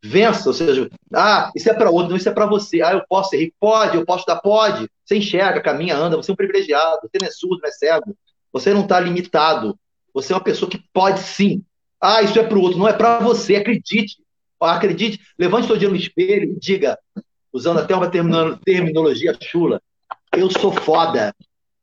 Vença, 0.02 0.50
ou 0.50 0.52
seja, 0.52 0.90
ah, 1.14 1.50
isso 1.56 1.70
é 1.70 1.72
para 1.72 1.90
outro, 1.90 2.10
não, 2.10 2.16
isso 2.18 2.28
é 2.28 2.32
para 2.32 2.44
você. 2.44 2.82
Ah, 2.82 2.92
eu 2.92 3.02
posso 3.08 3.30
ser 3.30 3.38
rico? 3.38 3.56
Pode, 3.58 3.96
eu 3.96 4.04
posso 4.04 4.26
dar? 4.26 4.36
Pode. 4.36 4.86
Você 5.02 5.16
enxerga, 5.16 5.62
caminha, 5.62 5.96
anda, 5.96 6.16
você 6.16 6.30
é 6.30 6.34
um 6.34 6.36
privilegiado, 6.36 7.00
você 7.02 7.18
não 7.18 7.26
é 7.26 7.30
surdo, 7.30 7.62
não 7.62 7.68
é 7.68 7.72
cego, 7.72 8.14
você 8.52 8.74
não 8.74 8.82
está 8.82 9.00
limitado. 9.00 9.78
Você 10.12 10.34
é 10.34 10.36
uma 10.36 10.44
pessoa 10.44 10.70
que 10.70 10.78
pode 10.92 11.20
sim. 11.20 11.64
Ah, 11.98 12.22
isso 12.22 12.38
é 12.38 12.42
para 12.42 12.58
o 12.58 12.60
outro, 12.60 12.78
não 12.78 12.86
é 12.86 12.92
para 12.92 13.18
você, 13.20 13.56
acredite. 13.56 14.22
Acredite, 14.60 15.20
levante 15.38 15.66
seu 15.66 15.76
dia 15.76 15.88
no 15.88 15.96
espelho 15.96 16.52
e 16.52 16.58
diga, 16.58 16.98
usando 17.52 17.80
até 17.80 17.94
uma 17.94 18.10
terminologia 18.64 19.36
chula, 19.42 19.80
eu 20.34 20.50
sou 20.50 20.72
foda. 20.72 21.34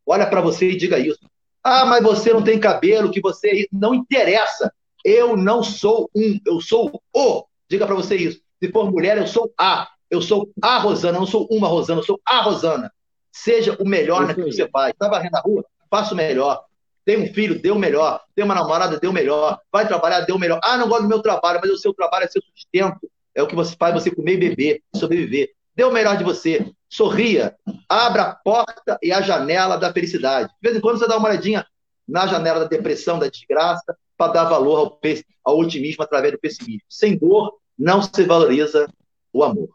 Olha 0.06 0.28
para 0.28 0.42
você 0.42 0.72
e 0.72 0.78
diga 0.78 1.00
isso. 1.00 1.20
Ah, 1.64 1.86
mas 1.86 2.04
você 2.04 2.34
não 2.34 2.44
tem 2.44 2.60
cabelo, 2.60 3.12
que 3.12 3.22
você. 3.22 3.68
Não 3.72 3.94
interessa. 3.94 4.74
Eu 5.04 5.36
não 5.36 5.64
sou 5.64 6.10
um, 6.16 6.40
eu 6.46 6.62
sou 6.62 7.02
o. 7.14 7.46
Diga 7.70 7.86
para 7.86 7.96
você 7.96 8.16
isso. 8.16 8.42
Se 8.62 8.72
for 8.72 8.92
mulher, 8.92 9.18
eu 9.18 9.28
sou 9.28 9.52
a. 9.58 9.90
Eu 10.10 10.22
sou 10.22 10.52
a 10.62 10.78
Rosana, 10.78 11.18
eu 11.18 11.22
não 11.22 11.28
sou 11.28 11.48
uma 11.50 11.68
Rosana, 11.68 12.02
eu 12.02 12.06
sou 12.06 12.20
a 12.28 12.42
Rosana. 12.42 12.92
Seja 13.32 13.78
o 13.80 13.88
melhor 13.88 14.28
naquilo 14.28 14.48
que 14.48 14.54
você 14.54 14.68
faz. 14.68 14.92
Está 14.92 15.08
varrendo 15.08 15.38
a 15.38 15.40
rua? 15.40 15.66
Faça 15.90 16.14
o 16.14 16.18
melhor. 16.18 16.66
Tem 17.06 17.18
um 17.18 17.34
filho, 17.34 17.60
dê 17.60 17.72
o 17.72 17.80
melhor. 17.80 18.22
Tem 18.36 18.44
uma 18.44 18.54
namorada, 18.54 19.00
dê 19.00 19.08
o 19.08 19.14
melhor. 19.14 19.60
Vai 19.72 19.88
trabalhar, 19.88 20.22
dê 20.22 20.34
o 20.34 20.38
melhor. 20.38 20.60
Ah, 20.64 20.78
não 20.78 20.90
gosto 20.90 21.04
do 21.04 21.08
meu 21.08 21.22
trabalho, 21.22 21.60
mas 21.62 21.72
o 21.72 21.78
seu 21.78 21.94
trabalho 21.94 22.26
é 22.26 22.28
seu 22.28 22.42
sustento. 22.42 23.10
É 23.34 23.42
o 23.42 23.48
que 23.48 23.56
você 23.56 23.76
faz 23.76 23.94
você 23.94 24.14
comer 24.14 24.34
e 24.34 24.50
beber, 24.50 24.84
sobreviver. 24.96 25.52
Dê 25.76 25.84
o 25.86 25.92
melhor 25.92 26.18
de 26.18 26.24
você. 26.24 26.70
Sorria. 26.92 27.56
Abra 27.88 28.24
a 28.24 28.36
porta 28.36 29.00
e 29.02 29.12
a 29.12 29.22
janela 29.22 29.78
da 29.78 29.94
felicidade. 29.94 30.50
De 30.50 30.70
vez 30.70 30.76
em 30.76 30.82
quando 30.82 31.00
você 31.00 31.08
dá 31.08 31.18
uma 31.18 31.30
olhadinha 31.30 31.66
na 32.08 32.28
janela 32.28 32.60
da 32.60 32.66
depressão, 32.68 33.18
da 33.18 33.30
desgraça, 33.30 33.96
para 34.18 34.34
dar 34.34 34.44
valor 34.46 34.78
ao, 34.78 35.00
ao 35.46 35.60
otimismo 35.60 36.04
através 36.04 36.34
do 36.34 36.40
pessimismo. 36.40 36.82
Sem 36.90 37.18
dor, 37.18 37.58
não 37.80 38.02
se 38.02 38.24
valoriza 38.24 38.88
o 39.32 39.44
amor. 39.44 39.70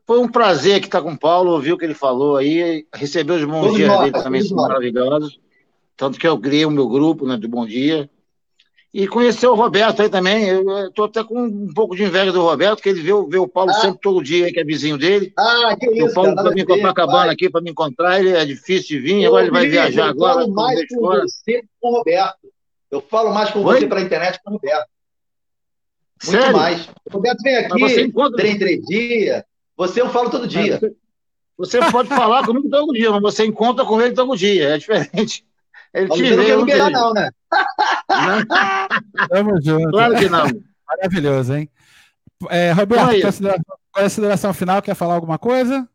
foi 0.06 0.18
um 0.18 0.28
prazer 0.28 0.76
aqui 0.76 0.86
estar 0.86 1.02
com 1.02 1.12
o 1.12 1.18
Paulo, 1.18 1.52
ouvir 1.52 1.72
o 1.72 1.78
que 1.78 1.84
ele 1.84 1.94
falou 1.94 2.36
aí, 2.36 2.86
receber 2.92 3.34
os 3.34 3.44
bons 3.44 3.74
dias 3.74 3.98
dele 3.98 4.12
também, 4.12 4.42
são 4.42 4.56
maravilhosos. 4.56 5.38
Tanto 5.96 6.18
que 6.18 6.26
eu 6.26 6.38
criei 6.38 6.64
o 6.64 6.70
meu 6.70 6.88
grupo 6.88 7.26
né, 7.26 7.36
de 7.36 7.46
Bom 7.46 7.66
Dia. 7.66 8.08
E 8.92 9.06
conhecer 9.06 9.46
o 9.46 9.54
Roberto 9.54 10.02
aí 10.02 10.08
também. 10.08 10.48
Eu 10.48 10.88
estou 10.88 11.04
até 11.04 11.22
com 11.22 11.44
um 11.44 11.72
pouco 11.72 11.94
de 11.94 12.02
inveja 12.02 12.32
do 12.32 12.42
Roberto, 12.42 12.82
que 12.82 12.88
ele 12.88 13.00
vê, 13.00 13.12
vê 13.28 13.38
o 13.38 13.46
Paulo 13.46 13.70
ah. 13.70 13.74
sempre 13.74 14.00
todo 14.00 14.22
dia, 14.22 14.52
que 14.52 14.58
é 14.58 14.64
vizinho 14.64 14.98
dele. 14.98 15.32
Ah, 15.38 15.76
que 15.78 15.88
isso. 15.90 16.06
O 16.06 16.14
Paulo 16.14 16.34
para 16.34 16.50
vir 16.50 16.66
Copacabana 16.66 17.32
aqui 17.32 17.48
para 17.48 17.60
me 17.60 17.70
encontrar, 17.70 18.18
ele 18.18 18.30
é 18.30 18.44
difícil 18.44 18.98
de 18.98 18.98
vir, 18.98 19.22
eu 19.22 19.28
agora 19.28 19.44
ele 19.44 19.52
vai 19.52 19.68
viajar 19.68 20.06
eu 20.06 20.10
agora. 20.10 20.42
Eu 20.42 20.46
falo 20.46 20.54
mais 20.54 20.88
com 20.88 21.00
você 21.00 21.64
com 21.80 21.88
o 21.88 21.96
Roberto. 21.98 22.48
Eu 22.90 23.00
falo 23.00 23.32
mais 23.32 23.50
com 23.50 23.62
Oi? 23.62 23.78
você 23.78 23.86
pela 23.86 24.00
internet 24.00 24.40
com 24.42 24.50
o 24.50 24.54
Roberto. 24.54 24.88
Muito 26.24 26.42
Sério? 26.42 26.56
mais. 26.56 26.88
O 27.04 27.12
Roberto 27.12 27.42
vem 27.42 27.56
aqui, 27.56 28.00
encontra... 28.00 28.36
três, 28.36 28.58
três 28.58 28.84
dias. 28.86 29.44
Você 29.76 30.00
eu 30.00 30.10
falo 30.10 30.30
todo 30.30 30.48
dia. 30.48 30.80
Você, 31.56 31.78
você 31.78 31.92
pode 31.92 32.08
falar 32.08 32.44
comigo 32.44 32.68
todo 32.68 32.92
dia, 32.92 33.10
mas 33.12 33.22
você 33.22 33.46
encontra 33.46 33.84
com 33.84 34.00
ele 34.00 34.14
todo 34.14 34.36
dia. 34.36 34.70
É 34.70 34.78
diferente. 34.78 35.44
Ele 35.92 36.08
te 36.08 36.22
vê. 36.22 36.54
Não 36.54 36.64
quer 36.64 36.88
não, 36.88 37.12
né? 37.12 37.32
Tamo 39.28 39.60
junto. 39.62 39.90
Claro 39.90 40.16
que 40.16 40.28
não. 40.28 40.46
Maravilhoso, 40.86 41.54
hein? 41.54 41.68
É, 42.48 42.72
Roberto, 42.72 43.20
consideração, 43.20 43.76
consideração 43.92 44.54
final, 44.54 44.82
quer 44.82 44.94
falar 44.94 45.14
alguma 45.14 45.38
coisa? 45.38 45.88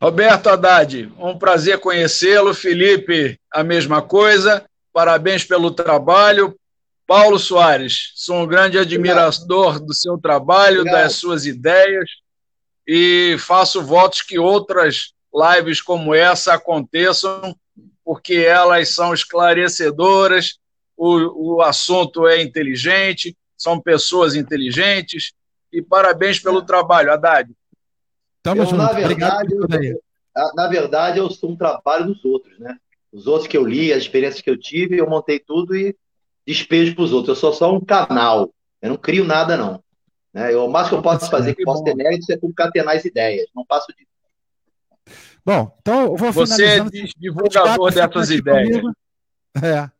Roberto 0.00 0.48
Haddad, 0.48 1.12
um 1.18 1.38
prazer 1.38 1.78
conhecê-lo. 1.78 2.54
Felipe, 2.54 3.38
a 3.52 3.64
mesma 3.64 4.02
coisa. 4.02 4.64
Parabéns 4.92 5.44
pelo 5.44 5.70
trabalho. 5.70 6.54
Paulo 7.06 7.38
Soares, 7.38 8.12
sou 8.14 8.36
um 8.36 8.46
grande 8.46 8.78
admirador 8.78 9.68
Obrigado. 9.68 9.86
do 9.86 9.94
seu 9.94 10.16
trabalho, 10.16 10.80
Obrigado. 10.80 11.02
das 11.02 11.16
suas 11.16 11.44
ideias 11.44 12.08
e 12.86 13.36
faço 13.38 13.82
votos 13.82 14.22
que 14.22 14.38
outras 14.38 15.12
lives 15.34 15.82
como 15.82 16.14
essa 16.14 16.54
aconteçam, 16.54 17.54
porque 18.04 18.34
elas 18.34 18.90
são 18.90 19.14
esclarecedoras, 19.14 20.58
o, 20.96 21.56
o 21.56 21.62
assunto 21.62 22.26
é 22.26 22.42
inteligente, 22.42 23.36
são 23.56 23.80
pessoas 23.80 24.34
inteligentes, 24.34 25.32
e 25.72 25.82
parabéns 25.82 26.38
pelo 26.38 26.60
é. 26.60 26.64
trabalho, 26.64 27.12
Haddad. 27.12 27.50
Tamo 28.42 28.62
eu, 28.62 28.66
junto. 28.66 28.76
Na 28.76 28.92
verdade, 28.92 29.54
eu, 29.54 29.98
na 30.54 30.68
verdade, 30.68 31.18
eu 31.18 31.30
sou 31.30 31.50
um 31.50 31.56
trabalho 31.56 32.06
dos 32.06 32.24
outros, 32.24 32.58
né? 32.58 32.76
Os 33.12 33.26
outros 33.26 33.46
que 33.46 33.56
eu 33.56 33.64
li, 33.64 33.92
as 33.92 34.02
experiências 34.02 34.42
que 34.42 34.50
eu 34.50 34.58
tive, 34.58 34.98
eu 34.98 35.08
montei 35.08 35.38
tudo 35.38 35.76
e 35.76 35.96
despejo 36.46 36.94
para 36.94 37.04
os 37.04 37.12
outros. 37.12 37.36
Eu 37.36 37.40
sou 37.40 37.52
só 37.52 37.72
um 37.72 37.80
canal. 37.80 38.52
Eu 38.82 38.90
não 38.90 38.96
crio 38.96 39.24
nada, 39.24 39.56
não. 39.56 39.82
Né? 40.32 40.52
Eu, 40.52 40.64
o 40.64 40.70
máximo 40.70 41.00
que 41.00 41.06
eu 41.06 41.12
posso 41.12 41.30
fazer, 41.30 41.54
que 41.54 41.62
posso 41.62 41.84
ter 41.84 41.94
mérito, 41.94 42.30
é 42.32 42.36
concatenar 42.36 42.96
as 42.96 43.04
ideias. 43.04 43.46
Não 43.54 43.64
passo 43.64 43.86
disso. 43.96 44.10
Bom, 45.44 45.76
então 45.80 46.02
eu 46.02 46.16
vou 46.16 46.32
Você 46.32 46.64
é 46.64 46.84
divulgador 47.18 47.92
dessas 47.92 48.30
ideias. 48.30 48.82
É. 49.62 49.90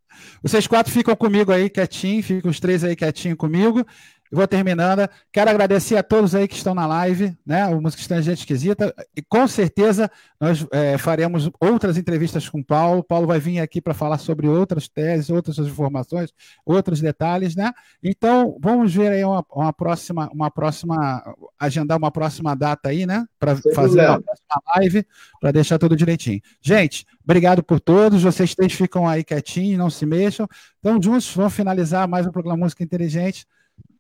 Vocês 0.42 0.66
quatro 0.66 0.92
ficam 0.92 1.14
comigo 1.14 1.52
aí 1.52 1.68
quietinho, 1.68 2.22
ficam 2.22 2.50
os 2.50 2.60
três 2.60 2.82
aí 2.82 2.96
quietinho 2.96 3.36
comigo 3.36 3.86
vou 4.30 4.46
terminando. 4.46 5.08
Quero 5.32 5.50
agradecer 5.50 5.96
a 5.96 6.02
todos 6.02 6.34
aí 6.34 6.48
que 6.48 6.56
estão 6.56 6.74
na 6.74 6.86
live, 6.86 7.36
né? 7.46 7.66
O 7.66 7.80
Música 7.80 8.02
Estranha 8.02 8.22
Gente 8.22 8.38
Esquisita. 8.38 8.94
E 9.16 9.22
com 9.22 9.46
certeza 9.46 10.10
nós 10.40 10.66
é, 10.72 10.98
faremos 10.98 11.50
outras 11.60 11.96
entrevistas 11.96 12.48
com 12.48 12.60
o 12.60 12.64
Paulo. 12.64 13.00
O 13.00 13.04
Paulo 13.04 13.26
vai 13.26 13.38
vir 13.38 13.60
aqui 13.60 13.80
para 13.80 13.94
falar 13.94 14.18
sobre 14.18 14.48
outras 14.48 14.88
teses, 14.88 15.30
outras 15.30 15.58
informações, 15.58 16.32
outros 16.64 17.00
detalhes, 17.00 17.54
né? 17.54 17.72
Então, 18.02 18.58
vamos 18.60 18.94
ver 18.94 19.12
aí 19.12 19.24
uma, 19.24 19.44
uma 19.52 19.72
próxima, 19.72 20.28
uma 20.32 20.50
próxima, 20.50 21.22
agendar 21.58 21.96
uma 21.96 22.10
próxima 22.10 22.54
data 22.54 22.88
aí, 22.88 23.06
né? 23.06 23.26
Para 23.38 23.56
fazer 23.74 24.06
uma 24.06 24.20
próxima 24.20 24.62
live, 24.76 25.06
para 25.40 25.52
deixar 25.52 25.78
tudo 25.78 25.96
direitinho. 25.96 26.40
Gente, 26.60 27.06
obrigado 27.22 27.62
por 27.62 27.80
todos. 27.80 28.22
Vocês 28.22 28.54
três 28.54 28.72
ficam 28.72 29.08
aí 29.08 29.22
quietinhos, 29.22 29.78
não 29.78 29.90
se 29.90 30.04
mexam. 30.04 30.48
Então, 30.80 31.00
juntos, 31.00 31.34
vamos 31.34 31.54
finalizar 31.54 32.08
mais 32.08 32.26
um 32.26 32.30
programa 32.30 32.64
Música 32.64 32.82
Inteligente. 32.82 33.46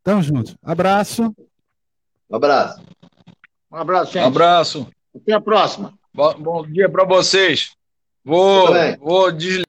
Tamo 0.02 0.22
junto. 0.22 0.54
Abraço. 0.62 1.34
Um 2.30 2.36
abraço. 2.36 2.82
Um 3.70 3.76
abraço, 3.76 4.12
gente. 4.12 4.24
Um 4.24 4.28
abraço. 4.28 4.88
Até 5.14 5.32
a 5.32 5.40
próxima. 5.40 5.94
Bom, 6.12 6.34
bom 6.38 6.66
dia 6.66 6.88
para 6.88 7.04
vocês. 7.04 7.72
Vou, 8.24 8.68
vou 9.00 9.32
desligar. 9.32 9.62